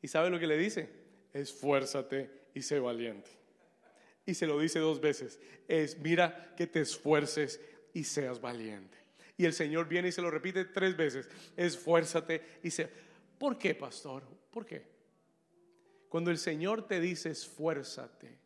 ¿Y 0.00 0.08
sabe 0.08 0.30
lo 0.30 0.38
que 0.38 0.46
le 0.46 0.56
dice? 0.56 0.88
Esfuérzate 1.32 2.30
y 2.54 2.62
sé 2.62 2.78
valiente. 2.78 3.30
Y 4.24 4.34
se 4.34 4.46
lo 4.46 4.58
dice 4.58 4.78
dos 4.78 5.00
veces. 5.00 5.38
Es, 5.68 5.98
mira 5.98 6.54
que 6.56 6.66
te 6.66 6.80
esfuerces 6.80 7.60
y 7.92 8.04
seas 8.04 8.40
valiente. 8.40 8.96
Y 9.36 9.44
el 9.44 9.52
Señor 9.52 9.88
viene 9.88 10.08
y 10.08 10.12
se 10.12 10.22
lo 10.22 10.30
repite 10.30 10.64
tres 10.64 10.96
veces, 10.96 11.28
esfuérzate 11.56 12.60
y 12.62 12.70
se... 12.70 12.88
¿Por 13.38 13.58
qué, 13.58 13.74
pastor? 13.74 14.22
¿Por 14.50 14.64
qué? 14.64 14.86
Cuando 16.08 16.30
el 16.30 16.38
Señor 16.38 16.86
te 16.86 17.00
dice 17.00 17.30
esfuérzate, 17.30 18.38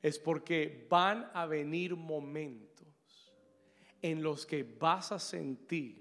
es 0.00 0.18
porque 0.18 0.86
van 0.88 1.30
a 1.34 1.44
venir 1.44 1.94
momentos 1.96 2.73
en 4.04 4.22
los 4.22 4.44
que 4.44 4.62
vas 4.64 5.12
a 5.12 5.18
sentir 5.18 5.96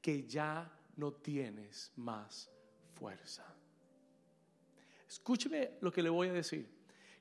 que 0.00 0.22
ya 0.28 0.72
no 0.94 1.14
tienes 1.14 1.90
más 1.96 2.48
fuerza. 2.94 3.44
Escúcheme 5.08 5.72
lo 5.80 5.90
que 5.90 6.04
le 6.04 6.08
voy 6.08 6.28
a 6.28 6.34
decir. 6.34 6.68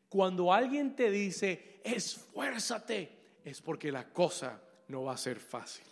Cuando 0.08 0.54
alguien 0.54 0.96
te 0.96 1.10
dice, 1.10 1.82
esfuérzate, 1.84 3.40
es 3.44 3.62
porque 3.62 3.92
la 3.92 4.14
cosa 4.14 4.62
no 4.90 5.06
va 5.06 5.14
a 5.14 5.18
ser 5.18 5.40
fácil. 5.40 5.88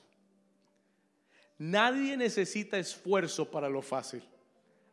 Nadie 1.57 2.15
necesita 2.15 2.77
esfuerzo 2.77 3.49
para 3.49 3.67
lo 3.67 3.81
fácil. 3.81 4.21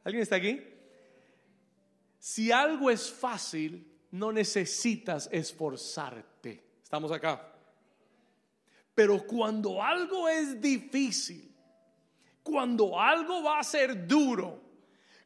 ¿Alguien 0.03 0.23
está 0.23 0.37
aquí? 0.37 0.65
Si 2.19 2.51
algo 2.51 2.91
es 2.91 3.11
fácil, 3.11 3.87
no 4.13 4.33
necesitas 4.33 5.29
esforzarte. 5.31 6.65
¿Estamos 6.83 7.13
acá? 7.13 7.53
Pero 8.97 9.27
cuando 9.27 9.83
algo 9.83 10.27
es 10.27 10.59
difícil, 10.59 11.55
cuando 12.43 12.99
algo 12.99 13.43
va 13.43 13.59
a 13.59 13.63
ser 13.63 14.07
duro, 14.07 14.59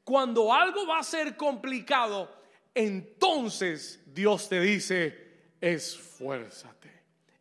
cuando 0.03 0.53
algo 0.53 0.89
va 0.89 0.99
a 0.99 1.05
ser 1.05 1.37
complicado, 1.37 2.29
entonces 2.75 4.03
Dios 4.07 4.49
te 4.49 4.61
dice, 4.61 5.53
esfuérzate. 5.61 6.91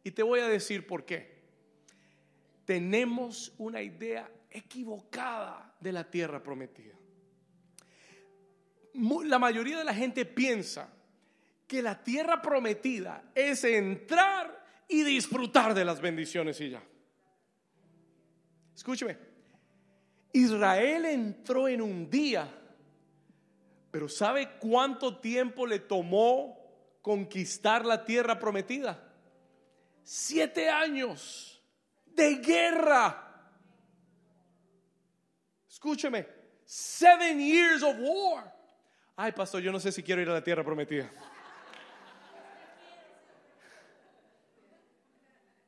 Y 0.03 0.11
te 0.11 0.21
voy 0.21 0.41
a 0.41 0.47
decir 0.47 0.85
por 0.85 1.03
qué. 1.03 1.39
Tenemos 2.63 3.51
una 3.57 3.81
idea 3.81 4.29
equivocada 4.51 5.73
de 5.79 5.91
la 5.91 6.11
tierra 6.11 6.43
prometida. 6.43 6.93
La 8.93 9.39
mayoría 9.39 9.79
de 9.79 9.83
la 9.83 9.95
gente 9.95 10.25
piensa 10.25 10.93
que 11.65 11.81
la 11.81 12.03
tierra 12.03 12.39
prometida 12.39 13.31
es 13.33 13.63
entrar 13.63 14.58
y 14.89 15.03
disfrutar 15.03 15.73
de 15.73 15.85
las 15.85 16.01
bendiciones 16.01 16.59
y 16.59 16.71
ya. 16.71 16.83
Escúcheme, 18.75 19.17
Israel 20.33 21.05
entró 21.05 21.67
en 21.67 21.81
un 21.81 22.09
día, 22.09 22.49
pero 23.91 24.09
¿sabe 24.09 24.57
cuánto 24.59 25.19
tiempo 25.19 25.67
le 25.67 25.79
tomó 25.79 26.57
conquistar 27.01 27.85
la 27.85 28.03
tierra 28.03 28.39
prometida? 28.39 29.13
Siete 30.01 30.69
años 30.69 31.61
de 32.07 32.35
guerra. 32.37 33.25
Escúcheme, 35.69 36.27
seven 36.65 37.39
years 37.39 37.83
of 37.83 37.95
war. 37.99 38.51
Ay, 39.15 39.33
pastor, 39.33 39.61
yo 39.61 39.71
no 39.71 39.79
sé 39.79 39.91
si 39.91 40.01
quiero 40.01 40.21
ir 40.21 40.29
a 40.29 40.33
la 40.33 40.43
tierra 40.43 40.63
prometida. 40.63 41.11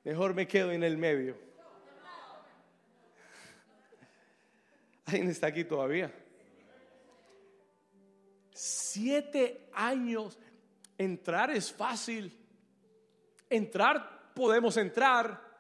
Mejor 0.04 0.34
me 0.34 0.48
quedo 0.48 0.72
en 0.72 0.84
el 0.84 0.98
medio. 0.98 1.36
¿Alguien 5.06 5.30
está 5.30 5.48
aquí 5.48 5.64
todavía? 5.64 6.14
Siete 8.54 9.70
años. 9.74 10.38
Entrar 10.98 11.52
es 11.52 11.72
fácil. 11.72 12.38
Entrar 13.50 14.34
podemos 14.34 14.78
entrar. 14.78 15.52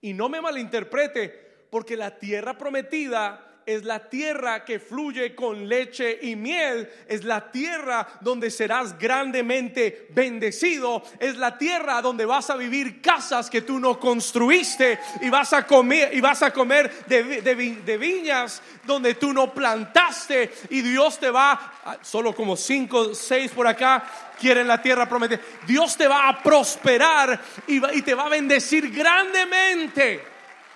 Y 0.00 0.14
no 0.14 0.28
me 0.28 0.40
malinterprete, 0.40 1.66
porque 1.70 1.96
la 1.96 2.18
tierra 2.18 2.56
prometida 2.56 3.49
es 3.74 3.84
la 3.84 4.08
tierra 4.08 4.64
que 4.64 4.80
fluye 4.80 5.34
con 5.34 5.68
leche 5.68 6.18
y 6.22 6.34
miel, 6.34 6.90
es 7.06 7.22
la 7.22 7.52
tierra 7.52 8.06
donde 8.20 8.50
serás 8.50 8.98
grandemente 8.98 10.08
bendecido, 10.10 11.04
es 11.20 11.36
la 11.36 11.56
tierra 11.56 12.02
donde 12.02 12.26
vas 12.26 12.50
a 12.50 12.56
vivir 12.56 13.00
casas 13.00 13.48
que 13.48 13.62
tú 13.62 13.78
no 13.78 14.00
construiste 14.00 14.98
y 15.20 15.30
vas 15.30 15.52
a 15.52 15.66
comer 15.66 16.12
y 16.12 16.20
vas 16.20 16.42
a 16.42 16.52
comer 16.52 17.04
de, 17.06 17.96
viñas 17.96 18.60
donde 18.84 19.14
tú 19.14 19.32
no 19.32 19.54
plantaste 19.54 20.52
y 20.70 20.80
Dios 20.82 21.20
te 21.20 21.30
va 21.30 21.98
solo 22.02 22.34
como 22.34 22.56
cinco, 22.56 23.14
seis 23.14 23.52
por 23.52 23.68
acá 23.68 24.04
quieren 24.38 24.66
la 24.66 24.82
tierra 24.82 25.08
prometida. 25.08 25.40
Dios 25.66 25.96
te 25.96 26.08
va 26.08 26.28
a 26.28 26.42
prosperar 26.42 27.40
y, 27.68 27.96
y 27.96 28.02
te 28.02 28.14
va 28.14 28.26
a 28.26 28.30
bendecir 28.30 28.90
grandemente. 28.90 30.24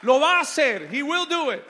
Lo 0.02 0.20
va 0.20 0.36
a 0.36 0.40
hacer. 0.42 0.88
He 0.92 1.02
will 1.02 1.26
do 1.26 1.50
it. 1.52 1.62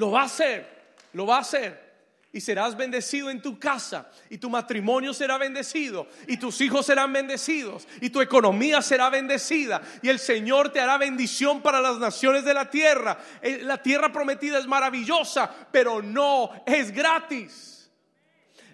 Lo 0.00 0.10
va 0.10 0.22
a 0.22 0.24
hacer, 0.24 0.66
lo 1.12 1.26
va 1.26 1.36
a 1.36 1.40
hacer. 1.40 1.90
Y 2.32 2.40
serás 2.40 2.74
bendecido 2.74 3.28
en 3.28 3.42
tu 3.42 3.58
casa, 3.58 4.10
y 4.30 4.38
tu 4.38 4.48
matrimonio 4.48 5.12
será 5.12 5.36
bendecido, 5.36 6.06
y 6.26 6.38
tus 6.38 6.58
hijos 6.62 6.86
serán 6.86 7.12
bendecidos, 7.12 7.86
y 8.00 8.08
tu 8.08 8.22
economía 8.22 8.80
será 8.80 9.10
bendecida, 9.10 9.82
y 10.00 10.08
el 10.08 10.18
Señor 10.18 10.72
te 10.72 10.80
hará 10.80 10.96
bendición 10.96 11.60
para 11.60 11.82
las 11.82 11.98
naciones 11.98 12.44
de 12.46 12.54
la 12.54 12.70
tierra. 12.70 13.18
Eh, 13.42 13.60
la 13.62 13.82
tierra 13.82 14.10
prometida 14.10 14.58
es 14.58 14.66
maravillosa, 14.66 15.54
pero 15.70 16.00
no 16.00 16.50
es 16.64 16.92
gratis. 16.92 17.90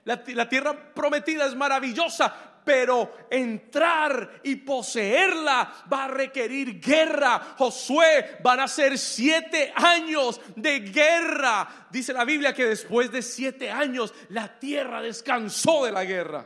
La, 0.05 0.23
la 0.25 0.49
tierra 0.49 0.95
prometida 0.95 1.47
es 1.47 1.57
maravillosa, 1.57 2.46
pero 2.67 3.29
entrar 3.31 4.41
y 4.43 4.57
poseerla 4.57 5.85
va 5.91 6.07
a 6.07 6.09
requerir 6.09 6.81
guerra. 6.81 7.55
Josué 7.57 8.39
van 8.43 8.59
a 8.59 8.67
ser 8.67 8.99
siete 8.99 9.73
años 9.73 10.41
de 10.57 10.81
guerra. 10.81 11.87
Dice 11.89 12.13
la 12.13 12.25
Biblia 12.25 12.53
que 12.53 12.67
después 12.67 13.13
de 13.13 13.23
siete 13.23 13.71
años 13.71 14.13
la 14.31 14.59
tierra 14.59 15.01
descansó 15.01 15.85
de 15.85 15.93
la 15.93 16.05
guerra. 16.05 16.45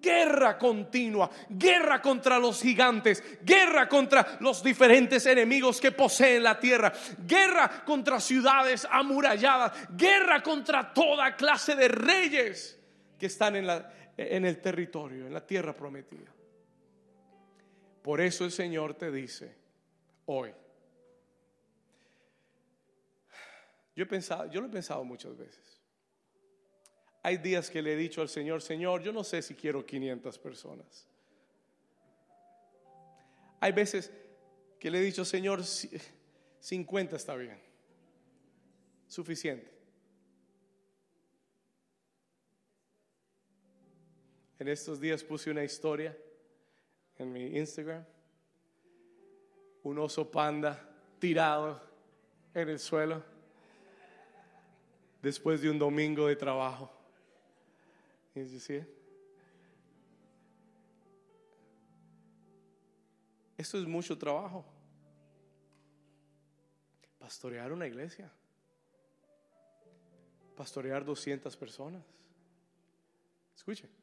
Guerra 0.00 0.58
continua, 0.58 1.30
guerra 1.48 2.02
contra 2.02 2.40
los 2.40 2.60
gigantes, 2.60 3.22
guerra 3.44 3.88
contra 3.88 4.36
los 4.40 4.64
diferentes 4.64 5.24
enemigos 5.26 5.80
que 5.80 5.92
poseen 5.92 6.42
la 6.42 6.58
tierra, 6.58 6.92
guerra 7.24 7.84
contra 7.84 8.18
ciudades 8.18 8.84
amuralladas, 8.90 9.74
guerra 9.90 10.42
contra 10.42 10.92
toda 10.92 11.36
clase 11.36 11.76
de 11.76 11.86
reyes 11.86 12.81
que 13.22 13.26
están 13.26 13.54
en 13.54 13.68
la, 13.68 13.88
en 14.16 14.44
el 14.44 14.60
territorio, 14.60 15.28
en 15.28 15.32
la 15.32 15.46
tierra 15.46 15.76
prometida. 15.76 16.34
Por 18.02 18.20
eso 18.20 18.44
el 18.44 18.50
Señor 18.50 18.94
te 18.94 19.12
dice 19.12 19.54
hoy. 20.26 20.52
Yo 23.94 24.02
he 24.02 24.06
pensado, 24.06 24.50
yo 24.50 24.60
lo 24.60 24.66
he 24.66 24.70
pensado 24.70 25.04
muchas 25.04 25.36
veces. 25.36 25.80
Hay 27.22 27.36
días 27.36 27.70
que 27.70 27.80
le 27.80 27.92
he 27.92 27.96
dicho 27.96 28.22
al 28.22 28.28
Señor, 28.28 28.60
Señor, 28.60 29.02
yo 29.02 29.12
no 29.12 29.22
sé 29.22 29.40
si 29.40 29.54
quiero 29.54 29.86
500 29.86 30.36
personas. 30.40 31.06
Hay 33.60 33.70
veces 33.70 34.10
que 34.80 34.90
le 34.90 34.98
he 34.98 35.02
dicho, 35.02 35.24
Señor, 35.24 35.62
50 36.58 37.14
está 37.14 37.36
bien. 37.36 37.60
Suficiente. 39.06 39.71
En 44.62 44.68
estos 44.68 45.00
días 45.00 45.24
puse 45.24 45.50
una 45.50 45.64
historia 45.64 46.16
en 47.18 47.32
mi 47.32 47.58
Instagram. 47.58 48.04
Un 49.82 49.98
oso 49.98 50.30
panda 50.30 50.88
tirado 51.18 51.82
en 52.54 52.68
el 52.68 52.78
suelo 52.78 53.24
después 55.20 55.60
de 55.62 55.68
un 55.68 55.80
domingo 55.80 56.28
de 56.28 56.36
trabajo. 56.36 56.88
Decir, 58.36 58.88
esto 63.58 63.78
es 63.80 63.84
mucho 63.88 64.16
trabajo. 64.16 64.64
Pastorear 67.18 67.72
una 67.72 67.88
iglesia. 67.88 68.30
Pastorear 70.54 71.04
200 71.04 71.56
personas. 71.56 72.04
Escuche. 73.56 74.01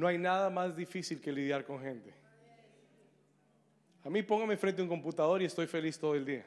No 0.00 0.06
hay 0.06 0.16
nada 0.16 0.48
más 0.48 0.74
difícil 0.74 1.20
que 1.20 1.30
lidiar 1.30 1.62
con 1.62 1.78
gente. 1.78 2.10
A 4.02 4.08
mí 4.08 4.22
póngame 4.22 4.56
frente 4.56 4.80
a 4.80 4.84
un 4.84 4.88
computador 4.88 5.42
y 5.42 5.44
estoy 5.44 5.66
feliz 5.66 5.98
todo 5.98 6.14
el 6.14 6.24
día. 6.24 6.46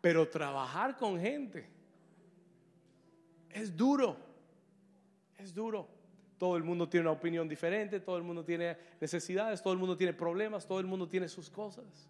Pero 0.00 0.26
trabajar 0.26 0.96
con 0.96 1.20
gente 1.20 1.68
es 3.50 3.76
duro. 3.76 4.16
Es 5.36 5.52
duro. 5.52 5.86
Todo 6.38 6.56
el 6.56 6.62
mundo 6.62 6.88
tiene 6.88 7.08
una 7.08 7.18
opinión 7.18 7.46
diferente, 7.46 8.00
todo 8.00 8.16
el 8.16 8.22
mundo 8.22 8.42
tiene 8.42 8.74
necesidades, 8.98 9.60
todo 9.60 9.74
el 9.74 9.78
mundo 9.78 9.94
tiene 9.94 10.14
problemas, 10.14 10.66
todo 10.66 10.80
el 10.80 10.86
mundo 10.86 11.06
tiene 11.06 11.28
sus 11.28 11.50
cosas. 11.50 12.08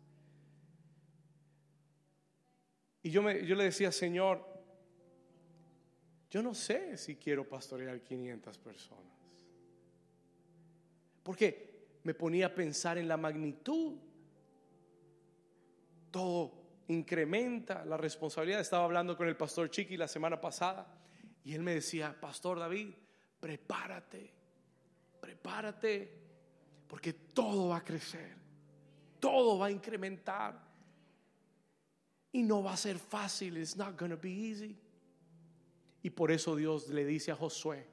Y 3.03 3.11
yo, 3.11 3.21
me, 3.21 3.45
yo 3.45 3.57
le 3.57 3.65
decía, 3.65 3.91
Señor, 3.91 4.47
yo 6.31 6.41
no 6.41 6.55
sé 6.55 6.97
si 6.97 7.17
quiero 7.17 7.49
pastorear 7.49 8.01
500 8.01 8.59
personas. 8.59 9.22
Porque 11.23 11.99
me 12.05 12.15
ponía 12.15 12.47
a 12.47 12.55
pensar 12.55 12.99
en 12.99 13.09
la 13.09 13.17
magnitud. 13.17 13.97
Todo 16.11 16.63
incrementa 16.89 17.85
la 17.85 17.97
responsabilidad. 17.97 18.61
Estaba 18.61 18.85
hablando 18.85 19.17
con 19.17 19.29
el 19.29 19.37
pastor 19.37 19.71
Chiqui 19.71 19.97
la 19.97 20.09
semana 20.09 20.41
pasada 20.41 20.87
y 21.45 21.55
él 21.55 21.63
me 21.63 21.75
decía, 21.75 22.17
Pastor 22.21 22.59
David, 22.59 22.91
prepárate, 23.41 24.33
prepárate, 25.21 26.21
porque 26.87 27.13
todo 27.13 27.69
va 27.69 27.79
a 27.79 27.85
crecer, 27.85 28.37
todo 29.19 29.59
va 29.59 29.67
a 29.67 29.71
incrementar. 29.71 30.71
Y 32.35 32.43
no 32.43 32.63
va 32.63 32.73
a 32.73 32.77
ser 32.79 32.99
fácil, 32.99 33.59
it's 33.59 33.77
not 33.77 33.95
to 33.97 34.17
be 34.17 34.31
easy. 34.31 34.79
Y 36.03 36.11
por 36.11 36.31
eso 36.31 36.57
Dios 36.57 36.89
le 36.89 37.05
dice 37.05 37.31
a 37.31 37.37
Josué, 37.37 37.87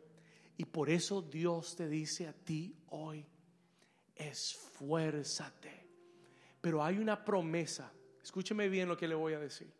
y 0.60 0.66
por 0.66 0.90
eso 0.90 1.22
Dios 1.22 1.78
te 1.78 1.88
dice 1.88 2.28
a 2.28 2.34
ti 2.34 2.76
hoy, 2.90 3.26
esfuérzate. 4.14 5.88
Pero 6.60 6.84
hay 6.84 6.98
una 6.98 7.24
promesa, 7.24 7.94
escúcheme 8.22 8.68
bien 8.68 8.90
lo 8.90 8.98
que 8.98 9.08
le 9.08 9.16
voy 9.16 9.32
a 9.36 9.40
decir. 9.40 9.72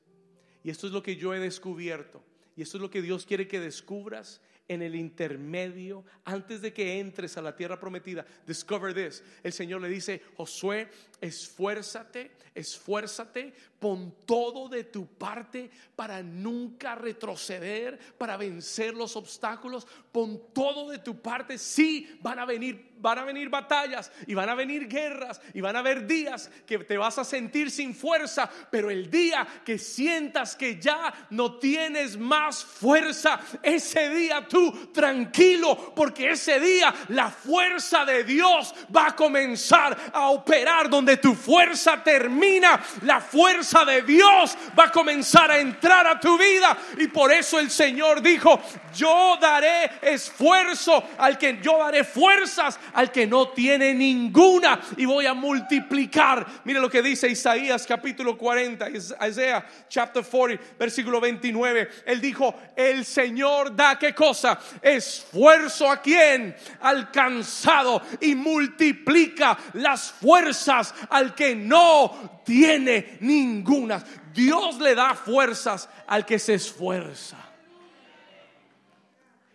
Y 0.64 0.70
esto 0.70 0.88
es 0.88 0.94
lo 0.94 1.04
que 1.04 1.18
yo 1.18 1.34
he 1.34 1.40
descubierto. 1.40 2.24
Y 2.56 2.62
esto 2.62 2.78
es 2.78 2.82
lo 2.82 2.90
que 2.90 3.02
Dios 3.02 3.26
quiere 3.26 3.46
que 3.46 3.60
descubras 3.60 4.40
en 4.70 4.84
el 4.84 4.96
intermedio, 4.96 6.06
antes 6.24 6.62
de 6.62 6.72
que 6.72 7.00
entres 7.00 7.36
a 7.38 7.42
la 7.42 7.56
tierra 7.56 7.80
prometida. 7.80 8.26
Discover 8.48 8.94
this. 8.94 9.24
El 9.44 9.52
Señor 9.52 9.82
le 9.82 9.90
dice, 9.90 10.22
Josué, 10.38 10.88
esfuérzate, 11.20 12.32
esfuérzate, 12.56 13.54
pon 13.80 14.16
todo 14.26 14.70
de 14.70 14.86
tu 14.86 15.08
parte 15.08 15.72
para 15.96 16.22
nunca 16.22 16.96
retroceder, 16.96 18.00
para 18.18 18.38
vencer 18.38 18.94
los 18.94 19.16
obstáculos, 19.16 19.88
pon 20.12 20.42
todo 20.54 20.90
de 20.90 21.00
tu 21.00 21.20
parte. 21.20 21.58
Sí, 21.58 22.20
van 22.22 22.40
a 22.40 22.46
venir 22.46 22.89
van 23.00 23.20
a 23.20 23.24
venir 23.24 23.50
batallas 23.50 24.12
y 24.28 24.34
van 24.34 24.50
a 24.50 24.56
venir 24.56 24.88
guerras 24.88 25.42
y 25.54 25.62
van 25.62 25.76
a 25.76 25.80
haber 25.80 26.06
días 26.06 26.50
que 26.66 26.80
te 26.80 26.98
vas 26.98 27.18
a 27.18 27.24
sentir 27.24 27.72
sin 27.72 27.96
fuerza, 27.96 28.50
pero 28.70 28.90
el 28.90 29.10
día 29.10 29.48
que 29.66 29.78
sientas 29.78 30.56
que 30.56 30.80
ya 30.80 31.14
no 31.30 31.56
tienes 31.56 32.18
más 32.18 32.64
fuerza, 32.64 33.40
ese 33.64 34.10
día 34.10 34.46
tú 34.48 34.92
tranquilo, 34.94 35.94
porque 35.96 36.32
ese 36.32 36.60
día 36.60 36.94
la 37.10 37.30
fuerza 37.30 38.06
de 38.06 38.24
Dios 38.24 38.74
va 38.96 39.08
a 39.08 39.16
comenzar 39.16 39.98
a 40.14 40.30
operar 40.30 40.90
donde 40.90 41.18
tu 41.18 41.34
fuerza 41.34 42.04
termina, 42.04 42.82
la 43.04 43.22
fuerza 43.22 43.86
de 43.86 44.02
Dios 44.02 44.58
va 44.78 44.86
a 44.86 44.92
comenzar 44.92 45.52
a 45.52 45.60
entrar 45.60 46.06
a 46.08 46.20
tu 46.20 46.38
vida. 46.38 46.78
Y 46.98 47.08
por 47.08 47.32
eso 47.32 47.60
el 47.60 47.70
Señor 47.70 48.22
dijo, 48.22 48.62
yo 48.96 49.38
daré 49.40 49.92
esfuerzo 50.02 51.04
al 51.18 51.38
que 51.38 51.60
yo 51.62 51.78
daré 51.78 52.04
fuerzas 52.04 52.80
al 52.94 53.12
que 53.12 53.28
no 53.28 53.50
tiene 53.50 53.94
ninguna 53.94 54.80
y 54.98 55.06
voy 55.06 55.26
a 55.26 55.34
multiplicar. 55.34 56.46
Mire 56.66 56.80
lo 56.80 56.90
que 56.90 57.02
dice 57.02 57.28
Isaías 57.28 57.86
capítulo 57.86 58.38
40, 58.38 58.90
Isaiah 58.90 59.66
chapter 59.88 60.24
40, 60.24 60.64
versículo 60.78 61.20
29. 61.20 61.90
Él 62.06 62.22
dijo, 62.22 62.56
el 62.76 63.06
Señor 63.06 63.76
da 63.76 63.98
qué 63.98 64.14
cosa? 64.14 64.60
Esfuerzo 64.82 65.90
a 65.90 66.02
quien? 66.02 66.56
Alcanzado 66.82 68.02
y 68.22 68.36
multiplica 68.36 69.58
las 69.74 70.12
fuerzas 70.12 70.94
al 71.10 71.36
que 71.36 71.56
no 71.56 72.42
tiene 72.46 73.18
ninguna. 73.22 74.04
Dios 74.34 74.80
le 74.80 74.96
da 74.96 75.16
fuerzas 75.16 75.90
al 76.08 76.26
que 76.26 76.40
se 76.40 76.56
esfuerza. 76.56 77.38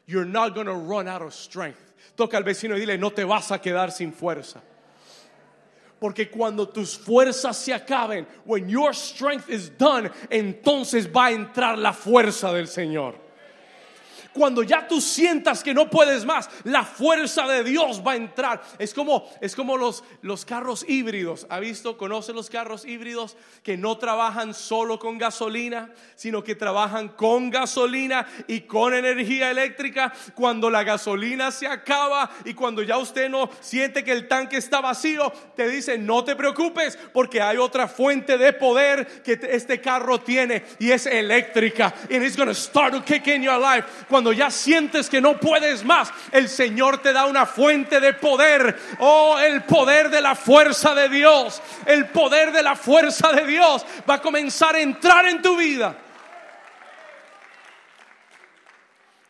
You're 0.07 0.27
not 0.27 0.55
going 0.55 0.67
to 0.67 0.75
run 0.75 1.09
out 1.09 1.23
of 1.23 1.33
strength. 1.33 1.94
Toca 2.15 2.37
al 2.37 2.45
vecino 2.45 2.77
y 2.77 2.81
dile, 2.81 2.99
no 2.99 3.11
te 3.11 3.25
vas 3.25 3.51
a 3.53 3.61
quedar 3.61 3.91
sin 3.91 4.13
fuerza. 4.13 4.63
Porque 5.99 6.29
cuando 6.29 6.69
tus 6.69 6.99
fuerzas 6.99 7.57
se 7.57 7.73
acaben, 7.73 8.27
when 8.45 8.69
your 8.69 8.95
strength 8.95 9.49
is 9.49 9.73
done, 9.79 10.11
entonces 10.29 11.09
va 11.09 11.27
a 11.27 11.33
entrar 11.33 11.79
la 11.79 11.93
fuerza 11.93 12.53
del 12.53 12.69
Señor 12.69 13.24
cuando 14.35 14.63
ya 14.65 14.87
tú 14.87 15.01
sientas 15.01 15.63
que 15.63 15.73
no 15.73 15.89
puedes 15.89 16.25
más, 16.25 16.51
la 16.65 16.85
fuerza 16.85 17.47
de 17.47 17.63
Dios 17.63 18.03
va 18.07 18.13
a 18.13 18.17
entrar. 18.17 18.63
Es 18.79 18.93
como, 18.93 19.31
es 19.41 19.55
como 19.55 19.77
los, 19.77 20.03
los 20.23 20.45
carros 20.45 20.85
híbridos. 20.87 21.47
¿Ha 21.49 21.61
visto? 21.61 21.97
¿Conoce 21.97 22.33
los 22.33 22.51
carros 22.51 22.85
híbridos 22.85 23.37
que 23.63 23.77
no 23.77 23.97
trabajan 23.97 24.53
solo 24.53 24.99
con 24.99 25.19
gasolina, 25.19 25.93
sino 26.17 26.43
que 26.43 26.57
trabajan 26.57 27.09
con 27.11 27.49
gasolina 27.49 28.27
y 28.49 28.63
con 28.63 28.93
energía 28.93 29.51
eléctrica? 29.53 30.13
Cuando 30.35 30.69
la 30.69 30.83
gasolina 30.83 31.53
se 31.53 31.69
acaba 31.69 32.29
y 32.45 32.55
cuando 32.55 32.83
ya 32.83 32.99
usted 32.99 33.31
no 33.31 33.49
siente 33.61 34.03
que 34.03 34.13
el 34.13 34.27
tanque 34.27 34.57
está 34.57 34.81
vacío, 34.81 35.33
te 35.55 35.69
dice, 35.69 35.97
no 35.97 36.25
te 36.25 36.35
preocupes 36.35 36.99
porque 37.13 37.41
hay 37.41 37.57
otra 37.57 37.87
fuente 37.87 38.37
de 38.37 38.53
poder 38.53 39.23
que 39.23 39.39
este 39.51 39.81
carro 39.81 40.21
tiene 40.21 40.65
y 40.81 40.91
es 40.91 41.07
eléctrica. 41.07 41.95
And 42.11 42.25
it's 42.25 42.37
going 42.37 42.49
to 42.49 42.55
start 42.55 42.93
to 42.95 43.03
kick 43.03 43.29
in 43.29 43.43
your 43.43 43.61
life. 43.61 43.87
Cuando 44.09 44.24
cuando 44.25 44.39
ya 44.39 44.51
sientes 44.51 45.11
que 45.11 45.21
no 45.21 45.39
puedes 45.39 45.85
más, 45.85 46.11
el 46.33 46.49
Señor 46.49 46.97
te 47.03 47.13
da 47.13 47.27
una 47.27 47.45
fuente 47.45 48.01
de 48.01 48.15
poder. 48.15 48.75
Oh, 48.99 49.39
el 49.39 49.65
poder 49.65 50.09
de 50.09 50.23
la 50.23 50.35
fuerza 50.35 50.95
de 50.95 51.11
Dios. 51.11 51.61
El 51.85 52.07
poder 52.07 52.51
de 52.51 52.63
la 52.63 52.75
fuerza 52.75 53.35
de 53.35 53.47
Dios 53.47 53.85
va 54.09 54.15
a 54.15 54.23
comenzar 54.23 54.77
a 54.77 54.81
entrar 54.81 55.27
en 55.27 55.43
tu 55.43 55.59
vida. 55.59 55.95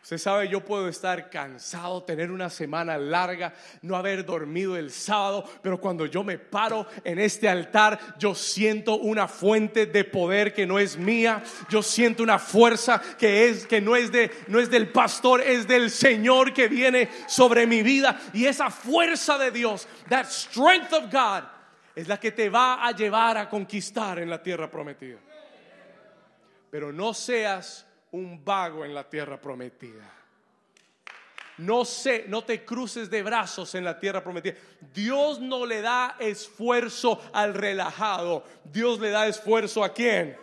Usted 0.05 0.19
sabe, 0.19 0.47
yo 0.47 0.63
puedo 0.63 0.87
estar 0.87 1.31
cansado, 1.31 2.03
tener 2.03 2.29
una 2.29 2.51
semana 2.51 2.95
larga, 2.95 3.55
no 3.81 3.95
haber 3.95 4.23
dormido 4.23 4.77
el 4.77 4.91
sábado, 4.91 5.49
pero 5.63 5.81
cuando 5.81 6.05
yo 6.05 6.23
me 6.23 6.37
paro 6.37 6.85
en 7.03 7.17
este 7.17 7.49
altar, 7.49 7.99
yo 8.19 8.35
siento 8.35 8.97
una 8.97 9.27
fuente 9.27 9.87
de 9.87 10.03
poder 10.03 10.53
que 10.53 10.67
no 10.67 10.77
es 10.77 10.95
mía, 10.95 11.41
yo 11.69 11.81
siento 11.81 12.21
una 12.21 12.37
fuerza 12.37 13.01
que 13.17 13.49
es 13.49 13.65
que 13.65 13.81
no 13.81 13.95
es 13.95 14.11
de 14.11 14.29
no 14.45 14.59
es 14.59 14.69
del 14.69 14.89
pastor, 14.89 15.41
es 15.41 15.67
del 15.67 15.89
Señor 15.89 16.53
que 16.53 16.67
viene 16.67 17.09
sobre 17.27 17.65
mi 17.65 17.81
vida 17.81 18.21
y 18.31 18.45
esa 18.45 18.69
fuerza 18.69 19.39
de 19.39 19.49
Dios, 19.49 19.87
that 20.07 20.27
strength 20.27 20.93
of 20.93 21.11
God 21.11 21.45
es 21.95 22.07
la 22.07 22.19
que 22.19 22.31
te 22.31 22.47
va 22.47 22.85
a 22.85 22.91
llevar 22.91 23.39
a 23.39 23.49
conquistar 23.49 24.19
en 24.19 24.29
la 24.29 24.43
tierra 24.43 24.69
prometida. 24.69 25.17
Pero 26.69 26.93
no 26.93 27.11
seas 27.11 27.87
un 28.15 28.43
vago 28.43 28.85
en 28.85 28.93
la 28.93 29.03
tierra 29.03 29.39
prometida. 29.39 30.11
No 31.57 31.85
sé, 31.85 32.25
no 32.27 32.43
te 32.43 32.65
cruces 32.65 33.09
de 33.09 33.23
brazos 33.23 33.75
en 33.75 33.83
la 33.83 33.99
tierra 33.99 34.23
prometida. 34.23 34.55
Dios 34.93 35.39
no 35.39 35.65
le 35.65 35.81
da 35.81 36.15
esfuerzo 36.19 37.21
al 37.33 37.53
relajado. 37.53 38.43
Dios 38.63 38.99
le 38.99 39.09
da 39.09 39.27
esfuerzo 39.27 39.83
a 39.83 39.93
quién? 39.93 40.37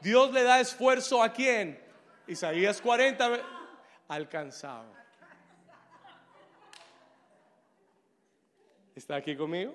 Dios 0.00 0.32
le 0.32 0.42
da 0.42 0.60
esfuerzo 0.60 1.22
a 1.22 1.32
quién? 1.32 1.80
Isaías 2.26 2.80
40 2.80 3.40
alcanzado. 4.08 4.92
¿Está 8.94 9.16
aquí 9.16 9.36
conmigo? 9.36 9.74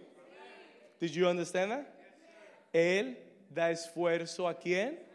Did 0.99 1.11
you 1.11 1.27
understand 1.27 1.71
that? 1.71 1.87
Él 2.73 3.17
da 3.49 3.71
esfuerzo 3.71 4.47
a 4.47 4.53
quién? 4.53 5.06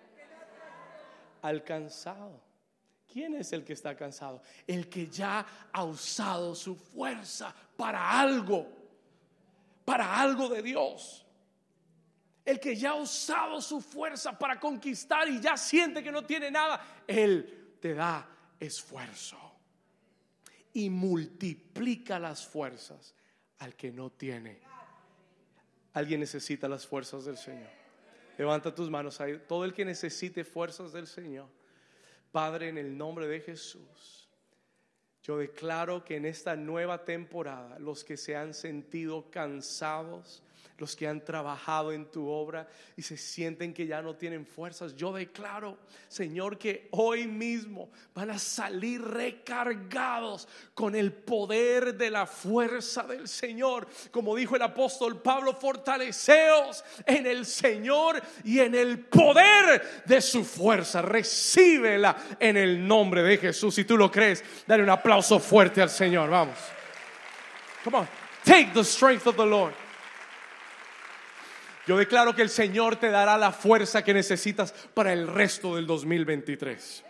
Alcanzado. 1.42 2.40
¿Quién 3.06 3.34
es 3.34 3.52
el 3.52 3.62
que 3.62 3.74
está 3.74 3.94
cansado? 3.94 4.40
El 4.66 4.88
que 4.88 5.08
ya 5.08 5.44
ha 5.70 5.84
usado 5.84 6.54
su 6.54 6.74
fuerza 6.74 7.54
para 7.76 8.18
algo, 8.18 8.66
para 9.84 10.18
algo 10.18 10.48
de 10.48 10.62
Dios. 10.62 11.26
El 12.44 12.58
que 12.58 12.74
ya 12.74 12.90
ha 12.90 12.94
usado 12.94 13.60
su 13.60 13.80
fuerza 13.80 14.36
para 14.38 14.58
conquistar 14.58 15.28
y 15.28 15.40
ya 15.40 15.56
siente 15.56 16.02
que 16.02 16.10
no 16.10 16.24
tiene 16.24 16.50
nada, 16.50 17.04
Él 17.06 17.76
te 17.80 17.94
da 17.94 18.26
esfuerzo 18.58 19.38
y 20.72 20.88
multiplica 20.88 22.18
las 22.18 22.46
fuerzas 22.46 23.14
al 23.58 23.76
que 23.76 23.92
no 23.92 24.10
tiene. 24.10 24.60
Alguien 25.92 26.20
necesita 26.20 26.68
las 26.68 26.86
fuerzas 26.86 27.26
del 27.26 27.36
Señor. 27.36 27.81
Levanta 28.38 28.74
tus 28.74 28.90
manos 28.90 29.20
ahí. 29.20 29.40
Todo 29.46 29.64
el 29.64 29.72
que 29.72 29.84
necesite 29.84 30.44
fuerzas 30.44 30.92
del 30.92 31.06
Señor. 31.06 31.48
Padre, 32.30 32.68
en 32.68 32.78
el 32.78 32.96
nombre 32.96 33.26
de 33.26 33.40
Jesús, 33.40 34.28
yo 35.22 35.38
declaro 35.38 36.04
que 36.04 36.16
en 36.16 36.24
esta 36.24 36.56
nueva 36.56 37.04
temporada 37.04 37.78
los 37.78 38.04
que 38.04 38.16
se 38.16 38.34
han 38.34 38.54
sentido 38.54 39.30
cansados, 39.30 40.42
los 40.82 40.96
que 40.96 41.06
han 41.06 41.24
trabajado 41.24 41.92
en 41.92 42.06
tu 42.06 42.28
obra 42.28 42.66
y 42.96 43.02
se 43.02 43.16
sienten 43.16 43.72
que 43.72 43.86
ya 43.86 44.02
no 44.02 44.16
tienen 44.16 44.44
fuerzas. 44.44 44.96
Yo 44.96 45.12
declaro, 45.12 45.78
Señor, 46.08 46.58
que 46.58 46.88
hoy 46.90 47.28
mismo 47.28 47.88
van 48.12 48.30
a 48.30 48.38
salir 48.40 49.00
recargados 49.00 50.48
con 50.74 50.96
el 50.96 51.12
poder 51.12 51.94
de 51.94 52.10
la 52.10 52.26
fuerza 52.26 53.04
del 53.04 53.28
Señor. 53.28 53.86
Como 54.10 54.34
dijo 54.34 54.56
el 54.56 54.62
apóstol 54.62 55.22
Pablo, 55.22 55.54
fortaleceos 55.54 56.84
en 57.06 57.28
el 57.28 57.46
Señor 57.46 58.20
y 58.42 58.58
en 58.58 58.74
el 58.74 59.04
poder 59.04 60.02
de 60.04 60.20
su 60.20 60.44
fuerza. 60.44 61.00
Recíbela 61.00 62.16
en 62.40 62.56
el 62.56 62.84
nombre 62.84 63.22
de 63.22 63.38
Jesús. 63.38 63.76
Si 63.76 63.84
tú 63.84 63.96
lo 63.96 64.10
crees, 64.10 64.42
dale 64.66 64.82
un 64.82 64.90
aplauso 64.90 65.38
fuerte 65.38 65.80
al 65.80 65.90
Señor. 65.90 66.28
Vamos. 66.28 66.58
Come 67.84 67.98
on. 67.98 68.08
Take 68.44 68.74
the 68.74 68.82
strength 68.82 69.28
of 69.28 69.36
the 69.36 69.46
Lord. 69.46 69.74
Yo 71.86 71.96
declaro 71.96 72.34
que 72.34 72.42
el 72.42 72.50
Señor 72.50 72.96
te 72.96 73.10
dará 73.10 73.36
la 73.36 73.52
fuerza 73.52 74.04
que 74.04 74.14
necesitas 74.14 74.72
para 74.94 75.12
el 75.12 75.26
resto 75.26 75.76
del 75.76 75.86
2023. 75.86 77.04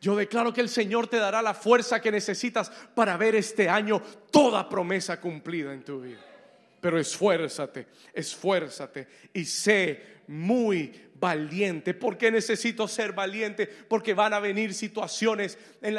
Yo 0.00 0.14
declaro 0.14 0.52
que 0.52 0.60
el 0.60 0.68
Señor 0.68 1.08
te 1.08 1.16
dará 1.16 1.40
la 1.40 1.54
fuerza 1.54 2.00
que 2.00 2.12
necesitas 2.12 2.70
para 2.94 3.16
ver 3.16 3.34
este 3.34 3.68
año 3.68 4.02
toda 4.30 4.68
promesa 4.68 5.20
cumplida 5.20 5.72
en 5.72 5.82
tu 5.82 6.00
vida. 6.00 6.20
Pero 6.80 6.98
esfuérzate, 6.98 7.86
esfuérzate 8.12 9.08
y 9.32 9.44
sé 9.44 10.20
muy 10.28 11.05
valiente. 11.18 11.94
¿Por 11.94 12.18
qué 12.18 12.30
necesito 12.30 12.88
ser 12.88 13.12
valiente? 13.12 13.66
Porque 13.66 14.14
van 14.14 14.34
a 14.34 14.40
venir 14.40 14.74
situaciones 14.74 15.58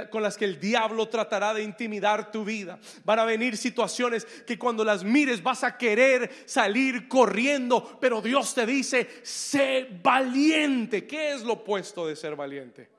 con 0.09 0.21
las 0.21 0.37
que 0.37 0.45
el 0.45 0.59
diablo 0.59 1.07
tratará 1.09 1.53
de 1.53 1.63
intimidar 1.63 2.31
tu 2.31 2.43
vida. 2.43 2.79
Van 3.03 3.19
a 3.19 3.25
venir 3.25 3.57
situaciones 3.57 4.25
que 4.25 4.57
cuando 4.57 4.83
las 4.83 5.03
mires 5.03 5.41
vas 5.41 5.63
a 5.63 5.77
querer 5.77 6.31
salir 6.45 7.07
corriendo, 7.07 7.97
pero 7.99 8.21
Dios 8.21 8.53
te 8.53 8.65
dice, 8.65 9.07
sé 9.23 9.87
valiente. 10.03 11.05
¿Qué 11.07 11.33
es 11.33 11.43
lo 11.43 11.53
opuesto 11.53 12.07
de 12.07 12.15
ser 12.15 12.35
valiente? 12.35 12.89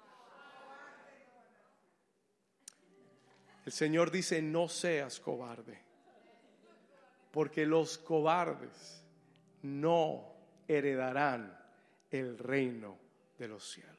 El 3.67 3.73
Señor 3.73 4.11
dice, 4.11 4.41
no 4.41 4.67
seas 4.69 5.21
cobarde, 5.21 5.79
porque 7.31 7.67
los 7.67 7.99
cobardes 7.99 9.05
no 9.61 10.33
heredarán 10.67 11.58
el 12.11 12.39
reino 12.39 12.99
de 13.39 13.49
los 13.49 13.71
cielos. 13.71 13.97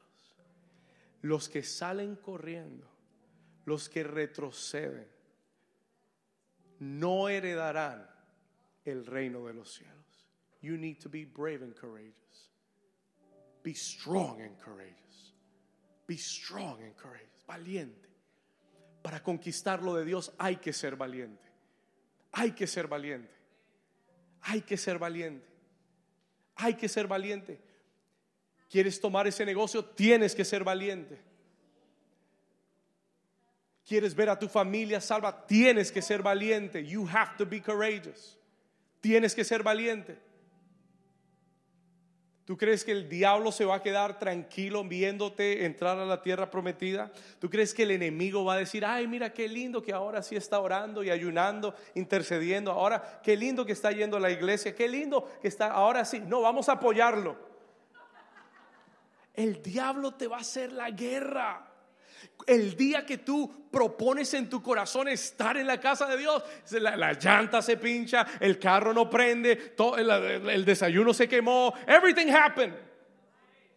Los 1.22 1.48
que 1.48 1.62
salen 1.62 2.16
corriendo, 2.16 2.88
los 3.66 3.88
que 3.88 4.02
retroceden, 4.02 5.08
no 6.78 7.28
heredarán 7.28 8.08
el 8.84 9.04
reino 9.04 9.46
de 9.46 9.54
los 9.54 9.74
cielos. 9.74 9.96
You 10.62 10.76
need 10.76 10.98
to 11.02 11.08
be 11.08 11.24
brave 11.24 11.62
and 11.62 11.74
courageous. 11.74 12.50
Be 13.62 13.74
strong 13.74 14.40
and 14.40 14.58
courageous. 14.58 15.34
Be 16.06 16.16
strong 16.16 16.82
and 16.82 16.94
courageous. 16.96 17.44
Valiente. 17.46 18.08
Para 19.02 19.22
conquistar 19.22 19.82
lo 19.82 19.94
de 19.94 20.04
Dios 20.04 20.32
hay 20.38 20.56
que 20.56 20.72
ser 20.72 20.96
valiente. 20.96 21.48
Hay 22.32 22.52
que 22.52 22.66
ser 22.66 22.86
valiente. 22.86 23.34
Hay 24.42 24.62
que 24.62 24.76
ser 24.76 24.98
valiente. 24.98 25.46
Hay 26.56 26.74
que 26.74 26.88
ser 26.88 27.06
valiente. 27.06 27.60
¿Quieres 28.70 29.00
tomar 29.00 29.26
ese 29.26 29.44
negocio? 29.44 29.84
Tienes 29.84 30.32
que 30.32 30.44
ser 30.44 30.62
valiente. 30.62 31.18
¿Quieres 33.84 34.14
ver 34.14 34.30
a 34.30 34.38
tu 34.38 34.48
familia 34.48 35.00
salva? 35.00 35.44
Tienes 35.44 35.90
que 35.90 36.00
ser 36.00 36.22
valiente. 36.22 36.86
You 36.86 37.08
have 37.12 37.32
to 37.36 37.44
be 37.44 37.60
courageous. 37.60 38.38
Tienes 39.00 39.34
que 39.34 39.42
ser 39.42 39.64
valiente. 39.64 40.16
¿Tú 42.44 42.56
crees 42.56 42.84
que 42.84 42.92
el 42.92 43.08
diablo 43.08 43.50
se 43.50 43.64
va 43.64 43.76
a 43.76 43.82
quedar 43.82 44.20
tranquilo 44.20 44.84
viéndote 44.84 45.64
entrar 45.64 45.98
a 45.98 46.06
la 46.06 46.22
tierra 46.22 46.48
prometida? 46.48 47.10
¿Tú 47.40 47.50
crees 47.50 47.74
que 47.74 47.82
el 47.82 47.90
enemigo 47.90 48.44
va 48.44 48.54
a 48.54 48.58
decir, 48.58 48.84
ay, 48.84 49.08
mira 49.08 49.32
qué 49.32 49.48
lindo 49.48 49.82
que 49.82 49.92
ahora 49.92 50.22
sí 50.22 50.36
está 50.36 50.60
orando 50.60 51.02
y 51.02 51.10
ayunando, 51.10 51.74
intercediendo, 51.94 52.72
ahora 52.72 53.20
qué 53.22 53.36
lindo 53.36 53.66
que 53.66 53.72
está 53.72 53.92
yendo 53.92 54.16
a 54.16 54.20
la 54.20 54.30
iglesia, 54.30 54.74
qué 54.74 54.88
lindo 54.88 55.28
que 55.40 55.48
está, 55.48 55.72
ahora 55.72 56.04
sí, 56.04 56.20
no, 56.20 56.40
vamos 56.40 56.68
a 56.68 56.72
apoyarlo 56.72 57.49
el 59.42 59.62
diablo 59.62 60.12
te 60.12 60.26
va 60.26 60.38
a 60.38 60.40
hacer 60.40 60.72
la 60.72 60.90
guerra. 60.90 61.66
El 62.46 62.76
día 62.76 63.06
que 63.06 63.18
tú 63.18 63.68
propones 63.70 64.34
en 64.34 64.48
tu 64.48 64.62
corazón 64.62 65.08
estar 65.08 65.56
en 65.56 65.66
la 65.66 65.80
casa 65.80 66.06
de 66.06 66.16
Dios, 66.18 66.42
la, 66.72 67.12
llanta 67.14 67.62
se 67.62 67.76
pincha, 67.76 68.26
el 68.40 68.58
carro 68.58 68.92
no 68.92 69.08
prende, 69.08 69.56
todo, 69.56 69.96
el, 69.96 70.10
el 70.10 70.64
desayuno 70.64 71.14
se 71.14 71.28
quemó, 71.28 71.72
everything 71.86 72.30
happened. 72.30 72.74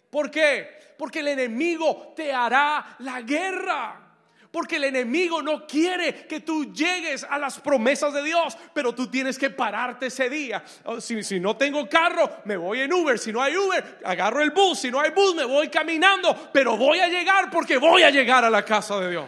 ¿Por 0.09 0.29
qué? 0.29 0.95
Porque 0.97 1.19
el 1.19 1.29
enemigo 1.29 2.13
te 2.15 2.31
hará 2.33 2.95
la 2.99 3.21
guerra. 3.21 4.12
Porque 4.53 4.75
el 4.75 4.83
enemigo 4.83 5.41
no 5.41 5.65
quiere 5.65 6.27
que 6.27 6.41
tú 6.41 6.71
llegues 6.71 7.25
a 7.27 7.39
las 7.39 7.59
promesas 7.59 8.13
de 8.13 8.21
Dios, 8.21 8.55
pero 8.71 8.93
tú 8.93 9.07
tienes 9.07 9.39
que 9.39 9.49
pararte 9.49 10.05
ese 10.05 10.29
día. 10.29 10.63
Oh, 10.83 11.01
si, 11.01 11.23
si, 11.23 11.39
no 11.39 11.57
tengo 11.57 11.89
carro, 11.89 12.29
me 12.45 12.55
voy 12.55 12.81
en 12.81 12.93
Uber. 12.93 13.17
Si 13.17 13.33
no 13.33 13.41
hay 13.41 13.57
Uber, 13.57 14.01
agarro 14.05 14.43
el 14.43 14.51
bus. 14.51 14.77
Si 14.77 14.91
no 14.91 14.99
hay 14.99 15.09
bus, 15.09 15.33
me 15.33 15.43
voy 15.43 15.69
caminando. 15.69 16.51
Pero 16.53 16.77
voy 16.77 16.99
a 16.99 17.07
llegar 17.07 17.49
porque 17.49 17.77
voy 17.77 18.03
a 18.03 18.11
llegar 18.11 18.45
a 18.45 18.49
la 18.51 18.63
casa 18.63 18.99
de 18.99 19.09
Dios. 19.09 19.25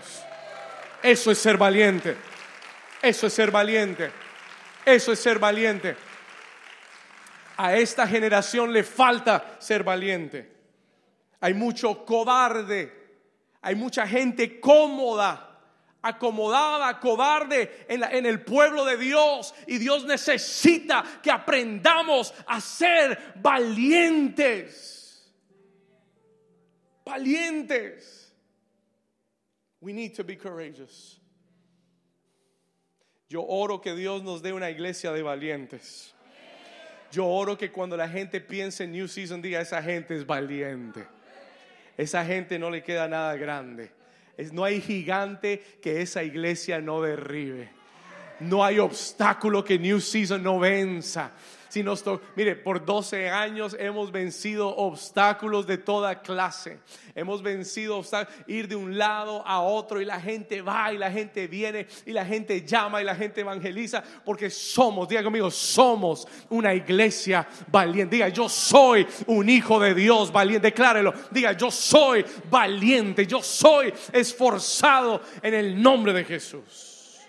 Eso 1.01 1.31
es 1.31 1.39
ser 1.39 1.57
valiente. 1.57 2.15
Eso 3.01 3.25
es 3.25 3.33
ser 3.33 3.49
valiente. 3.49 4.11
Eso 4.85 5.11
es 5.11 5.19
ser 5.19 5.39
valiente. 5.39 5.97
A 7.57 7.75
esta 7.75 8.07
generación 8.07 8.71
le 8.71 8.83
falta 8.83 9.55
ser 9.57 9.83
valiente. 9.83 10.51
Hay 11.41 11.55
mucho 11.55 12.05
cobarde 12.05 12.94
hay 13.65 13.73
mucha 13.73 14.05
gente 14.05 14.59
cómoda, 14.59 15.59
acomodada, 16.03 16.99
cobarde 16.99 17.87
en, 17.89 18.03
en, 18.03 18.27
el 18.27 18.43
pueblo 18.43 18.85
de 18.85 18.95
Dios. 18.95 19.55
Y 19.65 19.79
Dios 19.79 20.05
necesita 20.05 21.03
que 21.23 21.31
aprendamos 21.31 22.31
a 22.45 22.61
ser 22.61 23.33
valientes. 23.41 25.33
Valientes. 27.03 28.31
We 29.81 29.93
need 29.93 30.13
to 30.13 30.23
be 30.23 30.37
courageous. 30.37 31.19
Yo 33.29 33.43
oro 33.47 33.81
que 33.81 33.95
Dios 33.95 34.21
nos 34.21 34.43
dé 34.43 34.53
una 34.53 34.69
iglesia 34.69 35.11
de 35.11 35.23
valientes. 35.23 36.13
Yo 37.11 37.25
oro 37.25 37.57
que 37.57 37.71
cuando 37.71 37.97
la 37.97 38.07
gente 38.07 38.39
piense 38.41 38.83
en 38.83 38.91
New 38.91 39.07
Season 39.07 39.41
diga, 39.41 39.59
esa 39.59 39.81
gente 39.81 40.15
es 40.15 40.23
valiente 40.23 41.14
esa 41.97 42.25
gente 42.25 42.59
no 42.59 42.69
le 42.69 42.83
queda 42.83 43.07
nada 43.07 43.35
grande. 43.35 43.91
no 44.51 44.63
hay 44.63 44.81
gigante 44.81 45.63
que 45.81 46.01
esa 46.01 46.23
iglesia 46.23 46.81
no 46.81 47.01
derribe. 47.01 47.69
No 48.39 48.65
hay 48.65 48.79
obstáculo 48.79 49.63
que 49.63 49.79
New 49.79 50.01
Season 50.01 50.43
no 50.43 50.59
venza. 50.59 51.31
Si 51.69 51.83
nos 51.83 52.03
mire, 52.35 52.55
por 52.55 52.85
12 52.85 53.29
años 53.29 53.75
hemos 53.79 54.11
vencido 54.11 54.75
obstáculos 54.75 55.67
de 55.67 55.77
toda 55.77 56.21
clase. 56.21 56.79
Hemos 57.15 57.41
vencido 57.41 58.01
ir 58.47 58.67
de 58.67 58.75
un 58.75 58.97
lado 58.97 59.45
a 59.45 59.61
otro 59.61 60.01
y 60.01 60.05
la 60.05 60.19
gente 60.19 60.61
va 60.61 60.93
y 60.93 60.97
la 60.97 61.11
gente 61.11 61.47
viene 61.47 61.87
y 62.05 62.11
la 62.11 62.25
gente 62.25 62.65
llama 62.65 63.01
y 63.01 63.05
la 63.05 63.15
gente 63.15 63.41
evangeliza 63.41 64.03
porque 64.23 64.49
somos, 64.49 65.07
diga 65.07 65.23
conmigo, 65.23 65.49
somos 65.49 66.27
una 66.49 66.73
iglesia 66.73 67.47
valiente. 67.67 68.15
Diga, 68.15 68.29
yo 68.29 68.49
soy 68.49 69.07
un 69.27 69.49
hijo 69.49 69.79
de 69.79 69.93
Dios 69.93 70.31
valiente. 70.31 70.67
Declárelo. 70.67 71.13
Diga, 71.31 71.53
yo 71.53 71.71
soy 71.71 72.25
valiente, 72.49 73.25
yo 73.25 73.41
soy 73.41 73.93
esforzado 74.11 75.21
en 75.41 75.53
el 75.53 75.81
nombre 75.81 76.13
de 76.13 76.23
Jesús. 76.23 77.19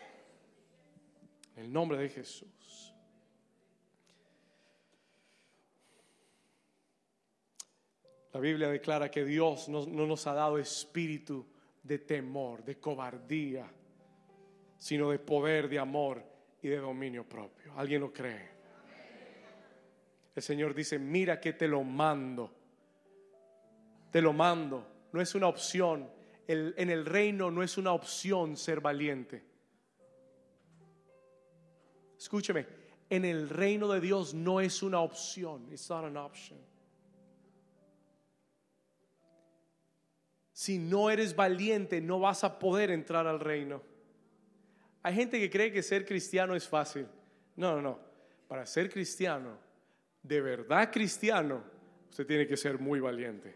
En 1.56 1.64
el 1.64 1.72
nombre 1.72 1.98
de 1.98 2.08
Jesús. 2.08 2.55
La 8.36 8.42
Biblia 8.42 8.68
declara 8.68 9.10
que 9.10 9.24
Dios 9.24 9.66
no, 9.70 9.86
nos 9.86 10.26
ha 10.26 10.34
dado 10.34 10.58
espíritu 10.58 11.46
de 11.82 12.00
temor, 12.00 12.62
de 12.62 12.78
cobardía, 12.78 13.66
sino 14.76 15.10
de 15.10 15.18
poder, 15.18 15.70
de 15.70 15.78
amor 15.78 16.22
y 16.60 16.68
de 16.68 16.76
dominio 16.76 17.26
propio. 17.26 17.72
¿Alguien 17.78 18.02
lo 18.02 18.12
cree? 18.12 18.50
El 20.34 20.42
Señor 20.42 20.74
dice, 20.74 20.98
mira 20.98 21.40
que 21.40 21.54
te 21.54 21.66
lo 21.66 21.82
mando. 21.82 22.52
Te 24.10 24.20
lo 24.20 24.34
mando. 24.34 24.86
No 25.12 25.22
es 25.22 25.34
una 25.34 25.48
opción. 25.48 26.06
en 26.46 26.90
el 26.90 27.06
reino 27.06 27.50
no 27.50 27.62
es 27.62 27.78
una 27.78 27.94
opción 27.94 28.58
ser 28.58 28.82
valiente. 28.82 29.46
Escúcheme, 32.18 32.66
en 33.08 33.24
el 33.24 33.48
reino 33.48 33.88
de 33.88 33.98
Dios 34.02 34.34
no 34.34 34.60
es 34.60 34.82
una 34.82 35.00
opción. 35.00 35.72
It's 35.72 35.88
not 35.88 36.04
an 36.04 36.18
option. 36.18 36.75
Si 40.56 40.78
no 40.78 41.10
eres 41.10 41.36
valiente, 41.36 42.00
no 42.00 42.18
vas 42.18 42.42
a 42.42 42.58
poder 42.58 42.90
entrar 42.90 43.26
al 43.26 43.40
reino. 43.40 43.82
Hay 45.02 45.14
gente 45.14 45.38
que 45.38 45.50
cree 45.50 45.70
que 45.70 45.82
ser 45.82 46.06
cristiano 46.06 46.56
es 46.56 46.66
fácil. 46.66 47.06
No, 47.56 47.74
no, 47.74 47.82
no. 47.82 47.98
para 48.48 48.64
ser 48.64 48.88
cristiano, 48.88 49.58
de 50.22 50.40
verdad 50.40 50.90
cristiano, 50.90 51.62
usted 52.08 52.26
tiene 52.26 52.46
que 52.46 52.56
ser 52.56 52.78
muy 52.78 53.00
valiente. 53.00 53.54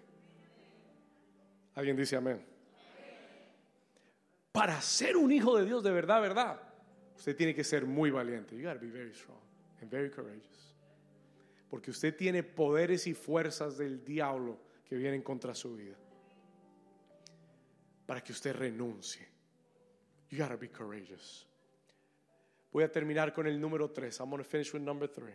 ¿Alguien 1.74 1.96
dice 1.96 2.16
amén? 2.16 2.44
Para 4.53 4.78
ser 4.82 5.16
un 5.16 5.32
hijo 5.32 5.57
de 5.57 5.64
Dios 5.64 5.82
de 5.82 5.92
verdad, 5.92 6.20
verdad, 6.20 6.61
usted 7.16 7.34
tiene 7.34 7.55
que 7.55 7.64
ser 7.64 7.86
muy 7.86 8.11
valiente. 8.11 8.55
You 8.55 8.68
gotta 8.68 8.78
be 8.78 8.90
very 8.90 9.14
strong 9.14 9.40
and 9.80 9.90
very 9.90 10.11
courageous. 10.11 10.76
Porque 11.70 11.92
usted 11.92 12.14
tiene 12.14 12.42
poderes 12.42 13.07
y 13.07 13.14
fuerzas 13.14 13.78
del 13.78 14.05
diablo 14.05 14.59
que 14.84 14.96
vienen 14.96 15.22
contra 15.22 15.55
su 15.55 15.74
vida. 15.74 15.96
Para 18.11 18.24
que 18.24 18.32
usted 18.32 18.56
renuncie. 18.56 19.24
You 20.30 20.38
gotta 20.38 20.56
be 20.56 20.68
courageous. 20.68 21.46
Voy 22.72 22.82
a 22.82 22.90
terminar 22.90 23.32
con 23.32 23.46
el 23.46 23.61
número 23.61 23.88
3. 23.92 24.18
I'm 24.18 24.30
going 24.30 24.42
to 24.42 24.44
finish 24.44 24.74
with 24.74 24.82
number 24.82 25.08
3. 25.08 25.32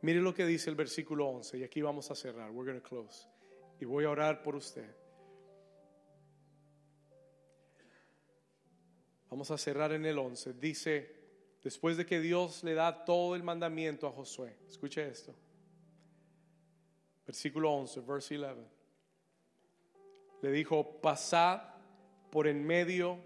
Mire 0.00 0.22
lo 0.22 0.32
que 0.32 0.46
dice 0.46 0.70
el 0.70 0.76
versículo 0.76 1.26
11 1.28 1.58
y 1.58 1.62
aquí 1.62 1.82
vamos 1.82 2.10
a 2.10 2.14
cerrar. 2.14 2.50
We're 2.50 2.64
going 2.64 2.80
to 2.80 2.88
close. 2.88 3.28
Y 3.82 3.84
voy 3.84 4.06
a 4.06 4.10
orar 4.10 4.42
por 4.42 4.56
usted. 4.56 4.88
Vamos 9.28 9.50
a 9.50 9.58
cerrar 9.58 9.92
en 9.92 10.06
el 10.06 10.18
11. 10.18 10.54
Dice, 10.54 11.16
después 11.62 11.98
de 11.98 12.06
que 12.06 12.18
Dios 12.18 12.64
le 12.64 12.72
da 12.72 13.04
todo 13.04 13.36
el 13.36 13.42
mandamiento 13.42 14.06
a 14.06 14.12
Josué. 14.12 14.56
Escuche 14.70 15.06
esto. 15.06 15.34
Versículo 17.26 17.70
11, 17.74 18.00
verse 18.00 18.38
11. 18.38 18.77
Le 20.42 20.50
dijo, 20.50 21.00
pasad 21.00 21.60
por 22.30 22.46
en 22.46 22.66
medio 22.66 23.18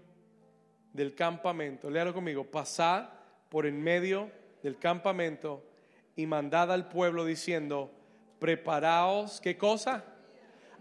del 0.93 1.15
campamento. 1.15 1.89
Léalo 1.89 2.13
conmigo. 2.13 2.45
Pasad 2.45 3.09
por 3.49 3.65
en 3.65 3.81
medio 3.81 4.31
del 4.61 4.77
campamento 4.79 5.63
y 6.15 6.25
mandad 6.25 6.71
al 6.71 6.87
pueblo 6.87 7.25
diciendo, 7.25 7.91
preparaos, 8.39 9.41
¿qué 9.41 9.57
cosa? 9.57 10.05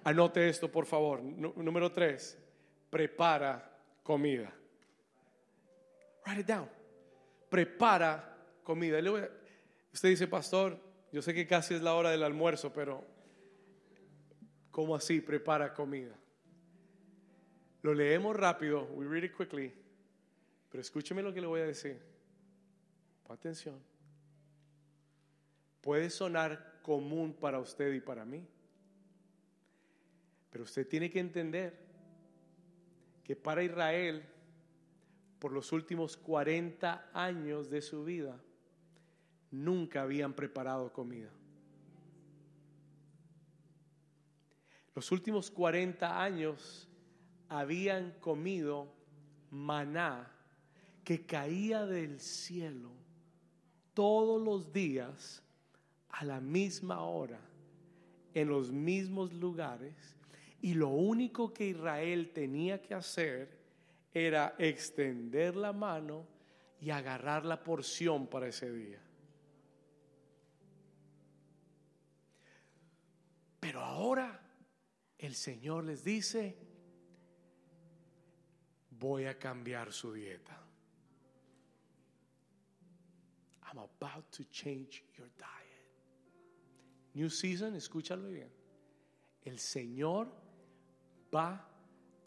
Anote 0.04 0.48
esto, 0.48 0.70
por 0.70 0.86
favor. 0.86 1.22
número 1.22 1.92
3, 1.92 2.38
prepara 2.90 3.70
comida. 4.02 4.52
Write 6.24 6.40
it 6.40 6.46
down. 6.46 6.68
Prepara 7.48 8.36
comida. 8.62 8.98
Usted 9.92 10.08
dice, 10.08 10.26
pastor, 10.26 10.78
yo 11.12 11.20
sé 11.20 11.34
que 11.34 11.46
casi 11.46 11.74
es 11.74 11.82
la 11.82 11.94
hora 11.94 12.10
del 12.10 12.22
almuerzo, 12.22 12.72
pero 12.72 13.04
¿cómo 14.70 14.94
así 14.94 15.20
prepara 15.20 15.74
comida? 15.74 16.16
Lo 17.82 17.94
leemos 17.94 18.36
rápido, 18.36 18.84
we 18.94 19.06
read 19.06 19.24
it 19.24 19.36
quickly, 19.36 19.72
pero 20.70 20.80
escúcheme 20.80 21.22
lo 21.22 21.32
que 21.32 21.40
le 21.40 21.46
voy 21.46 21.60
a 21.60 21.66
decir. 21.66 22.00
Pon 23.24 23.34
atención. 23.34 23.78
Puede 25.80 26.10
sonar 26.10 26.80
común 26.82 27.34
para 27.34 27.58
usted 27.58 27.92
y 27.92 28.00
para 28.00 28.24
mí, 28.24 28.46
pero 30.50 30.64
usted 30.64 30.86
tiene 30.86 31.10
que 31.10 31.18
entender 31.18 31.76
que 33.24 33.34
para 33.34 33.62
Israel 33.62 34.24
por 35.42 35.50
los 35.50 35.72
últimos 35.72 36.16
40 36.16 37.10
años 37.12 37.68
de 37.68 37.82
su 37.82 38.04
vida, 38.04 38.40
nunca 39.50 40.02
habían 40.02 40.34
preparado 40.34 40.92
comida. 40.92 41.30
Los 44.94 45.10
últimos 45.10 45.50
40 45.50 46.22
años 46.22 46.88
habían 47.58 48.12
comido 48.12 48.88
maná 49.50 50.30
que 51.04 51.26
caía 51.26 51.84
del 51.84 52.18
cielo 52.18 52.90
todos 53.92 54.40
los 54.40 54.72
días 54.72 55.42
a 56.08 56.24
la 56.24 56.40
misma 56.40 57.02
hora, 57.02 57.40
en 58.32 58.48
los 58.48 58.70
mismos 58.70 59.34
lugares, 59.34 60.16
y 60.62 60.74
lo 60.74 60.88
único 60.88 61.52
que 61.52 61.68
Israel 61.68 62.30
tenía 62.32 62.80
que 62.80 62.94
hacer 62.94 63.58
era 64.14 64.54
extender 64.58 65.54
la 65.54 65.74
mano 65.74 66.26
y 66.80 66.88
agarrar 66.90 67.44
la 67.44 67.62
porción 67.62 68.28
para 68.28 68.48
ese 68.48 68.72
día. 68.72 69.00
Pero 73.60 73.80
ahora 73.80 74.40
el 75.18 75.34
Señor 75.34 75.84
les 75.84 76.02
dice, 76.02 76.71
voy 79.02 79.26
a 79.26 79.34
cambiar 79.34 79.92
su 79.92 80.12
dieta. 80.12 80.56
I'm 83.66 83.78
about 83.78 84.30
to 84.36 84.44
change 84.50 85.02
your 85.18 85.28
diet. 85.36 85.86
New 87.14 87.28
season, 87.28 87.74
escúchalo 87.74 88.28
bien. 88.28 88.50
El 89.44 89.58
Señor 89.58 90.28
va 91.34 91.68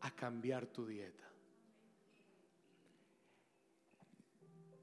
a 0.02 0.12
cambiar 0.12 0.66
tu 0.68 0.86
dieta. 0.86 1.26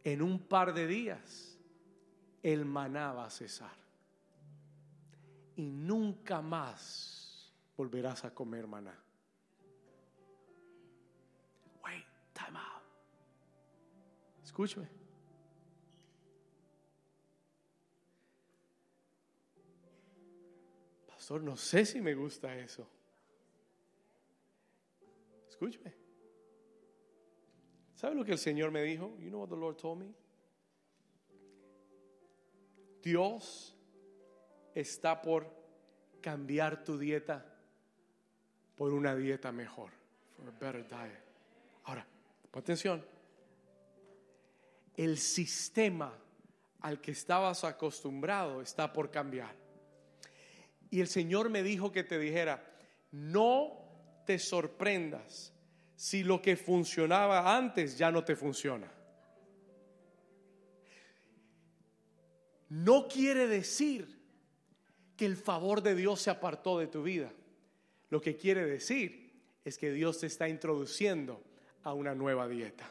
en 0.04 0.22
un 0.22 0.38
par 0.38 0.74
de 0.74 0.86
días 0.86 1.58
el 2.42 2.64
maná 2.64 3.12
va 3.12 3.26
a 3.26 3.30
cesar. 3.30 3.76
Y 5.56 5.70
nunca 5.70 6.40
más 6.40 7.52
volverás 7.76 8.24
a 8.24 8.34
comer 8.34 8.66
maná. 8.66 8.98
Escúchame. 14.52 14.86
Pastor, 21.06 21.42
no 21.42 21.56
sé 21.56 21.86
si 21.86 22.02
me 22.02 22.14
gusta 22.14 22.54
eso. 22.54 22.86
Escúchame. 25.48 25.94
¿Sabe 27.94 28.14
lo 28.14 28.24
que 28.24 28.32
el 28.32 28.38
Señor 28.38 28.70
me 28.70 28.82
dijo? 28.82 29.16
You 29.20 29.30
know 29.30 29.40
what 29.40 29.48
the 29.48 29.56
Lord 29.56 29.76
told 29.76 30.00
me? 30.00 30.12
Dios 33.02 33.74
está 34.74 35.22
por 35.22 35.46
cambiar 36.20 36.84
tu 36.84 36.98
dieta 36.98 37.46
por 38.76 38.92
una 38.92 39.14
dieta 39.14 39.50
mejor. 39.50 39.90
For 40.36 40.52
better 40.58 40.86
diet. 40.86 41.22
Ahora, 41.84 42.06
atención. 42.60 43.04
El 44.96 45.18
sistema 45.18 46.16
al 46.80 47.00
que 47.00 47.12
estabas 47.12 47.64
acostumbrado 47.64 48.60
está 48.60 48.92
por 48.92 49.10
cambiar. 49.10 49.54
Y 50.90 51.00
el 51.00 51.08
Señor 51.08 51.48
me 51.48 51.62
dijo 51.62 51.90
que 51.90 52.04
te 52.04 52.18
dijera, 52.18 52.62
no 53.12 53.78
te 54.26 54.38
sorprendas 54.38 55.52
si 55.96 56.24
lo 56.24 56.42
que 56.42 56.56
funcionaba 56.56 57.56
antes 57.56 57.96
ya 57.96 58.10
no 58.10 58.24
te 58.24 58.36
funciona. 58.36 58.92
No 62.68 63.06
quiere 63.06 63.46
decir 63.46 64.20
que 65.16 65.26
el 65.26 65.36
favor 65.36 65.82
de 65.82 65.94
Dios 65.94 66.20
se 66.20 66.30
apartó 66.30 66.78
de 66.78 66.86
tu 66.86 67.02
vida. 67.02 67.32
Lo 68.08 68.20
que 68.20 68.36
quiere 68.36 68.66
decir 68.66 69.32
es 69.64 69.78
que 69.78 69.92
Dios 69.92 70.18
te 70.18 70.26
está 70.26 70.48
introduciendo 70.48 71.42
a 71.84 71.92
una 71.92 72.14
nueva 72.14 72.48
dieta. 72.48 72.88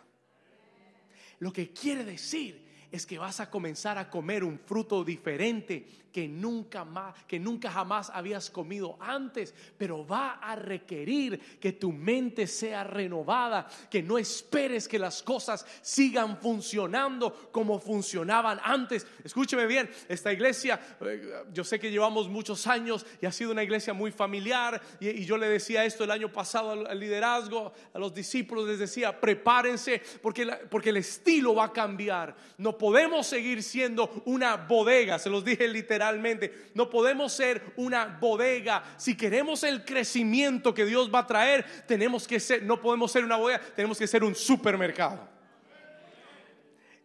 Lo 1.39 1.51
que 1.51 1.71
quiere 1.71 2.03
decir 2.03 2.70
es 2.91 3.05
que 3.05 3.17
vas 3.17 3.39
a 3.39 3.49
comenzar 3.49 3.97
a 3.97 4.09
comer 4.09 4.43
un 4.43 4.59
fruto 4.59 5.03
diferente 5.03 5.85
que 6.11 6.27
nunca 6.27 6.83
más, 6.83 7.15
que 7.25 7.39
nunca 7.39 7.71
jamás 7.71 8.09
habías 8.13 8.49
comido 8.49 8.97
antes, 8.99 9.53
pero 9.77 10.05
va 10.05 10.33
a 10.33 10.55
requerir 10.55 11.39
que 11.59 11.73
tu 11.73 11.91
mente 11.91 12.47
sea 12.47 12.83
renovada, 12.83 13.67
que 13.89 14.03
no 14.03 14.17
esperes 14.17 14.87
que 14.87 14.99
las 14.99 15.23
cosas 15.23 15.65
sigan 15.81 16.37
funcionando 16.37 17.49
como 17.51 17.79
funcionaban 17.79 18.59
antes. 18.63 19.07
Escúcheme 19.23 19.65
bien, 19.65 19.89
esta 20.07 20.33
iglesia, 20.33 20.79
eh, 21.01 21.45
yo 21.53 21.63
sé 21.63 21.79
que 21.79 21.91
llevamos 21.91 22.27
muchos 22.27 22.67
años 22.67 23.05
y 23.21 23.25
ha 23.25 23.31
sido 23.31 23.51
una 23.51 23.63
iglesia 23.63 23.93
muy 23.93 24.11
familiar 24.11 24.81
y, 24.99 25.21
yo 25.21 25.37
le 25.37 25.47
decía 25.47 25.85
esto 25.85 26.03
el 26.03 26.11
año 26.11 26.31
pasado 26.31 26.71
al, 26.71 26.99
liderazgo, 26.99 27.71
a 27.93 27.99
los 27.99 28.13
discípulos 28.13 28.67
les 28.67 28.79
decía, 28.79 29.17
prepárense 29.19 30.01
porque, 30.21 30.45
porque 30.69 30.89
el 30.89 30.97
estilo 30.97 31.55
va 31.55 31.65
a 31.65 31.73
cambiar. 31.73 32.35
No 32.57 32.77
podemos 32.81 33.27
seguir 33.27 33.61
siendo 33.61 34.23
una 34.25 34.55
bodega, 34.55 35.19
se 35.19 35.29
los 35.29 35.45
dije 35.45 35.67
literalmente, 35.67 36.71
no 36.73 36.89
podemos 36.89 37.31
ser 37.31 37.61
una 37.75 38.17
bodega. 38.19 38.95
Si 38.97 39.15
queremos 39.15 39.63
el 39.63 39.85
crecimiento 39.85 40.73
que 40.73 40.87
Dios 40.87 41.13
va 41.13 41.19
a 41.19 41.27
traer, 41.27 41.63
tenemos 41.85 42.27
que 42.27 42.39
ser, 42.39 42.63
no 42.63 42.81
podemos 42.81 43.11
ser 43.11 43.23
una 43.23 43.37
bodega, 43.37 43.61
tenemos 43.75 43.99
que 43.99 44.07
ser 44.07 44.23
un 44.23 44.33
supermercado. 44.33 45.29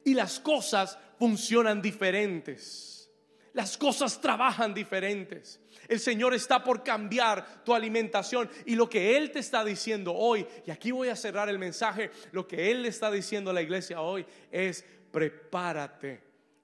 Y 0.02 0.14
las 0.14 0.40
cosas 0.40 0.98
funcionan 1.18 1.82
diferentes. 1.82 3.10
Las 3.52 3.76
cosas 3.76 4.18
trabajan 4.18 4.72
diferentes. 4.72 5.60
El 5.88 6.00
Señor 6.00 6.32
está 6.32 6.64
por 6.64 6.82
cambiar 6.82 7.64
tu 7.64 7.74
alimentación 7.74 8.48
y 8.64 8.76
lo 8.76 8.88
que 8.88 9.16
Él 9.16 9.30
te 9.30 9.40
está 9.40 9.62
diciendo 9.62 10.14
hoy, 10.14 10.46
y 10.66 10.70
aquí 10.70 10.90
voy 10.90 11.08
a 11.08 11.16
cerrar 11.16 11.50
el 11.50 11.58
mensaje, 11.58 12.10
lo 12.32 12.48
que 12.48 12.70
Él 12.70 12.82
le 12.82 12.88
está 12.88 13.10
diciendo 13.10 13.50
a 13.50 13.54
la 13.54 13.62
iglesia 13.62 14.00
hoy 14.00 14.24
es 14.50 14.84
prepárate 15.10 16.22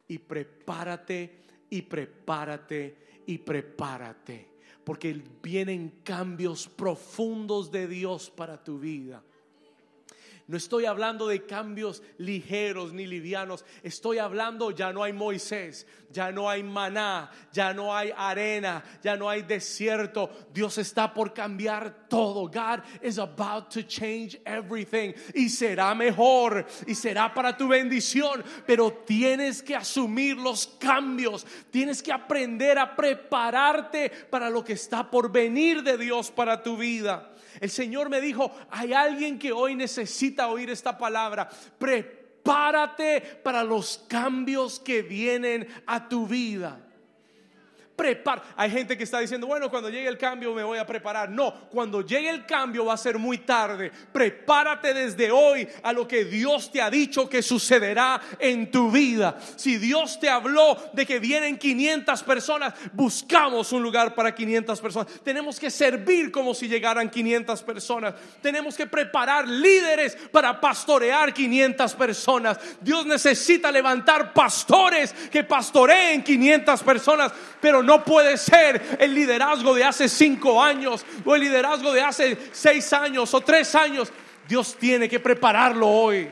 y 0.09 0.19
prepárate 0.19 1.43
y 1.71 1.83
prepárate 1.83 2.97
y 3.27 3.39
prepárate. 3.39 4.49
Porque 4.85 5.23
vienen 5.43 6.01
cambios 6.03 6.69
profundos 6.69 7.71
de 7.71 7.87
Dios 7.87 8.31
para 8.31 8.63
tu 8.63 8.79
vida. 8.79 9.23
No 10.49 10.57
estoy 10.57 10.87
hablando 10.87 11.29
de 11.29 11.47
cambios 11.47 12.03
ligeros 12.19 12.93
ni 12.93 13.07
livianos. 13.07 13.65
Estoy 13.83 14.19
hablando, 14.19 14.73
ya 14.73 14.93
no 14.93 15.05
hay 15.05 15.13
Moisés, 15.13 15.87
ya 16.11 16.33
no 16.33 16.51
hay 16.51 16.65
maná, 16.65 17.31
ya 17.53 17.73
no 17.73 17.95
hay 17.95 18.13
arena, 18.17 18.83
ya 19.03 19.17
no 19.17 19.31
hay 19.31 19.43
desierto. 19.43 20.31
Dios 20.53 20.79
está 20.79 21.15
por 21.15 21.33
cambiar 21.33 22.09
todo. 22.09 22.49
God 22.49 22.83
is 23.03 23.19
about 23.19 23.71
to 23.71 23.83
change 23.83 24.41
everything. 24.45 25.13
Y 25.35 25.49
será 25.49 25.95
mejor 25.95 26.67
y 26.87 26.95
será 26.95 27.33
para 27.33 27.57
tu 27.57 27.69
bendición. 27.69 28.43
Pero 28.67 28.93
tienes 29.07 29.63
que 29.63 29.77
asumir 29.77 30.37
los 30.37 30.67
cambios. 30.79 31.47
Tienes 31.71 32.03
que 32.03 32.13
aprender 32.13 32.79
a 32.79 32.97
prepararte 32.97 34.11
para 34.29 34.51
lo 34.51 34.65
que 34.65 34.73
está 34.73 35.09
por 35.09 35.31
venir 35.31 35.83
de 35.85 35.97
Dios 35.97 36.33
para 36.33 36.63
tu 36.63 36.77
vida. 36.77 37.32
El 37.63 37.71
Señor 37.71 38.11
me 38.11 38.21
dijo, 38.21 38.51
hay 38.73 38.93
alguien 38.93 39.39
que 39.39 39.53
hoy 39.53 39.77
necesita 39.77 40.49
oír 40.49 40.69
esta 40.69 40.99
palabra. 40.99 41.49
Prepárate 41.79 43.21
para 43.21 43.63
los 43.63 44.05
cambios 44.09 44.81
que 44.81 45.03
vienen 45.03 45.69
a 45.87 46.09
tu 46.09 46.27
vida. 46.27 46.85
Hay 48.57 48.71
gente 48.71 48.97
que 48.97 49.05
está 49.05 49.21
diciendo, 49.21 49.47
bueno, 49.47 49.71
cuando 49.71 49.89
llegue 49.89 50.09
el 50.09 50.19
cambio 50.19 50.53
me 50.55 50.65
voy 50.65 50.79
a 50.79 50.87
preparar. 50.87 51.31
No, 51.31 51.69
cuando 51.71 52.03
llegue 52.03 52.29
el 52.29 52.45
cambio 52.47 52.85
va 52.85 52.95
a 52.95 52.97
ser 52.97 53.19
muy 53.19 53.39
tarde. 53.39 53.93
Prepárate 54.13 54.93
desde 54.93 55.31
hoy 55.31 55.69
a 55.83 55.93
lo 55.93 56.09
que 56.09 56.25
Dios 56.25 56.71
te 56.73 56.83
ha 56.83 56.91
dicho 56.91 57.29
que 57.29 57.43
sucederá 57.43 58.21
en 58.39 58.71
tu 58.71 58.91
vida. 58.91 59.39
Si 59.57 59.79
Dios 59.79 60.19
te 60.19 60.29
habló 60.29 60.77
de 60.93 61.07
que 61.07 61.21
vienen 61.21 61.59
500 61.59 62.23
personas, 62.25 62.75
buscamos 62.93 63.73
un 63.73 63.83
lugar 63.83 64.15
para 64.15 64.35
500 64.35 64.81
personas. 64.81 65.13
Tenemos 65.23 65.61
que 65.61 65.71
servir 65.71 66.33
como 66.33 66.55
si 66.55 66.69
llegaran 66.69 67.09
500 67.09 67.63
personas. 67.63 68.15
Tenemos 68.41 68.77
que 68.77 68.87
preparar 68.87 69.47
líderes 69.47 70.17
para 70.33 70.61
pastorear 70.61 71.33
500 71.33 71.95
personas. 71.95 72.59
Dios 72.81 73.07
necesita 73.07 73.71
levantar 73.71 74.33
pastores 74.33 75.13
que 75.31 75.45
pastoreen 75.45 76.23
500 76.23 76.83
personas, 76.83 77.33
pero 77.61 77.83
no 77.83 77.92
no 77.93 78.03
puede 78.03 78.39
ser 78.39 78.97
el 78.99 79.15
liderazgo 79.15 79.75
de 79.75 79.85
hace 79.85 80.09
cinco 80.09 80.63
años 80.63 81.05
o 81.27 81.35
el 81.35 81.43
liderazgo 81.43 81.93
de 81.93 82.01
hace 82.01 82.39
seis 82.53 82.91
años 82.95 83.35
o 83.35 83.41
tres 83.43 83.75
años. 83.75 84.11
Dios 84.49 84.77
tiene 84.79 85.11
que 85.11 85.21
prepararlo 85.21 85.87
hoy. 85.87 86.31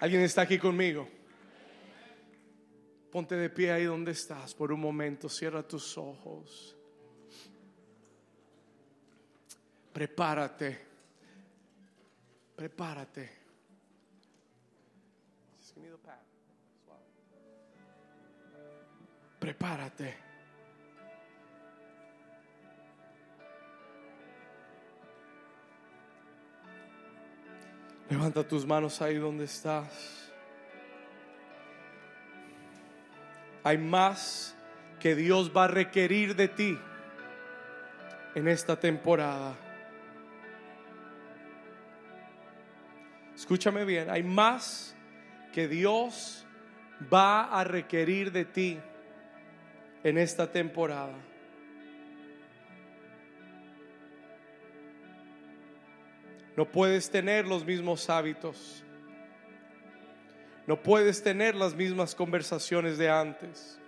¿Alguien 0.00 0.22
está 0.22 0.42
aquí 0.42 0.58
conmigo? 0.58 1.08
Ponte 3.12 3.36
de 3.36 3.48
pie 3.48 3.70
ahí 3.70 3.84
donde 3.84 4.10
estás 4.10 4.54
por 4.54 4.72
un 4.72 4.80
momento, 4.80 5.28
cierra 5.28 5.62
tus 5.62 5.96
ojos. 5.96 6.76
Prepárate. 9.92 10.80
Prepárate. 12.56 13.39
Prepárate. 19.40 20.14
Levanta 28.10 28.46
tus 28.46 28.66
manos 28.66 29.00
ahí 29.00 29.16
donde 29.16 29.44
estás. 29.44 30.30
Hay 33.64 33.78
más 33.78 34.56
que 34.98 35.14
Dios 35.14 35.50
va 35.56 35.64
a 35.64 35.68
requerir 35.68 36.36
de 36.36 36.48
ti 36.48 36.78
en 38.34 38.48
esta 38.48 38.78
temporada. 38.78 39.54
Escúchame 43.34 43.84
bien, 43.84 44.10
hay 44.10 44.22
más 44.22 44.94
que 45.52 45.66
Dios 45.66 46.46
va 47.12 47.44
a 47.44 47.64
requerir 47.64 48.32
de 48.32 48.44
ti 48.44 48.78
en 50.02 50.18
esta 50.18 50.50
temporada. 50.50 51.16
No 56.56 56.70
puedes 56.70 57.10
tener 57.10 57.46
los 57.46 57.64
mismos 57.64 58.10
hábitos. 58.10 58.84
No 60.66 60.80
puedes 60.80 61.22
tener 61.22 61.54
las 61.54 61.74
mismas 61.74 62.14
conversaciones 62.14 62.98
de 62.98 63.08
antes. 63.08 63.78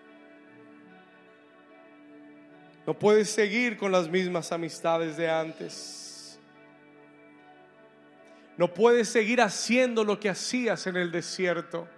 No 2.86 2.98
puedes 2.98 3.30
seguir 3.30 3.76
con 3.76 3.92
las 3.92 4.08
mismas 4.08 4.52
amistades 4.52 5.16
de 5.16 5.30
antes. 5.30 6.40
No 8.56 8.72
puedes 8.72 9.08
seguir 9.08 9.40
haciendo 9.40 10.04
lo 10.04 10.18
que 10.18 10.28
hacías 10.28 10.86
en 10.86 10.96
el 10.96 11.12
desierto. 11.12 11.88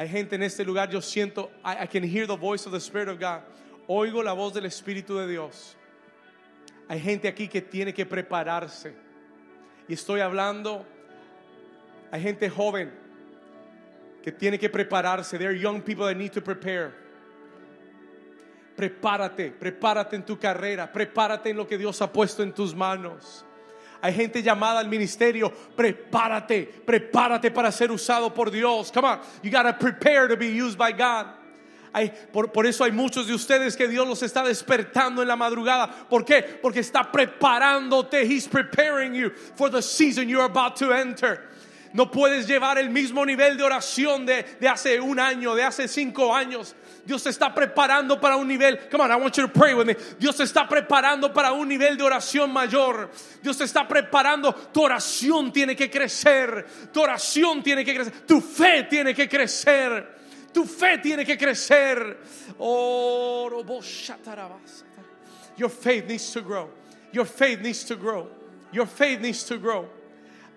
Hay 0.00 0.08
gente 0.08 0.34
en 0.34 0.42
este 0.42 0.64
lugar, 0.64 0.88
yo 0.88 1.02
siento, 1.02 1.50
I, 1.62 1.86
can 1.86 2.02
hear 2.02 2.26
the 2.26 2.34
voice 2.34 2.64
of 2.64 2.72
the 2.72 2.80
Spirit 2.80 3.10
of 3.10 3.20
God. 3.20 3.42
Oigo 3.86 4.24
la 4.24 4.32
voz 4.32 4.54
del 4.54 4.64
Espíritu 4.64 5.18
de 5.18 5.28
Dios. 5.28 5.76
Hay 6.88 6.98
gente 6.98 7.28
aquí 7.28 7.48
que 7.48 7.60
tiene 7.60 7.92
que 7.92 8.06
prepararse. 8.06 8.94
Y 9.86 9.92
estoy 9.92 10.20
hablando, 10.20 10.86
hay 12.10 12.22
gente 12.22 12.48
joven 12.48 12.90
que 14.22 14.32
tiene 14.32 14.58
que 14.58 14.70
prepararse. 14.70 15.36
There 15.36 15.50
are 15.50 15.58
young 15.58 15.82
people 15.82 16.06
that 16.06 16.16
need 16.16 16.32
to 16.32 16.40
prepare. 16.40 16.94
Prepárate, 18.78 19.52
prepárate 19.52 20.16
en 20.16 20.24
tu 20.24 20.38
carrera, 20.38 20.90
prepárate 20.90 21.50
en 21.50 21.58
lo 21.58 21.66
que 21.66 21.76
Dios 21.76 22.00
ha 22.00 22.10
puesto 22.10 22.42
en 22.42 22.54
tus 22.54 22.74
manos. 22.74 23.44
Hay 24.02 24.14
gente 24.14 24.42
llamada 24.42 24.80
al 24.80 24.88
ministerio. 24.88 25.52
Prepárate, 25.76 26.66
prepárate 26.86 27.50
para 27.50 27.70
ser 27.70 27.90
usado 27.90 28.32
por 28.32 28.50
Dios. 28.50 28.90
Come 28.92 29.08
on, 29.08 29.20
you 29.42 29.50
gotta 29.50 29.76
prepare 29.76 30.28
to 30.28 30.36
be 30.36 30.48
used 30.48 30.78
by 30.78 30.92
God. 30.92 31.26
Por, 32.32 32.48
por, 32.52 32.66
eso 32.66 32.84
hay 32.84 32.92
muchos 32.92 33.26
de 33.26 33.34
ustedes 33.34 33.76
que 33.76 33.88
Dios 33.88 34.06
los 34.06 34.22
está 34.22 34.44
despertando 34.44 35.22
en 35.22 35.28
la 35.28 35.36
madrugada. 35.36 35.88
¿Por 36.08 36.24
qué? 36.24 36.42
Porque 36.42 36.80
está 36.80 37.10
preparándote. 37.10 38.24
He's 38.24 38.46
preparing 38.46 39.14
you 39.14 39.30
for 39.56 39.68
the 39.70 39.82
season 39.82 40.28
you're 40.28 40.44
about 40.44 40.76
to 40.76 40.92
enter. 40.92 41.40
No 41.92 42.10
puedes 42.10 42.46
llevar 42.46 42.78
el 42.78 42.90
mismo 42.90 43.26
nivel 43.26 43.56
de 43.56 43.64
oración 43.64 44.24
de, 44.24 44.44
de 44.60 44.68
hace 44.68 45.00
un 45.00 45.18
año, 45.18 45.54
de 45.54 45.64
hace 45.64 45.88
cinco 45.88 46.34
años. 46.34 46.76
Dios 47.04 47.22
te 47.24 47.30
está 47.30 47.52
preparando 47.52 48.20
para 48.20 48.36
un 48.36 48.46
nivel. 48.46 48.78
Come 48.90 49.04
on, 49.04 49.10
I 49.10 49.16
want 49.16 49.36
you 49.36 49.46
to 49.46 49.52
pray 49.52 49.74
with 49.74 49.86
me. 49.86 49.96
Dios 50.18 50.36
te 50.36 50.44
está 50.44 50.68
preparando 50.68 51.32
para 51.32 51.52
un 51.52 51.68
nivel 51.68 51.96
de 51.96 52.04
oración 52.04 52.52
mayor. 52.52 53.10
Dios 53.42 53.58
te 53.58 53.64
está 53.64 53.88
preparando. 53.88 54.54
Tu 54.72 54.80
oración 54.80 55.52
tiene 55.52 55.74
que 55.74 55.90
crecer. 55.90 56.66
Tu 56.92 57.00
oración 57.00 57.62
tiene 57.62 57.84
que 57.84 57.94
crecer. 57.94 58.26
Tu 58.26 58.40
fe 58.40 58.84
tiene 58.84 59.14
que 59.14 59.28
crecer. 59.28 60.20
Tu 60.52 60.64
fe 60.64 60.98
tiene 60.98 61.24
que 61.24 61.36
crecer. 61.36 62.18
Oh, 62.58 63.50
Your 65.56 65.68
faith 65.68 66.06
needs 66.06 66.32
to 66.32 66.40
grow. 66.40 66.70
Your 67.12 67.24
faith 67.24 67.60
needs 67.60 67.84
to 67.84 67.96
grow. 67.96 68.28
Your 68.72 68.86
faith 68.86 69.20
needs 69.20 69.44
to 69.44 69.58
grow. 69.58 69.88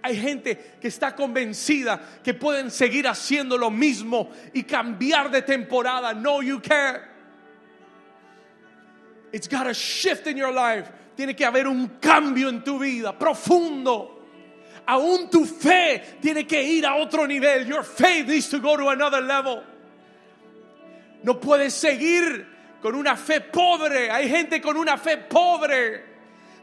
Hay 0.03 0.17
gente 0.17 0.75
que 0.81 0.89
está 0.89 1.15
convencida 1.15 1.99
que 2.21 2.33
pueden 2.33 2.69
seguir 2.69 3.07
haciendo 3.07 3.57
lo 3.57 3.71
mismo 3.71 4.29
y 4.53 4.63
cambiar 4.63 5.31
de 5.31 5.41
temporada. 5.41 6.13
No, 6.13 6.41
you 6.41 6.59
can't. 6.59 7.01
It's 9.31 9.47
got 9.47 9.65
a 9.65 9.73
shift 9.73 10.27
in 10.27 10.35
your 10.35 10.51
life. 10.51 10.91
Tiene 11.15 11.35
que 11.35 11.45
haber 11.45 11.67
un 11.67 11.99
cambio 12.01 12.49
en 12.49 12.63
tu 12.65 12.79
vida 12.79 13.17
profundo. 13.17 14.09
Aún 14.85 15.29
tu 15.31 15.45
fe 15.45 16.03
tiene 16.21 16.45
que 16.45 16.61
ir 16.61 16.85
a 16.85 16.97
otro 16.97 17.25
nivel. 17.25 17.65
Your 17.65 17.83
faith 17.83 18.27
needs 18.27 18.49
to 18.49 18.59
go 18.59 18.75
to 18.75 18.89
another 18.89 19.21
level. 19.21 19.63
No 21.23 21.35
puedes 21.35 21.73
seguir 21.73 22.45
con 22.81 22.93
una 22.93 23.15
fe 23.15 23.39
pobre. 23.39 24.11
Hay 24.11 24.27
gente 24.27 24.61
con 24.61 24.75
una 24.75 24.97
fe 24.97 25.15
pobre 25.15 26.01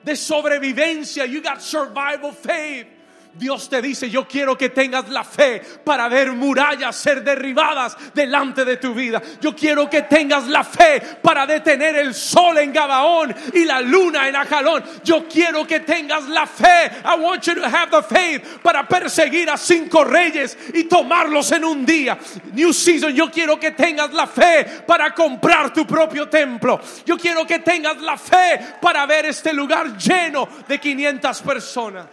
de 0.05 0.13
sobrevivencia. 0.13 1.27
You 1.27 1.41
got 1.41 1.63
survival 1.63 2.33
faith. 2.33 2.87
Dios 3.35 3.69
te 3.69 3.81
dice, 3.81 4.11
yo 4.11 4.27
quiero 4.27 4.59
que 4.59 4.71
tengas 4.71 5.09
la 5.09 5.25
fe 5.25 5.63
para 5.85 6.09
ver 6.09 6.33
murallas 6.33 6.97
ser 6.97 7.23
derribadas 7.23 7.97
delante 8.13 8.65
de 8.65 8.77
tu 8.77 8.93
vida. 8.93 9.23
Yo 9.41 9.55
quiero 9.55 9.89
que 9.89 10.03
tengas 10.03 10.49
la 10.49 10.65
fe 10.65 11.01
para 11.23 11.47
detener 11.47 11.97
el 11.97 12.15
sol 12.15 12.59
en 12.59 12.73
Gabaón 12.73 13.35
y 13.55 13.65
la 13.65 13.81
luna 13.81 14.29
en 14.29 14.37
Ajalón. 14.37 14.83
Yo 15.05 15.27
quiero 15.29 15.67
que 15.67 15.81
tengas 15.81 16.29
la 16.29 16.47
fe. 16.47 16.91
I 17.05 17.19
want 17.19 17.45
you 17.47 17.55
to 17.55 17.67
have 17.67 17.91
the 17.91 18.03
faith 18.03 18.63
para 18.63 18.87
perseguir 18.87 19.49
a 19.49 19.57
cinco 19.57 20.05
reyes 20.05 20.59
y 20.75 20.85
tomarlos 20.85 21.53
en 21.53 21.65
un 21.65 21.87
día. 21.87 22.19
New 22.53 22.73
season, 22.73 23.15
yo 23.15 23.31
quiero 23.31 23.59
que 23.59 23.71
tengas 23.71 24.13
la 24.13 24.27
fe 24.27 24.83
para 24.87 25.15
comprar 25.15 25.73
tu 25.73 25.87
propio 25.87 26.29
templo. 26.29 26.81
Yo 27.07 27.17
quiero 27.17 27.47
que 27.47 27.61
tengas 27.61 28.01
la 28.01 28.17
fe 28.17 28.61
para 28.81 29.07
ver 29.07 29.27
este 29.27 29.53
lugar 29.53 29.97
lleno 29.97 30.49
de 30.67 30.79
500 30.79 31.43
personas. 31.43 32.07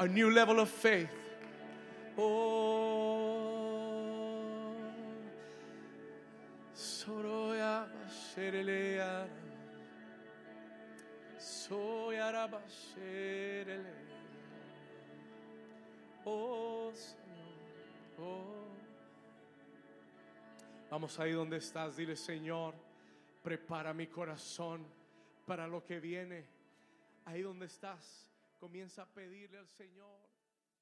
A 0.00 0.06
new 0.06 0.30
level 0.30 0.60
of 0.60 0.68
faith. 0.68 1.10
Oh, 2.16 3.18
Soroya 6.74 7.86
Basherelea. 7.86 9.26
Soyara 11.38 12.48
Basherele. 12.48 13.94
Oh, 16.24 16.92
Señor. 16.92 17.18
Oh. 18.20 18.58
Vamos 20.90 21.18
ahí 21.20 21.32
donde 21.32 21.58
estás, 21.58 21.96
dile 21.96 22.16
Señor, 22.16 22.74
prepara 23.42 23.92
mi 23.92 24.06
corazón 24.06 24.86
para 25.46 25.66
lo 25.66 25.84
que 25.84 26.00
viene. 26.00 26.44
Ahí 27.26 27.42
donde 27.42 27.66
estás, 27.66 28.27
comienza 28.58 29.02
a 29.02 29.06
pedirle 29.06 29.58
al 29.58 29.68
Señor. 29.68 30.27